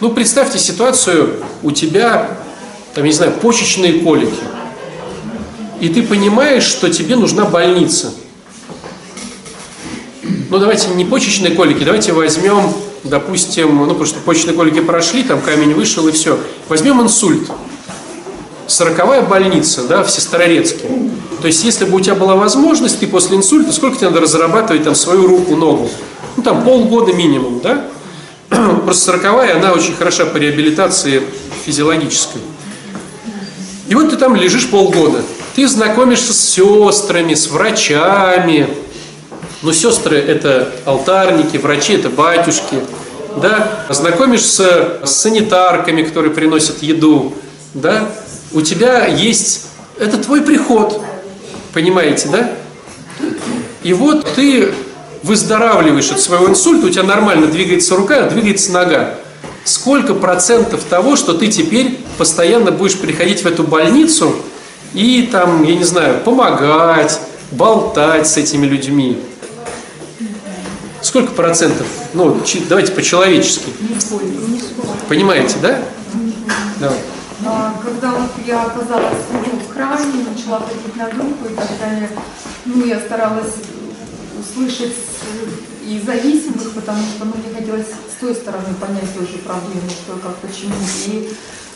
Ну, 0.00 0.10
представьте 0.10 0.58
ситуацию, 0.58 1.36
у 1.62 1.70
тебя, 1.70 2.38
там, 2.94 3.04
я 3.04 3.10
не 3.10 3.16
знаю, 3.16 3.32
почечные 3.32 4.00
колики. 4.00 4.42
И 5.80 5.88
ты 5.88 6.02
понимаешь, 6.02 6.64
что 6.64 6.90
тебе 6.90 7.16
нужна 7.16 7.44
больница. 7.44 8.12
Ну, 10.50 10.58
давайте 10.58 10.88
не 10.88 11.04
почечные 11.04 11.54
колики, 11.54 11.84
давайте 11.84 12.12
возьмем, 12.12 12.72
допустим, 13.02 13.76
ну, 13.76 13.88
потому 13.88 14.06
что 14.06 14.20
почечные 14.20 14.54
колики 14.54 14.80
прошли, 14.80 15.22
там 15.22 15.40
камень 15.40 15.74
вышел 15.74 16.06
и 16.08 16.12
все. 16.12 16.38
Возьмем 16.68 17.00
инсульт. 17.00 17.50
Сороковая 18.66 19.22
больница, 19.22 19.84
да, 19.84 20.02
в 20.02 20.10
Сестрорецке. 20.10 20.88
То 21.40 21.46
есть, 21.46 21.62
если 21.64 21.84
бы 21.84 21.96
у 21.96 22.00
тебя 22.00 22.14
была 22.14 22.34
возможность, 22.34 22.98
ты 23.00 23.06
после 23.06 23.36
инсульта, 23.36 23.72
сколько 23.72 23.96
тебе 23.96 24.08
надо 24.08 24.20
разрабатывать 24.20 24.84
там 24.84 24.94
свою 24.94 25.26
руку, 25.26 25.54
ногу? 25.56 25.90
Ну, 26.36 26.42
там 26.42 26.64
полгода 26.64 27.12
минимум, 27.12 27.60
да? 27.60 27.84
Просто 28.84 29.04
сороковая, 29.04 29.56
она 29.56 29.72
очень 29.72 29.94
хороша 29.94 30.24
по 30.24 30.38
реабилитации 30.38 31.22
физиологической. 31.64 32.40
И 33.88 33.94
вот 33.94 34.10
ты 34.10 34.16
там 34.16 34.34
лежишь 34.34 34.70
полгода. 34.70 35.22
Ты 35.54 35.68
знакомишься 35.68 36.32
с 36.32 36.40
сестрами, 36.40 37.34
с 37.34 37.48
врачами. 37.48 38.68
Ну, 39.62 39.72
сестры– 39.72 40.16
это 40.18 40.72
алтарники, 40.84 41.58
врачи– 41.58 41.92
это 41.94 42.08
батюшки. 42.08 42.80
Да? 43.36 43.84
Знакомишься 43.90 45.00
с 45.04 45.10
санитарками, 45.10 46.02
которые 46.02 46.32
приносят 46.32 46.82
еду. 46.82 47.34
Да? 47.74 48.10
У 48.54 48.62
тебя 48.62 49.06
есть… 49.06 49.66
Это 49.98 50.16
твой 50.16 50.40
приход. 50.42 51.02
Понимаете, 51.72 52.28
да? 52.28 52.52
И 53.82 53.92
вот 53.92 54.26
ты 54.34 54.72
выздоравливаешь 55.24 56.10
от 56.12 56.20
своего 56.20 56.48
инсульта, 56.48 56.86
у 56.86 56.90
тебя 56.90 57.02
нормально 57.02 57.48
двигается 57.48 57.96
рука, 57.96 58.28
двигается 58.28 58.72
нога. 58.72 59.16
Сколько 59.64 60.14
процентов 60.14 60.84
того, 60.84 61.16
что 61.16 61.34
ты 61.34 61.48
теперь 61.48 61.98
постоянно 62.16 62.70
будешь 62.70 62.96
приходить 62.96 63.42
в 63.42 63.46
эту 63.46 63.64
больницу 63.64 64.36
и 64.92 65.28
там, 65.32 65.64
я 65.64 65.74
не 65.74 65.84
знаю, 65.84 66.20
помогать, 66.20 67.18
болтать 67.50 68.28
с 68.28 68.36
этими 68.36 68.66
людьми? 68.66 69.18
Сколько 71.02 71.32
процентов? 71.32 71.86
Ну, 72.12 72.40
давайте 72.68 72.92
по-человечески. 72.92 73.70
Понимаете, 75.08 75.56
да? 75.60 75.82
Давай. 76.78 76.98
А, 77.46 77.74
Когда 77.84 78.10
вот 78.10 78.30
я 78.46 78.62
оказалась 78.62 79.24
ну, 79.32 79.58
в 79.58 79.72
храме, 79.72 80.24
начала 80.28 80.60
ходить 80.60 80.96
на 80.96 81.10
группу 81.10 81.46
и 81.46 81.54
так 81.54 81.68
далее, 81.78 82.08
ну, 82.64 82.86
я 82.86 82.98
старалась 83.00 83.54
услышать 84.40 84.94
и 85.86 86.00
зависимых, 86.04 86.72
потому 86.72 87.02
что 87.02 87.24
ну, 87.24 87.32
мне 87.36 87.54
хотелось 87.54 87.86
с 87.86 88.20
той 88.20 88.34
стороны 88.34 88.74
понять 88.80 89.14
тоже 89.14 89.38
проблему, 89.38 89.88
что 89.90 90.16
как, 90.16 90.36
почему. 90.36 90.74
И 91.06 91.30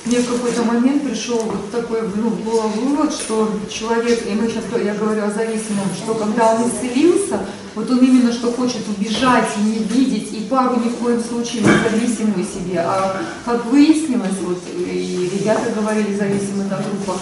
мне 0.04 0.18
в 0.20 0.32
какой-то 0.32 0.62
момент 0.62 1.02
пришел 1.02 1.38
вот 1.38 1.70
такой 1.70 2.02
ну, 2.16 2.30
голову 2.30 2.80
вывод, 2.80 3.12
что 3.12 3.50
человек, 3.70 4.26
и 4.26 4.30
мы 4.30 4.48
сейчас, 4.48 4.64
я 4.82 4.94
говорю 4.94 5.24
о 5.24 5.30
зависимом, 5.30 5.86
что 5.96 6.14
когда 6.14 6.54
он 6.54 6.68
исцелился, 6.68 7.40
вот 7.74 7.90
он 7.90 7.98
именно 7.98 8.32
что 8.32 8.50
хочет 8.52 8.82
убежать 8.88 9.48
и 9.58 9.60
не 9.60 9.78
видеть, 9.84 10.32
и 10.32 10.46
пару 10.48 10.80
ни 10.80 10.88
в 10.88 10.96
коем 10.96 11.22
случае 11.22 11.62
не 11.62 11.90
зависимую 11.90 12.44
себе. 12.44 12.80
А 12.80 13.20
как 13.44 13.66
выяснилось, 13.66 14.38
вот 14.40 14.62
и 14.76 15.30
ребята 15.38 15.70
говорили 15.76 16.16
зависимые 16.16 16.68
на 16.68 16.78
группах, 16.78 17.18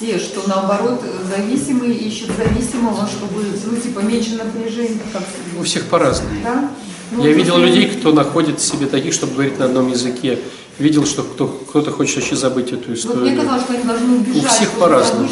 все, 0.00 0.18
что 0.18 0.48
наоборот 0.48 1.02
зависимые 1.28 1.92
ищут 1.94 2.30
зависимого, 2.36 3.06
чтобы, 3.06 3.44
ну, 3.66 3.76
типа, 3.76 4.00
меньше 4.00 4.36
напряжения, 4.36 4.98
как 5.12 5.22
У 5.58 5.62
всех 5.62 5.86
по-разному. 5.86 6.30
да? 6.42 6.70
Ну, 7.12 7.24
Я 7.24 7.32
видел 7.32 7.58
людей, 7.58 7.86
кто 7.86 8.12
находит 8.12 8.60
себе 8.60 8.86
таких, 8.86 9.12
чтобы 9.12 9.34
говорить 9.34 9.58
на 9.58 9.66
одном 9.66 9.90
языке. 9.90 10.38
Видел, 10.78 11.04
что 11.04 11.22
кто, 11.22 11.48
кто-то 11.48 11.90
хочет 11.90 12.16
вообще 12.16 12.36
забыть 12.36 12.68
эту 12.68 12.78
Вот 12.78 12.86
мне 12.88 12.94
историю. 12.94 13.36
казалось, 13.40 13.62
что 13.64 13.74
они 13.74 13.84
должны 13.84 14.16
убежать. 14.16 14.50
всех 14.52 14.70
вот 14.74 14.80
по-разному. 14.80 15.28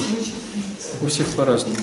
У 1.00 1.06
всех 1.06 1.26
по-разному. 1.28 1.76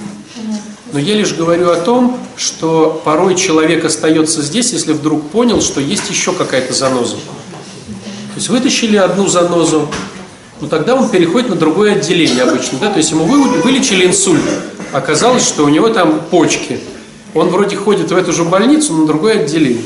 Но 0.94 1.00
я 1.00 1.16
лишь 1.16 1.34
говорю 1.34 1.72
о 1.72 1.78
том, 1.78 2.20
что 2.38 3.02
порой 3.04 3.36
человек 3.36 3.84
остается 3.84 4.42
здесь, 4.42 4.72
если 4.74 4.94
вдруг 4.94 5.30
понял, 5.30 5.62
что 5.62 5.82
есть 5.82 6.10
еще 6.10 6.34
какая-то 6.34 6.74
заноза. 6.74 7.16
То 7.16 8.36
есть 8.36 8.50
вытащили 8.50 8.98
одну 8.98 9.28
занозу, 9.28 9.90
ну 10.66 10.70
тогда 10.70 10.96
он 10.96 11.08
переходит 11.10 11.50
на 11.50 11.56
другое 11.56 11.94
отделение 11.94 12.42
обычно. 12.42 12.80
Да? 12.80 12.90
То 12.90 12.98
есть 12.98 13.12
ему 13.12 13.26
вы- 13.26 13.62
вылечили 13.62 14.08
инсульт, 14.08 14.42
оказалось, 14.92 15.48
что 15.48 15.64
у 15.64 15.70
него 15.70 15.90
там 15.90 16.22
почки. 16.32 16.80
Он 17.36 17.50
вроде 17.50 17.76
ходит 17.76 18.10
в 18.10 18.16
эту 18.18 18.34
же 18.34 18.44
больницу, 18.46 18.94
но 18.94 19.02
на 19.02 19.06
другое 19.06 19.42
отделение. 19.44 19.84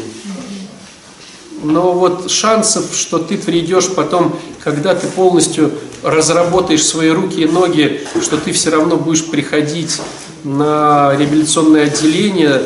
Но 1.63 1.91
вот 1.91 2.32
шансов, 2.32 2.86
что 2.95 3.19
ты 3.19 3.38
придешь 3.38 3.89
потом, 3.89 4.39
когда 4.63 4.95
ты 4.95 5.07
полностью 5.07 5.73
разработаешь 6.01 6.86
свои 6.86 7.09
руки 7.09 7.41
и 7.41 7.45
ноги, 7.45 8.07
что 8.21 8.38
ты 8.38 8.53
все 8.53 8.69
равно 8.69 8.95
будешь 8.95 9.25
приходить 9.25 9.99
на 10.45 11.13
реабилитационное 11.19 11.88
отделение, 11.88 12.61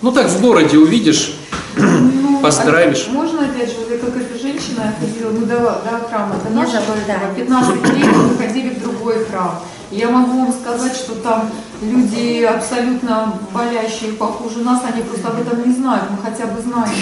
ну 0.00 0.10
так 0.10 0.28
в 0.30 0.40
городе 0.40 0.78
увидишь, 0.78 1.34
Ну, 1.76 2.40
Поздравишь. 2.40 3.04
а 3.10 3.12
Можно 3.12 3.44
опять 3.44 3.68
же, 3.68 3.74
как 4.00 4.16
женщина 4.56 4.84
я 4.84 5.06
ходила, 5.06 5.30
ну 5.30 5.46
до, 5.46 5.56
до 5.56 6.08
храма, 6.08 6.36
до 6.42 6.50
нашего 6.50 6.78
этого, 6.78 6.96
Таня. 7.06 7.34
15 7.34 7.94
лет 7.94 8.16
мы 8.16 8.36
ходили 8.36 8.70
в 8.70 8.80
другой 8.80 9.24
храм. 9.24 9.60
Я 9.90 10.10
могу 10.10 10.44
вам 10.44 10.52
сказать, 10.52 10.96
что 10.96 11.14
там 11.16 11.50
люди 11.80 12.42
абсолютно 12.42 13.38
болящие, 13.52 14.12
похуже 14.12 14.60
нас, 14.60 14.82
они 14.84 15.02
просто 15.02 15.28
об 15.28 15.40
этом 15.40 15.68
не 15.68 15.74
знают, 15.74 16.04
мы 16.10 16.18
хотя 16.18 16.46
бы 16.46 16.60
знаем. 16.60 16.96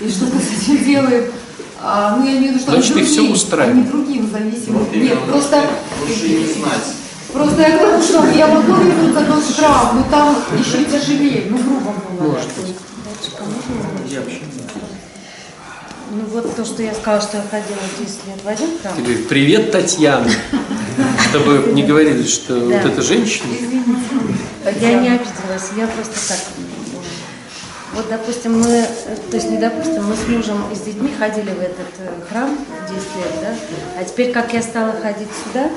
И 0.00 0.08
что-то 0.08 0.38
с 0.38 0.62
этим 0.62 0.84
делаем. 0.84 1.24
А, 1.80 2.16
ну, 2.16 2.26
я 2.26 2.32
имею 2.32 2.48
в 2.52 2.54
виду, 2.54 2.58
что 2.60 2.72
Значит, 2.72 2.96
они 2.96 3.04
всё 3.04 3.16
другим, 3.16 3.32
устраивает. 3.32 3.76
они 3.76 3.84
другим 3.88 4.30
зависимы. 4.30 4.78
Вот 4.78 4.94
Нет, 4.94 5.18
просто... 5.30 5.62
Лучше 6.00 6.28
не 6.28 6.46
знать. 6.46 6.94
Просто 7.32 7.60
я 7.62 7.78
говорю, 7.78 8.02
что 8.02 8.26
я 8.30 8.46
могу 8.48 8.72
вернуть 8.72 9.14
за 9.14 9.24
тот 9.24 9.44
храм, 9.56 9.96
но 9.96 10.04
там 10.10 10.36
еще 10.58 10.84
тяжелее, 10.84 11.46
ну, 11.50 11.58
грубо 11.58 11.94
говоря. 12.18 12.42
Ну 16.10 16.24
вот 16.32 16.56
то, 16.56 16.64
что 16.64 16.82
я 16.82 16.94
сказала, 16.94 17.20
что 17.20 17.36
я 17.36 17.42
ходила 17.42 17.78
10 17.98 18.26
лет 18.26 18.42
в 18.42 18.48
один 18.48 18.78
храм. 18.80 18.94
ты 18.96 19.02
говоришь, 19.02 19.26
привет, 19.28 19.70
Татьяна. 19.70 20.30
Чтобы 21.28 21.72
не 21.72 21.82
говорили, 21.82 22.26
что 22.26 22.54
вот 22.54 22.72
эта 22.72 23.02
женщина. 23.02 23.52
Я 24.80 24.94
не 24.94 25.08
обиделась, 25.08 25.70
я 25.76 25.86
просто 25.86 26.14
так. 26.28 26.38
Вот, 27.92 28.08
допустим, 28.08 28.58
мы, 28.60 28.86
то 29.30 29.36
есть 29.36 29.50
не 29.50 29.58
допустим, 29.58 30.06
мы 30.06 30.14
с 30.14 30.28
мужем 30.28 30.64
и 30.72 30.76
с 30.76 30.80
детьми 30.80 31.10
ходили 31.18 31.50
в 31.50 31.60
этот 31.60 31.88
э, 31.98 32.10
храм 32.28 32.56
10 32.88 32.94
лет, 32.94 33.32
да, 33.40 33.54
а 33.98 34.04
теперь, 34.04 34.30
как 34.30 34.52
я 34.52 34.62
стала 34.62 34.92
ходить 34.92 35.28
сюда, 35.44 35.70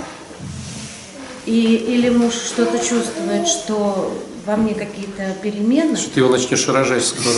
и, 1.46 1.76
или 1.76 2.10
муж 2.10 2.34
что-то 2.34 2.78
чувствует, 2.78 3.48
что 3.48 4.14
во 4.46 4.56
мне 4.56 4.74
какие-то 4.74 5.36
перемены, 5.42 5.96
Что 5.96 6.10
ты 6.12 6.20
его 6.22 6.30
начнешь 6.30 6.68
рожать 6.68 7.04
скоро. 7.06 7.36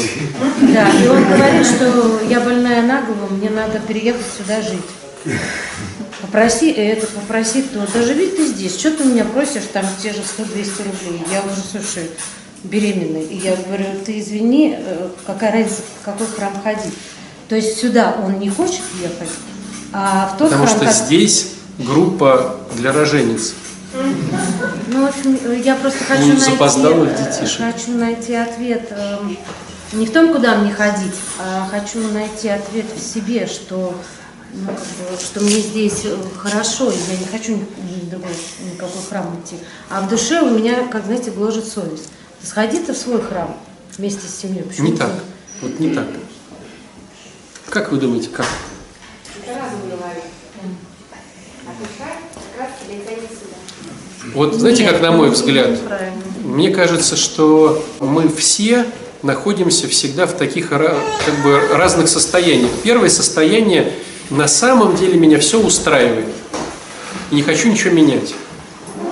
да, 0.73 0.89
и 1.03 1.07
он 1.07 1.23
говорит, 1.25 1.65
что 1.65 2.21
я 2.29 2.39
больная 2.39 2.81
на 2.83 3.01
голову, 3.01 3.33
мне 3.35 3.49
надо 3.49 3.79
переехать 3.79 4.25
сюда 4.37 4.61
жить. 4.61 4.81
Попроси 6.21 6.71
это, 6.71 7.05
попроси 7.07 7.63
то. 7.63 7.85
Да 7.93 8.01
живи 8.01 8.27
ты 8.27 8.45
здесь. 8.47 8.79
Что 8.79 8.91
ты 8.91 9.03
у 9.03 9.07
меня 9.07 9.25
просишь, 9.25 9.63
там 9.73 9.85
те 10.01 10.13
же 10.13 10.19
100-200 10.19 10.77
рублей? 10.77 11.21
Я 11.31 11.41
уже, 11.41 11.61
слушай, 11.69 12.09
беременная. 12.63 13.23
И 13.23 13.37
я 13.37 13.55
говорю, 13.57 13.85
ты 14.05 14.19
извини, 14.19 14.75
э, 14.77 15.09
какая 15.27 15.51
разница, 15.51 15.81
в 16.01 16.05
какой 16.05 16.27
храм 16.27 16.53
ходить. 16.63 16.93
То 17.49 17.55
есть 17.55 17.77
сюда 17.79 18.15
он 18.25 18.39
не 18.39 18.49
хочет 18.49 18.81
ехать, 19.01 19.29
а 19.91 20.31
в 20.33 20.37
тот 20.37 20.49
Потому 20.49 20.65
храм... 20.65 20.77
что 20.77 20.85
как- 20.85 20.95
здесь 20.95 21.47
группа 21.77 22.57
для 22.77 22.93
рожениц. 22.93 23.53
Ну, 23.93 25.05
в 25.05 25.09
общем, 25.09 25.61
я 25.61 25.75
просто 25.75 26.03
хочу 26.03 26.23
Ну, 26.23 26.33
найти, 26.33 26.51
запоздалых 26.51 27.09
э, 27.11 27.17
детишек. 27.39 27.57
хочу 27.59 27.91
найти 27.91 28.33
ответ 28.33 28.87
эм, 28.91 29.37
не 29.93 30.07
в 30.07 30.11
том, 30.11 30.33
куда 30.33 30.55
мне 30.57 30.73
ходить, 30.73 31.13
а 31.39 31.67
хочу 31.69 31.99
найти 32.11 32.49
ответ 32.49 32.85
в 32.95 32.99
себе, 32.99 33.45
что, 33.45 33.95
ну, 34.53 34.67
как 34.67 34.75
бы, 34.77 35.21
что 35.21 35.41
мне 35.41 35.59
здесь 35.61 36.01
э, 36.05 36.17
хорошо, 36.37 36.89
и 36.91 36.95
я 37.11 37.17
не 37.17 37.25
хочу 37.25 37.51
ни, 37.53 37.57
ни 37.59 37.99
в 38.01 38.09
другой, 38.09 38.31
никакой 38.71 39.01
храм 39.07 39.39
идти. 39.43 39.57
А 39.89 40.01
в 40.01 40.09
душе 40.09 40.41
у 40.41 40.49
меня, 40.49 40.87
как 40.87 41.05
знаете, 41.05 41.29
гложет 41.31 41.67
совесть. 41.67 42.09
Сходи 42.41 42.79
ты 42.79 42.93
в 42.93 42.97
свой 42.97 43.21
храм 43.21 43.55
вместе 43.97 44.27
с 44.27 44.35
семьей. 44.41 44.63
Почему 44.63 44.87
Не 44.87 44.93
ты- 44.93 44.99
так. 44.99 45.11
Вот 45.61 45.79
не 45.79 45.93
так. 45.93 46.07
Как 47.69 47.91
вы 47.91 47.97
думаете, 47.99 48.29
как? 48.29 48.45
Вот 54.33 54.55
знаете, 54.55 54.83
Нет, 54.83 54.93
как 54.93 55.01
на 55.01 55.11
мой 55.11 55.29
взгляд, 55.29 55.79
мне 56.43 56.69
кажется, 56.69 57.15
что 57.15 57.83
мы 57.99 58.29
все 58.29 58.85
находимся 59.21 59.87
всегда 59.87 60.25
в 60.25 60.33
таких 60.33 60.69
как 60.69 61.43
бы 61.43 61.59
разных 61.71 62.07
состояниях. 62.07 62.71
Первое 62.83 63.09
состояние 63.09 63.91
на 64.29 64.47
самом 64.47 64.95
деле 64.95 65.19
меня 65.19 65.39
все 65.39 65.59
устраивает. 65.59 66.27
И 67.31 67.35
не 67.35 67.41
хочу 67.41 67.69
ничего 67.69 67.93
менять. 67.93 68.33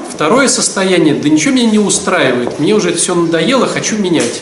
Второе 0.10 0.48
состояние, 0.48 1.16
да 1.16 1.30
ничего 1.30 1.54
меня 1.54 1.72
не 1.72 1.80
устраивает, 1.80 2.60
мне 2.60 2.74
уже 2.76 2.90
это 2.90 3.00
все 3.00 3.16
надоело, 3.16 3.66
хочу 3.66 3.98
менять. 3.98 4.42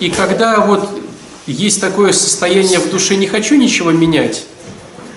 И 0.00 0.10
когда 0.10 0.60
вот 0.60 0.88
есть 1.46 1.80
такое 1.80 2.12
состояние 2.12 2.78
в 2.80 2.90
душе, 2.90 3.14
не 3.14 3.26
хочу 3.26 3.56
ничего 3.56 3.92
менять, 3.92 4.44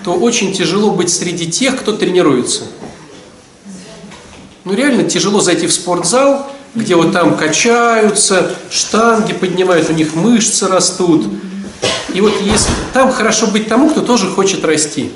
то 0.04 0.12
очень 0.12 0.52
тяжело 0.52 0.92
быть 0.92 1.10
среди 1.10 1.50
тех, 1.50 1.76
кто 1.76 1.92
тренируется. 1.92 2.62
Ну 4.66 4.74
реально 4.74 5.04
тяжело 5.04 5.40
зайти 5.40 5.68
в 5.68 5.72
спортзал, 5.72 6.50
где 6.74 6.96
вот 6.96 7.12
там 7.12 7.36
качаются, 7.36 8.50
штанги 8.68 9.32
поднимают, 9.32 9.88
у 9.90 9.92
них 9.92 10.16
мышцы 10.16 10.66
растут. 10.66 11.24
И 12.12 12.20
вот 12.20 12.32
если 12.42 12.72
там 12.92 13.12
хорошо 13.12 13.46
быть 13.46 13.68
тому, 13.68 13.88
кто 13.88 14.00
тоже 14.00 14.26
хочет 14.26 14.64
расти. 14.64 15.12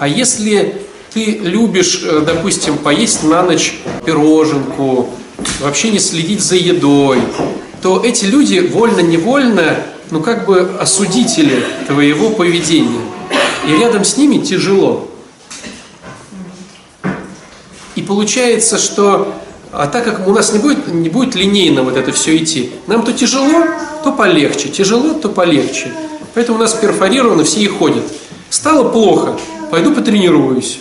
А 0.00 0.08
если 0.08 0.82
ты 1.12 1.38
любишь, 1.38 2.00
э, 2.02 2.24
допустим, 2.26 2.76
поесть 2.76 3.22
на 3.22 3.44
ночь 3.44 3.78
пироженку, 4.04 5.08
вообще 5.60 5.90
не 5.90 6.00
следить 6.00 6.42
за 6.42 6.56
едой, 6.56 7.20
то 7.80 8.02
эти 8.04 8.24
люди 8.24 8.58
вольно-невольно, 8.58 9.84
ну 10.10 10.20
как 10.20 10.46
бы 10.46 10.72
осудители 10.80 11.62
твоего 11.86 12.30
поведения. 12.30 13.02
И 13.68 13.70
рядом 13.80 14.04
с 14.04 14.16
ними 14.16 14.38
тяжело. 14.38 15.13
Получается, 18.06 18.78
что 18.78 19.34
а 19.72 19.88
так 19.88 20.04
как 20.04 20.28
у 20.28 20.32
нас 20.32 20.52
не 20.52 20.60
будет, 20.60 20.86
не 20.86 21.08
будет 21.08 21.34
линейно 21.34 21.82
вот 21.82 21.96
это 21.96 22.12
все 22.12 22.36
идти, 22.36 22.70
нам 22.86 23.04
то 23.04 23.12
тяжело, 23.12 23.64
то 24.04 24.12
полегче, 24.12 24.68
тяжело, 24.68 25.14
то 25.14 25.28
полегче. 25.28 25.92
Поэтому 26.34 26.58
у 26.58 26.60
нас 26.60 26.74
перфорировано, 26.74 27.42
все 27.42 27.60
и 27.60 27.66
ходят. 27.66 28.04
Стало 28.50 28.88
плохо, 28.88 29.36
пойду 29.70 29.92
потренируюсь. 29.92 30.78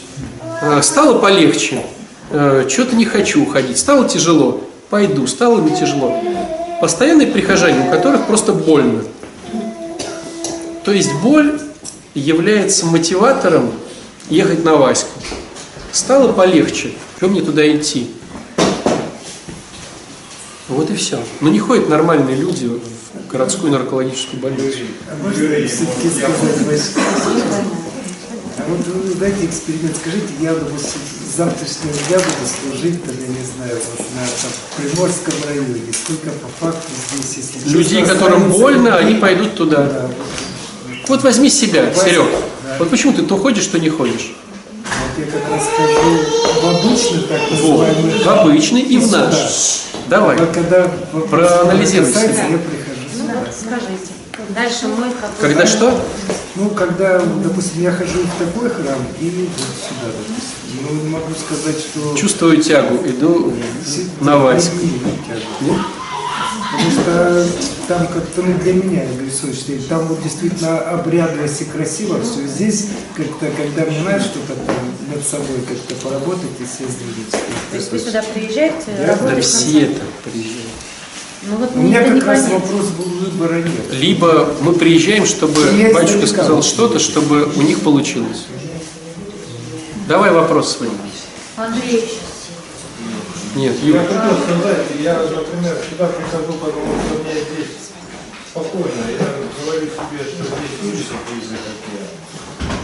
А, 0.61 0.81
Стало 0.83 1.17
полегче, 1.17 1.83
что-то 2.29 2.95
не 2.95 3.05
хочу 3.05 3.41
уходить. 3.43 3.79
Стало 3.79 4.07
тяжело, 4.07 4.61
пойду, 4.91 5.25
стало 5.25 5.59
не 5.59 5.75
тяжело. 5.75 6.15
Постоянные 6.79 7.27
прихожане, 7.27 7.87
у 7.87 7.91
которых 7.91 8.27
просто 8.27 8.53
больно. 8.53 9.03
То 10.83 10.91
есть 10.91 11.11
боль 11.23 11.59
является 12.13 12.85
мотиватором 12.85 13.71
ехать 14.29 14.63
на 14.63 14.75
Ваську. 14.75 15.09
Стало 15.91 16.31
полегче. 16.31 16.91
Что 17.17 17.27
мне 17.27 17.41
туда 17.41 17.65
идти? 17.75 18.11
Вот 20.69 20.89
и 20.89 20.95
все. 20.95 21.19
Но 21.41 21.49
не 21.49 21.59
ходят 21.59 21.89
нормальные 21.89 22.35
люди 22.35 22.65
в 22.65 23.27
городскую 23.31 23.71
наркологическую 23.71 24.41
больницу. 24.41 24.79
А 25.09 25.15
можно 25.23 25.47
все-таки 25.67 26.09
сказать, 26.09 26.61
Вася? 26.65 26.91
А 28.57 28.69
вот 28.69 28.85
вы 28.87 29.15
дайте 29.15 29.45
эксперимент, 29.45 29.97
скажите, 29.97 30.27
я, 30.39 30.53
допустим, 30.53 31.01
с 31.01 31.35
завтрашнего 31.37 31.93
дня 32.07 32.17
буду 32.17 32.49
служить, 32.71 33.03
там, 33.03 33.15
я 33.19 33.27
не 33.27 33.45
знаю, 33.45 33.75
вот 33.97 34.05
на 34.15 34.25
там, 34.25 34.51
Приморском 34.77 35.33
районе. 35.47 35.81
Сколько 35.91 36.29
по 36.29 36.47
факту 36.65 36.87
здесь, 37.13 37.37
если 37.37 37.69
Людей, 37.69 38.05
которым 38.05 38.51
больно, 38.51 38.95
они 38.95 39.15
пойдут 39.15 39.55
туда. 39.55 39.83
Да, 39.83 40.11
Вот 41.07 41.23
возьми 41.23 41.49
себя, 41.49 41.93
Серег. 41.93 42.25
да. 42.63 42.75
Вот 42.79 42.89
почему 42.89 43.13
ты 43.13 43.23
то 43.23 43.37
ходишь, 43.37 43.65
то 43.67 43.79
не 43.79 43.89
ходишь. 43.89 44.35
Вот 45.15 45.25
я 45.25 45.31
как 45.31 45.49
раз 45.51 45.63
хожу 45.77 46.61
в 46.61 46.85
обычный, 46.85 47.21
так 47.27 47.39
Вот. 47.61 47.87
называемый, 47.87 48.23
В 48.23 48.27
обычный 48.27 48.81
и 48.81 48.97
в 48.97 49.05
сюда. 49.05 49.25
наш. 49.25 49.35
Давай. 50.09 50.37
А 50.37 50.45
когда 50.47 50.87
Проанализируй 51.29 52.11
себя. 52.11 52.21
я 52.23 52.57
прихожу 52.57 53.01
Ну 53.17 53.21
сюда. 53.21 53.33
вот 53.39 53.53
скажите. 53.53 54.13
Дальше 54.49 54.87
мой 54.87 55.09
какой 55.21 55.39
Когда 55.49 55.65
что? 55.65 56.01
Ну, 56.55 56.69
когда, 56.71 57.19
допустим, 57.43 57.81
я 57.81 57.91
хожу 57.91 58.19
в 58.23 58.39
такой 58.43 58.69
храм 58.69 58.99
и 59.19 59.47
вот 59.57 59.75
сюда, 59.77 60.11
допустим. 60.11 60.81
Ну, 60.81 61.03
не 61.03 61.09
могу 61.09 61.31
сказать, 61.33 61.77
что... 61.79 62.15
Чувствую 62.17 62.61
тягу, 62.61 62.97
иду 63.07 63.53
Си- 63.85 64.07
на 64.21 64.37
Ваську. 64.37 64.75
Нет? 65.61 65.77
Потому 66.73 66.91
что 66.91 67.47
там 67.87 68.07
как-то, 68.07 68.41
ну, 68.41 68.57
для 68.57 68.73
меня, 68.73 69.03
Игорь 69.03 69.29
Сочный, 69.29 69.77
там 69.87 70.07
вот 70.07 70.23
действительно 70.23 70.79
обрядовость 70.79 71.61
и 71.61 71.65
красиво 71.65 72.19
все. 72.23 72.47
Здесь 72.47 72.87
как-то, 73.15 73.51
когда 73.55 73.85
мне 73.89 74.01
надо 74.01 74.19
что-то 74.23 74.55
там 74.65 74.75
над 75.13 75.25
собой 75.25 75.59
как-то 75.67 75.93
поработать 76.03 76.49
и 76.59 76.65
съездить. 76.65 77.29
То 77.69 77.77
есть 77.77 77.91
вы 77.91 77.99
сюда 77.99 78.23
приезжаете, 78.33 78.75
Да, 79.05 79.15
Да 79.17 79.41
все 79.41 79.81
это 79.81 80.01
приезжают. 80.23 80.71
Ну 81.43 81.57
вот 81.57 81.75
У 81.75 81.81
меня 81.81 82.07
не 82.07 82.19
как 82.19 82.29
раз 82.29 82.43
понять. 82.43 82.61
вопрос 82.63 82.85
был 82.87 83.05
выбора 83.05 83.55
нет. 83.57 83.91
Либо 83.91 84.49
мы 84.61 84.73
приезжаем, 84.73 85.25
чтобы 85.25 85.61
Есть 85.77 85.93
батюшка 85.93 86.25
сказал 86.25 86.63
что-то, 86.63 86.97
чтобы 86.99 87.51
у 87.55 87.61
них 87.61 87.81
получилось. 87.81 88.45
Давай 90.07 90.31
вопрос 90.31 90.77
свой. 90.77 90.89
Андрей, 91.55 92.09
Нет, 93.55 93.75
Я 93.83 93.99
хотел 93.99 94.33
сказать, 94.41 94.87
я, 94.99 95.13
например, 95.13 95.77
сюда 95.87 96.07
прихожу, 96.07 96.53
потому 96.53 96.87
что 97.05 97.23
мне 97.23 97.33
здесь 97.33 97.93
спокойно. 98.49 99.05
Я 99.11 99.27
говорю 99.63 99.85
себе, 99.85 100.23
что 100.25 100.43
здесь 100.43 100.81
лучше 100.81 101.13
язык, 101.37 101.59
как 101.61 101.81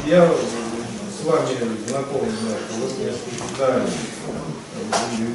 я. 0.05 0.19
Я 0.19 0.27
с 0.29 1.25
вами 1.25 1.57
знаком, 1.87 2.21
знаете, 2.21 2.69
вот 2.77 2.91
мне. 2.99 3.11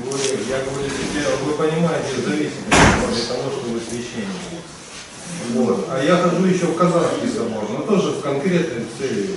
Вы, 0.05 0.19
я 0.49 0.59
говорю 0.63 0.89
себе, 0.89 1.27
вы 1.45 1.53
понимаете 1.55 2.15
зависимость 2.25 2.71
от 2.71 3.37
того, 3.37 3.51
что 3.51 3.71
вы 3.71 3.81
священник. 3.81 4.63
Вот. 5.55 5.89
А 5.91 6.03
я 6.05 6.17
хожу 6.17 6.45
еще 6.45 6.67
в 6.67 6.77
Казанский 6.77 7.29
собор, 7.29 7.65
но 7.71 7.85
тоже 7.85 8.15
с 8.19 8.23
конкретной 8.23 8.87
целью. 8.99 9.37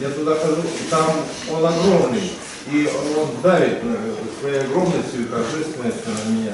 Я 0.00 0.10
туда 0.10 0.34
хожу, 0.34 0.62
там 0.90 1.06
он 1.48 1.64
огромный, 1.64 2.32
и 2.70 2.88
он 3.16 3.28
давит 3.42 3.82
на- 3.84 3.96
своей 4.40 4.60
огромностью 4.60 5.22
и 5.22 5.24
торжественностью 5.24 6.10
на 6.12 6.30
меня. 6.30 6.52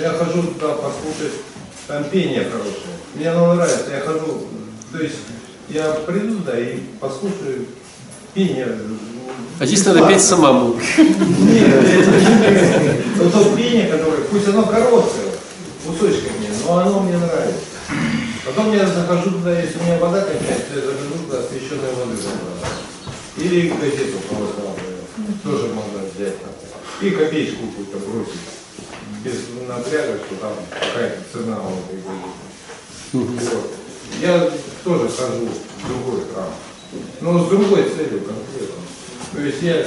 Я 0.00 0.10
хожу 0.10 0.42
туда 0.42 0.74
послушать, 0.74 1.34
там 1.86 2.04
пение 2.04 2.44
хорошее. 2.44 2.96
Мне 3.14 3.30
оно 3.30 3.54
нравится, 3.54 3.90
я 3.92 4.00
хожу, 4.00 4.46
то 4.92 4.98
есть 5.02 5.16
я 5.68 5.92
приду 5.92 6.38
туда 6.38 6.58
и 6.58 6.78
послушаю 7.00 7.66
пение. 8.34 8.68
А 9.60 9.66
здесь 9.66 9.84
надо 9.86 10.06
петь 10.08 10.22
самому. 10.22 10.74
Нет, 10.98 11.68
это 13.16 13.30
то 13.30 13.56
пение, 13.56 13.86
которое, 13.88 14.22
пусть 14.30 14.48
оно 14.48 14.62
короткое, 14.64 15.32
кусочками, 15.86 16.48
но 16.66 16.78
оно 16.78 17.00
мне 17.00 17.16
нравится. 17.16 17.60
Потом 18.44 18.72
я 18.72 18.86
захожу 18.86 19.30
туда, 19.32 19.60
если 19.60 19.78
у 19.78 19.82
меня 19.84 19.98
вода 19.98 20.22
кончается, 20.22 20.74
я 20.74 20.80
захожу 20.80 21.14
туда 21.26 21.38
освященной 21.40 21.92
воды. 21.94 22.16
Или 23.36 23.68
газету 23.68 24.18
православную, 24.28 24.69
тоже 25.42 25.68
можно 25.68 26.00
взять. 26.14 26.36
И 27.00 27.10
копеечку 27.10 27.66
какую-то 27.66 27.98
бросить. 27.98 28.40
Без 29.24 29.34
напряга, 29.68 30.18
что 30.24 30.36
там 30.36 30.52
какая-то 30.70 31.22
цена 31.32 31.58
у 31.60 31.72
этой 31.78 32.02
газеты. 33.12 33.56
Вот. 33.56 33.70
Я 34.20 34.50
тоже 34.84 35.08
хожу 35.08 35.48
в 35.48 35.88
другой 35.88 36.20
храм. 36.32 36.50
Но 37.20 37.44
с 37.44 37.48
другой 37.48 37.84
целью 37.84 38.22
конкретно. 38.24 38.76
То 39.32 39.40
есть 39.40 39.62
я 39.62 39.86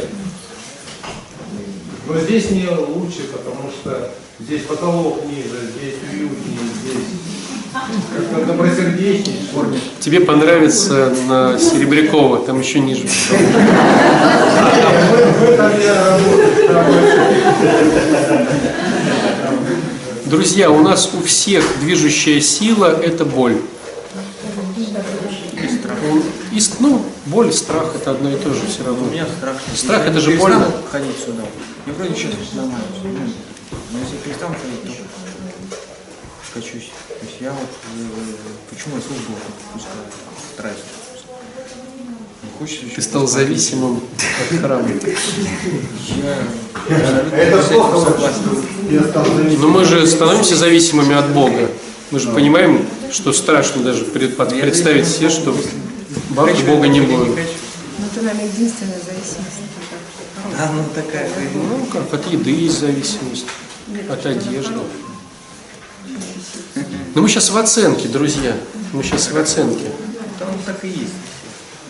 но 2.05 2.19
здесь 2.19 2.51
не 2.51 2.67
лучше, 2.67 3.29
потому 3.31 3.69
что 3.71 4.11
здесь 4.39 4.63
потолок 4.63 5.25
ниже, 5.25 5.71
здесь 5.71 5.95
уютнее, 6.11 6.59
здесь 6.81 7.03
как-то 7.73 8.45
добросердечнее. 8.45 9.37
Тебе 9.99 10.21
понравится 10.21 11.11
на 11.27 11.57
Серебрякова, 11.57 12.45
там 12.45 12.59
еще 12.59 12.79
ниже. 12.79 13.07
Друзья, 20.25 20.71
у 20.71 20.81
нас 20.81 21.11
у 21.13 21.21
всех 21.23 21.63
движущая 21.81 22.39
сила– 22.41 22.85
это 23.03 23.25
боль. 23.25 23.57
И, 26.51 26.59
с- 26.59 26.79
ну, 26.79 27.01
боль, 27.27 27.51
страх– 27.51 27.91
это 27.95 28.11
одно 28.11 28.29
и 28.29 28.35
то 28.37 28.53
же 28.53 28.61
все 28.67 28.83
равно. 28.85 29.07
У 29.07 29.11
меня. 29.11 29.25
Страх 29.25 29.57
Если 29.71 29.95
это 30.09 30.19
же 30.19 30.37
больно. 30.37 30.71
ходить 30.91 31.17
сюда. 31.17 31.43
Я 31.87 31.93
вроде 31.93 32.13
сейчас 32.15 32.31
нормально. 32.53 32.79
Но 33.91 33.99
если 33.99 34.15
перестану 34.23 34.55
ходить, 34.61 34.81
то 34.83 35.02
скачусь. 36.53 36.91
То 37.07 37.25
есть 37.25 37.37
я 37.41 37.51
вот 37.51 37.61
э, 37.61 38.03
почему 38.69 38.95
я 38.95 39.01
службу 39.01 39.33
вот 39.33 39.41
пускаю, 39.73 40.05
стараюсь. 40.53 40.77
Не 42.43 42.49
хочется 42.59 42.85
еще 42.85 42.95
Ты 42.95 43.01
стал 43.01 43.27
зависимым 43.27 44.01
от 44.51 44.59
храма. 44.59 44.87
Это 47.35 47.57
плохо. 47.63 48.31
Но 49.57 49.67
мы 49.69 49.85
же 49.85 50.05
становимся 50.05 50.55
зависимыми 50.55 51.15
от 51.15 51.29
Бога. 51.33 51.69
Мы 52.11 52.19
же 52.19 52.29
понимаем, 52.29 52.85
что 53.11 53.33
страшно 53.33 53.81
даже 53.81 54.05
представить 54.05 55.07
себе, 55.07 55.29
что 55.29 55.55
Бога 56.29 56.53
Бога 56.67 56.87
не 56.87 57.01
будет. 57.01 57.35
Но 57.97 58.05
это, 58.05 58.21
наверное, 58.21 58.45
единственная 58.45 58.99
зависимость. 58.99 59.63
Да, 60.57 60.71
ну 60.71 60.83
такая. 60.93 61.29
Ну 61.55 61.85
как, 61.91 62.13
от 62.13 62.31
еды 62.31 62.51
есть 62.51 62.79
зависимость, 62.79 63.45
от 64.07 64.25
одежды. 64.25 64.79
Но 67.15 67.21
мы 67.21 67.29
сейчас 67.29 67.49
в 67.49 67.57
оценке, 67.57 68.07
друзья. 68.07 68.55
Мы 68.91 69.03
сейчас 69.03 69.31
в 69.31 69.37
оценке. 69.37 69.85
Да, 70.39 70.45
ну 70.51 70.57
так 70.65 70.83
и 70.83 70.87
есть. 70.87 71.13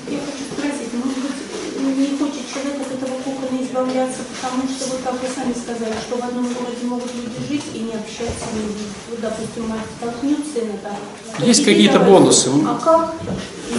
Я 0.09 0.19
хочу 0.19 0.43
спросить, 0.51 0.93
может 0.93 1.17
быть, 1.17 1.97
не 1.97 2.17
хочет 2.17 2.43
человек 2.53 2.81
от 2.81 2.91
этого 2.91 3.17
кокона 3.23 3.63
избавляться, 3.63 4.19
потому 4.35 4.63
что, 4.67 4.89
вот 4.89 4.99
как 5.03 5.13
вы 5.13 5.27
сами 5.33 5.53
сказали, 5.53 5.95
что 6.05 6.17
в 6.17 6.23
одном 6.23 6.43
городе 6.53 6.83
могут 6.83 7.09
люди 7.15 7.39
жить 7.49 7.63
и 7.73 7.79
не 7.79 7.93
общаться, 7.93 8.45
не 8.53 8.61
видеть. 8.67 8.93
Вот, 9.09 9.21
допустим, 9.21 9.67
мать 9.69 9.87
столкнет 9.97 10.39
сына 10.53 10.73
там. 10.83 11.45
Есть 11.45 11.61
и 11.61 11.65
какие-то 11.65 11.99
бонусы. 11.99 12.49
А 12.67 12.79
как 12.83 13.13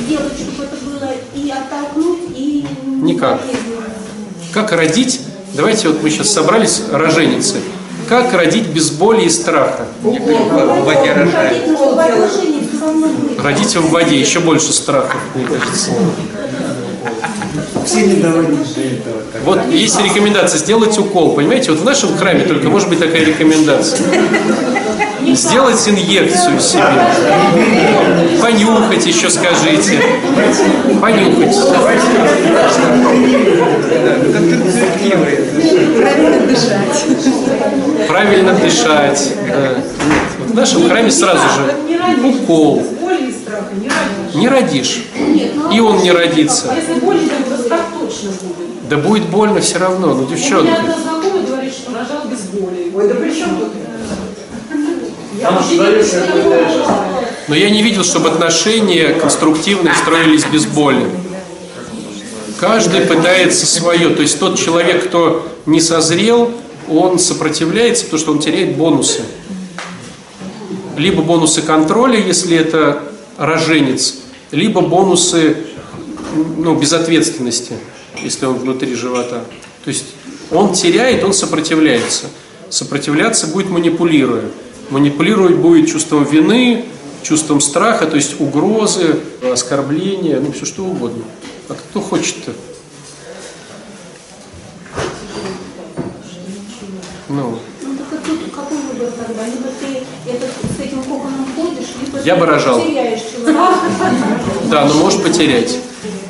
сделать, 0.07 0.33
чтобы 0.33 0.65
это 0.65 0.77
было 0.77 1.11
и 1.35 1.51
оттолкнуть, 1.51 2.31
и... 2.35 2.67
Никак. 3.03 3.41
Как 4.53 4.73
родить? 4.73 5.21
Давайте 5.55 5.89
вот 5.89 6.03
мы 6.03 6.11
сейчас 6.11 6.31
собрались 6.31 6.83
роженицы. 6.91 7.61
Как 8.09 8.33
родить 8.35 8.69
без 8.69 8.91
боли 8.91 9.25
и 9.25 9.29
страха? 9.29 9.87
В 10.03 10.85
воде 10.85 11.13
рожать. 11.13 11.63
Родить 13.43 13.77
в 13.77 13.91
воде, 13.91 14.19
еще 14.19 14.41
больше 14.41 14.73
страха, 14.73 15.17
мне 15.35 15.45
кажется. 15.47 15.91
Все 17.85 18.07
не 18.07 18.15
доводить 18.15 18.75
до 18.75 18.81
этого. 18.81 19.23
Так. 19.33 19.43
Вот 19.45 19.59
есть 19.71 20.01
рекомендация 20.03 20.59
сделать 20.59 20.97
укол, 20.99 21.35
понимаете? 21.35 21.73
Вот 21.73 21.81
в 21.81 21.85
нашем 21.85 22.17
храме 22.17 22.45
только 22.45 22.69
может 22.69 22.89
быть 22.89 22.99
такая 22.99 23.25
рекомендация. 23.25 24.07
Сделать 25.33 25.89
инъекцию 25.89 26.61
себе. 26.61 26.83
Понюхать 28.41 29.07
еще 29.07 29.31
скажите. 29.31 29.99
Понюхать. 31.01 31.57
Правильно 38.07 38.53
дышать. 38.55 39.33
да. 39.49 39.71
Вот 40.39 40.51
в 40.51 40.55
нашем 40.55 40.89
храме 40.89 41.11
сразу 41.11 41.41
же 41.41 42.27
укол. 42.27 42.85
Не 44.35 44.49
родишь. 44.49 45.05
И 45.73 45.81
он 45.81 46.03
не 46.03 46.13
родится. 46.13 46.71
А 46.71 46.77
если 46.77 46.95
боли, 47.01 47.21
то 47.27 47.55
это 47.55 47.69
так 47.69 47.81
точно 47.99 48.31
будет. 48.31 48.74
Да 48.89 48.99
будет 48.99 49.29
больно 49.29 49.61
все 49.61 49.79
равно. 49.79 50.15
Ну, 50.15 50.25
У 50.25 50.27
меня 50.27 50.37
девчонки. 50.37 50.71
одна 50.71 50.99
знакомая 50.99 51.43
говорит, 51.43 51.73
что 51.73 51.93
рожал 51.95 52.29
без 52.29 52.41
боли. 52.41 52.93
Ой, 52.95 53.09
да 53.09 53.15
при 53.15 53.35
чем 53.35 53.57
тут 53.57 53.69
это? 53.69 53.95
Я 55.41 55.51
вообще 55.51 55.79
не 55.79 55.87
представляю. 55.87 56.67
Но 57.49 57.55
я 57.55 57.71
не 57.71 57.83
видел, 57.83 58.05
чтобы 58.05 58.29
отношения 58.29 59.15
конструктивные 59.15 59.95
строились 59.95 60.45
без 60.47 60.67
боли. 60.67 61.07
Каждый 62.61 63.03
пытается 63.03 63.67
свое. 63.67 64.11
То 64.11 64.23
есть 64.23 64.39
тот 64.39 64.59
человек, 64.59 65.09
кто 65.09 65.47
не 65.67 65.81
созрел, 65.81 66.51
он 66.89 67.19
сопротивляется, 67.19 68.05
потому 68.05 68.21
что 68.21 68.33
он 68.33 68.39
теряет 68.39 68.77
бонусы. 68.77 69.23
Либо 70.97 71.23
бонусы 71.23 71.63
контроля, 71.63 72.19
если 72.19 72.57
это 72.57 73.03
роженец, 73.37 74.15
либо 74.51 74.81
бонусы 74.81 75.57
ну, 76.57 76.77
безответственности, 76.77 77.75
если 78.23 78.47
он 78.47 78.55
внутри 78.57 78.95
живота. 78.95 79.45
То 79.85 79.89
есть 79.89 80.07
он 80.51 80.73
теряет, 80.73 81.25
он 81.25 81.33
сопротивляется. 81.33 82.27
Сопротивляться 82.71 83.47
будет 83.49 83.69
манипулируя. 83.71 84.45
Манипулировать 84.91 85.57
будет 85.57 85.89
чувством 85.91 86.25
вины, 86.25 86.85
чувством 87.23 87.61
страха, 87.61 88.07
то 88.07 88.17
есть 88.17 88.41
угрозы, 88.41 89.21
оскорбления, 89.51 90.41
ну 90.41 90.53
все 90.53 90.67
что 90.67 90.85
угодно. 90.85 91.25
А 91.69 91.75
кто 91.75 92.01
хочет-то? 92.01 92.53
Ну, 97.29 97.59
Ну 97.83 97.97
так 97.97 98.07
а 98.13 98.29
тут 98.29 98.39
какой 98.55 98.77
выбор 98.79 99.11
тогда? 99.13 99.45
Либо 99.47 99.69
ты 99.81 100.31
это, 100.31 100.47
с 100.47 100.81
этим 100.81 101.03
коконом 101.03 101.47
ходишь, 101.57 101.89
либо 102.05 102.19
Я 102.23 102.35
ты 102.35 102.41
бы 102.41 102.47
рожал. 102.47 102.81
человека. 102.81 103.21
да, 104.71 104.85
но 104.87 104.95
можешь 104.95 105.23
потерять. 105.23 105.79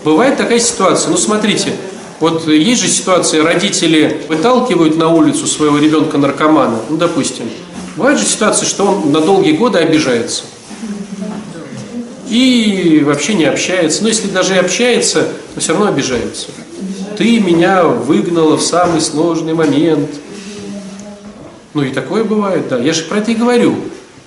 Бывает 0.05 0.37
такая 0.37 0.59
ситуация. 0.59 1.11
Ну, 1.11 1.17
смотрите, 1.17 1.75
вот 2.21 2.47
есть 2.47 2.83
же 2.83 2.89
ситуация, 2.89 3.43
родители 3.43 4.23
выталкивают 4.29 4.97
на 4.97 5.09
улицу 5.09 5.47
своего 5.47 5.79
ребенка 5.79 6.19
наркомана, 6.19 6.79
ну, 6.89 6.97
допустим, 6.97 7.47
Бывает 7.97 8.19
же 8.19 8.25
ситуация, 8.25 8.67
что 8.67 8.87
он 8.87 9.13
на 9.13 9.21
долгие 9.21 9.53
годы 9.53 9.79
обижается. 9.79 10.43
И 12.29 13.03
вообще 13.07 13.35
не 13.35 13.45
общается. 13.45 14.03
Но 14.03 14.09
если 14.09 14.27
даже 14.29 14.55
и 14.55 14.59
общается, 14.59 15.29
то 15.55 15.61
все 15.61 15.73
равно 15.73 15.89
обижается. 15.89 16.49
Ты 17.17 17.39
меня 17.39 17.85
выгнала 17.85 18.57
в 18.57 18.63
самый 18.63 19.01
сложный 19.01 19.55
момент. 19.55 20.11
Ну 21.73 21.83
и 21.83 21.91
такое 21.91 22.25
бывает, 22.25 22.69
да. 22.69 22.79
Я 22.79 22.93
же 22.93 23.05
про 23.05 23.19
это 23.19 23.31
и 23.31 23.37
говорю. 23.37 23.77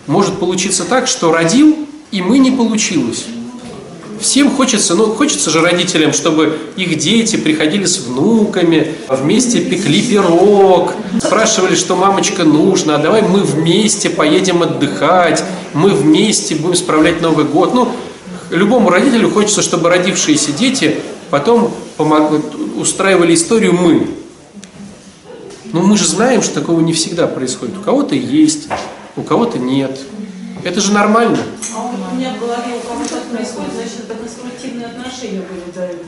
Может 0.05 0.39
получиться 0.39 0.85
так, 0.85 1.07
что 1.07 1.33
родил, 1.33 1.75
и 2.11 2.21
мы 2.21 2.39
не 2.39 2.51
получилось. 2.51 3.25
Всем 4.19 4.49
хочется, 4.49 4.95
ну 4.95 5.13
хочется 5.13 5.49
же 5.49 5.61
родителям, 5.61 6.11
чтобы 6.11 6.57
их 6.75 6.97
дети 6.97 7.35
приходили 7.35 7.85
с 7.85 7.99
внуками, 7.99 8.95
вместе 9.07 9.59
пекли 9.61 10.01
пирог, 10.01 10.93
спрашивали, 11.21 11.75
что 11.75 11.95
мамочка 11.95 12.43
нужно, 12.43 12.95
а 12.95 12.97
давай 12.97 13.21
мы 13.21 13.41
вместе 13.41 14.09
поедем 14.09 14.63
отдыхать, 14.63 15.43
мы 15.73 15.91
вместе 15.91 16.55
будем 16.55 16.75
справлять 16.75 17.21
Новый 17.21 17.45
год. 17.45 17.73
Ну, 17.73 17.91
любому 18.49 18.89
родителю 18.89 19.29
хочется, 19.29 19.61
чтобы 19.61 19.89
родившиеся 19.89 20.51
дети 20.51 20.97
потом 21.29 21.71
помог... 21.97 22.31
устраивали 22.77 23.35
историю 23.35 23.73
мы. 23.73 24.07
Но 25.73 25.81
мы 25.81 25.97
же 25.97 26.07
знаем, 26.07 26.41
что 26.41 26.55
такого 26.55 26.79
не 26.79 26.93
всегда 26.93 27.27
происходит. 27.27 27.77
У 27.77 27.81
кого-то 27.81 28.15
есть, 28.15 28.67
у 29.15 29.21
кого-то 29.21 29.59
нет. 29.59 29.99
Это 30.63 30.81
же 30.81 30.91
нормально. 30.91 31.37
А 31.75 31.85
у 31.85 32.15
меня 32.15 32.33
в 32.33 32.39
голове 32.39 32.75
у 32.83 32.87
кого-то 32.87 33.09
так 33.09 33.23
происходит, 33.25 33.73
значит, 33.73 34.09
это 34.09 34.15
конструктивные 34.15 34.87
отношения 35.17 35.41
были 35.41 35.71
до 35.73 35.81
этого. 35.81 36.05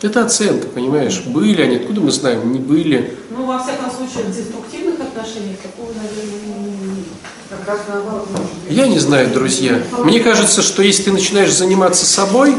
Это 0.00 0.24
оценка, 0.24 0.68
понимаешь? 0.68 1.22
Были 1.26 1.60
они, 1.60 1.76
откуда 1.76 2.00
мы 2.00 2.10
знаем? 2.12 2.52
Не 2.52 2.60
были. 2.60 3.16
Ну, 3.30 3.44
во 3.46 3.58
всяком 3.58 3.90
случае, 3.90 4.30
в 4.30 4.36
деструктивных 4.36 5.00
отношениях 5.00 5.56
такого, 5.58 5.88
наверное, 5.88 6.40
не- 6.46 7.66
раз 7.66 7.80
наоборот. 7.88 8.28
Я 8.70 8.86
не 8.86 8.98
знаю, 8.98 9.30
друзья. 9.32 9.82
Мне 10.04 10.20
кажется, 10.20 10.62
что 10.62 10.82
если 10.82 11.04
ты 11.04 11.12
начинаешь 11.12 11.52
заниматься 11.52 12.06
собой, 12.06 12.54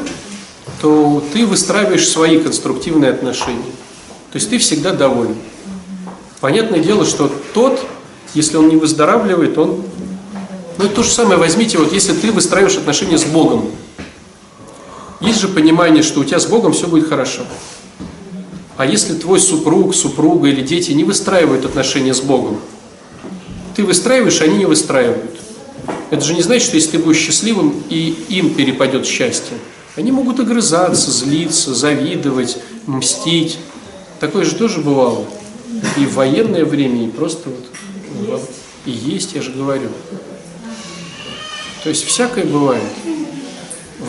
то 0.81 1.23
ты 1.33 1.45
выстраиваешь 1.45 2.07
свои 2.09 2.39
конструктивные 2.39 3.11
отношения. 3.11 3.71
То 4.31 4.35
есть 4.35 4.49
ты 4.49 4.57
всегда 4.57 4.91
доволен. 4.91 5.35
Понятное 6.41 6.79
дело, 6.79 7.05
что 7.05 7.31
тот, 7.53 7.85
если 8.33 8.57
он 8.57 8.67
не 8.67 8.75
выздоравливает, 8.75 9.57
он... 9.57 9.83
Ну, 10.77 10.85
это 10.85 10.95
то 10.95 11.03
же 11.03 11.11
самое 11.11 11.37
возьмите, 11.37 11.77
вот 11.77 11.93
если 11.93 12.13
ты 12.13 12.31
выстраиваешь 12.31 12.77
отношения 12.77 13.17
с 13.17 13.25
Богом. 13.25 13.71
Есть 15.21 15.41
же 15.41 15.47
понимание, 15.49 16.01
что 16.03 16.21
у 16.21 16.23
тебя 16.23 16.39
с 16.39 16.45
Богом 16.45 16.73
все 16.73 16.87
будет 16.87 17.07
хорошо. 17.09 17.41
А 18.77 18.85
если 18.85 19.13
твой 19.13 19.39
супруг, 19.39 19.93
супруга 19.93 20.47
или 20.47 20.61
дети 20.61 20.91
не 20.91 21.03
выстраивают 21.03 21.65
отношения 21.65 22.13
с 22.13 22.21
Богом, 22.21 22.59
ты 23.75 23.83
выстраиваешь, 23.83 24.39
а 24.41 24.45
они 24.45 24.57
не 24.57 24.65
выстраивают. 24.65 25.37
Это 26.09 26.21
же 26.23 26.33
не 26.33 26.41
значит, 26.41 26.67
что 26.67 26.75
если 26.77 26.91
ты 26.91 26.99
будешь 26.99 27.17
счастливым, 27.19 27.83
и 27.89 28.15
им 28.29 28.53
перепадет 28.53 29.05
счастье. 29.05 29.57
Они 29.95 30.11
могут 30.11 30.39
огрызаться, 30.39 31.11
злиться, 31.11 31.73
завидовать, 31.73 32.57
мстить. 32.87 33.57
Такое 34.19 34.45
же 34.45 34.55
тоже 34.55 34.79
бывало. 34.79 35.25
И 35.97 36.05
в 36.05 36.15
военное 36.15 36.63
время, 36.65 37.05
и 37.05 37.09
просто 37.09 37.49
вот. 37.49 37.65
во- 38.29 38.41
И 38.85 38.91
есть, 38.91 39.33
я 39.33 39.41
же 39.41 39.51
говорю. 39.51 39.89
То 41.83 41.89
есть 41.89 42.05
всякое 42.05 42.45
бывает. 42.45 42.83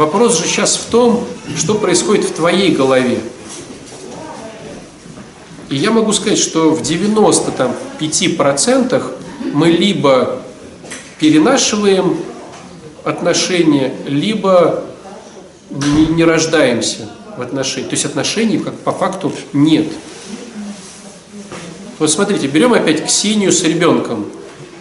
Вопрос 0.01 0.39
же 0.39 0.47
сейчас 0.47 0.77
в 0.77 0.87
том, 0.87 1.27
что 1.59 1.75
происходит 1.75 2.25
в 2.25 2.33
твоей 2.33 2.75
голове. 2.75 3.19
И 5.69 5.77
я 5.77 5.91
могу 5.91 6.15
сказать, 6.15 6.39
что 6.39 6.71
в 6.71 6.81
95% 6.81 9.03
мы 9.53 9.69
либо 9.69 10.41
перенашиваем 11.19 12.17
отношения, 13.05 13.93
либо 14.07 14.85
не, 15.69 16.07
не 16.07 16.25
рождаемся 16.25 17.11
в 17.37 17.43
отношениях. 17.43 17.91
То 17.91 17.95
есть 17.95 18.07
отношений 18.07 18.57
как 18.57 18.79
по 18.79 18.93
факту 18.93 19.31
нет. 19.53 19.89
Вот 21.99 22.11
смотрите, 22.11 22.47
берем 22.47 22.73
опять 22.73 23.05
Ксению 23.05 23.53
с 23.53 23.63
ребенком. 23.65 24.25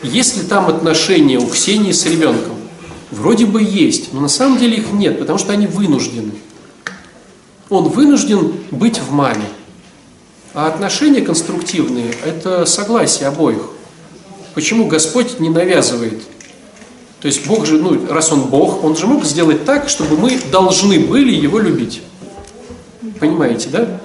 Есть 0.02 0.38
ли 0.38 0.44
там 0.44 0.70
отношения 0.70 1.40
у 1.40 1.48
Ксении 1.48 1.92
с 1.92 2.06
ребенком? 2.06 2.59
Вроде 3.12 3.46
бы 3.46 3.62
есть, 3.62 4.14
но 4.14 4.22
на 4.22 4.28
самом 4.28 4.60
деле 4.60 4.78
их 4.78 4.92
нет, 4.92 5.20
потому 5.20 5.40
что 5.40 5.52
они 5.52 5.66
вынуждены. 5.66 6.32
Он 7.70 7.86
вынужден 7.86 8.54
быть 8.72 9.00
в 9.00 9.12
маме. 9.12 9.46
А 10.54 10.68
отношения 10.68 11.22
конструктивные– 11.22 12.14
это 12.26 12.66
согласие 12.66 13.28
обоих. 13.28 13.62
Почему 14.54 14.88
Господь 14.88 15.40
не 15.40 15.50
навязывает? 15.50 16.22
То 17.22 17.28
есть 17.28 17.46
Бог 17.46 17.66
же, 17.66 17.78
ну, 17.78 18.08
раз 18.10 18.32
Он 18.32 18.42
Бог, 18.44 18.84
Он 18.84 18.96
же 18.96 19.06
мог 19.06 19.26
сделать 19.26 19.66
так, 19.66 19.90
чтобы 19.90 20.18
мы 20.18 20.40
должны 20.52 21.00
были 21.00 21.34
Его 21.34 21.60
любить. 21.60 22.02
Понимаете, 23.20 23.70
да? 23.70 24.02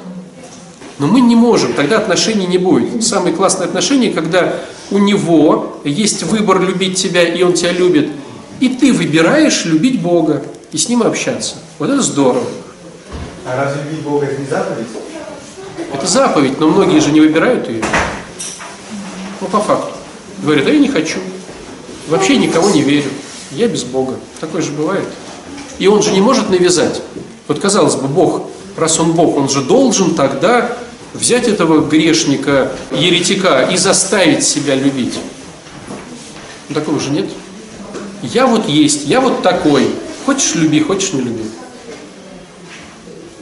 Но 0.99 1.07
мы 1.07 1.21
не 1.21 1.35
можем, 1.35 1.73
тогда 1.73 1.99
отношений 1.99 2.47
не 2.47 2.59
будет. 2.59 3.03
Самые 3.03 3.35
классные 3.35 3.67
отношения, 3.67 4.11
когда 4.11 4.61
у 4.91 4.99
него 4.99 5.81
есть 5.85 6.23
выбор 6.25 6.61
любить 6.61 6.97
тебя, 6.97 7.25
и 7.25 7.43
он 7.43 7.55
тебя 7.55 7.73
любит, 7.73 8.11
и 8.65 8.71
ты 8.71 8.95
выбираешь 8.95 9.67
любить 9.67 10.01
Бога 10.01 10.43
и 10.73 10.79
с 10.79 10.89
ним 10.89 11.03
общаться. 11.03 11.57
Вот 11.79 11.91
это 11.91 12.01
здорово. 12.01 12.47
А 13.45 13.63
разве 13.63 13.83
любить 13.83 14.01
Бога 14.01 14.25
это 14.25 14.41
не 14.41 14.47
заповедь? 14.47 14.87
Это 15.93 16.07
заповедь, 16.07 16.59
но 16.59 16.69
многие 16.69 16.99
же 16.99 17.13
не 17.13 17.21
выбирают 17.21 17.69
ее. 17.69 17.85
Ну, 19.43 19.49
по 19.49 19.61
факту. 19.61 19.93
Говорят, 20.43 20.67
а 20.67 20.71
я 20.71 20.79
не 20.79 20.89
хочу. 20.89 21.19
Вообще 22.09 22.39
никого 22.39 22.71
не 22.71 22.81
верю. 22.81 23.11
Я 23.51 23.69
без 23.69 23.85
Бога. 23.85 24.15
Такое 24.41 24.63
же 24.63 24.73
бывает. 24.73 25.09
И 25.79 25.87
он 25.87 26.03
же 26.03 26.13
не 26.13 26.23
может 26.23 26.49
навязать. 26.49 27.03
Вот 27.49 27.61
казалось 27.61 27.97
бы, 27.97 28.09
Бог, 28.09 28.45
раз 28.79 28.99
он 28.99 29.13
Бог, 29.13 29.37
он 29.37 29.51
же 29.51 29.61
должен 29.61 30.15
тогда 30.15 30.75
взять 31.13 31.49
этого 31.49 31.87
грешника, 31.87 32.73
еретика 32.93 33.69
и 33.71 33.77
заставить 33.77 34.43
себя 34.43 34.75
любить. 34.75 35.19
Ну, 36.71 36.75
такого 36.75 36.99
же 36.99 37.11
нет. 37.11 37.27
Я 38.33 38.47
вот 38.47 38.69
есть, 38.69 39.07
я 39.07 39.21
вот 39.21 39.43
такой. 39.43 39.89
Хочешь 40.25 40.55
люби, 40.55 40.81
хочешь 40.81 41.13
не 41.13 41.21
люби. 41.21 41.45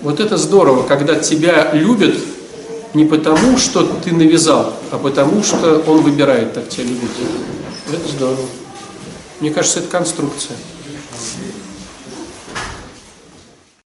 Вот 0.03 0.19
это 0.19 0.37
здорово, 0.37 0.83
когда 0.83 1.15
тебя 1.15 1.71
любят 1.73 2.17
не 2.93 3.05
потому, 3.05 3.57
что 3.57 3.85
ты 3.85 4.13
навязал, 4.13 4.75
а 4.91 4.99
потому, 4.99 5.45
что 5.45 5.85
он 5.87 6.03
выбирает 6.03 6.55
так 6.55 6.69
тебя 6.69 6.85
любить. 6.85 7.11
Это 7.93 8.09
здорово. 8.09 8.47
Мне 9.39 9.51
кажется, 9.51 9.79
это 9.79 9.89
конструкция. 9.89 10.57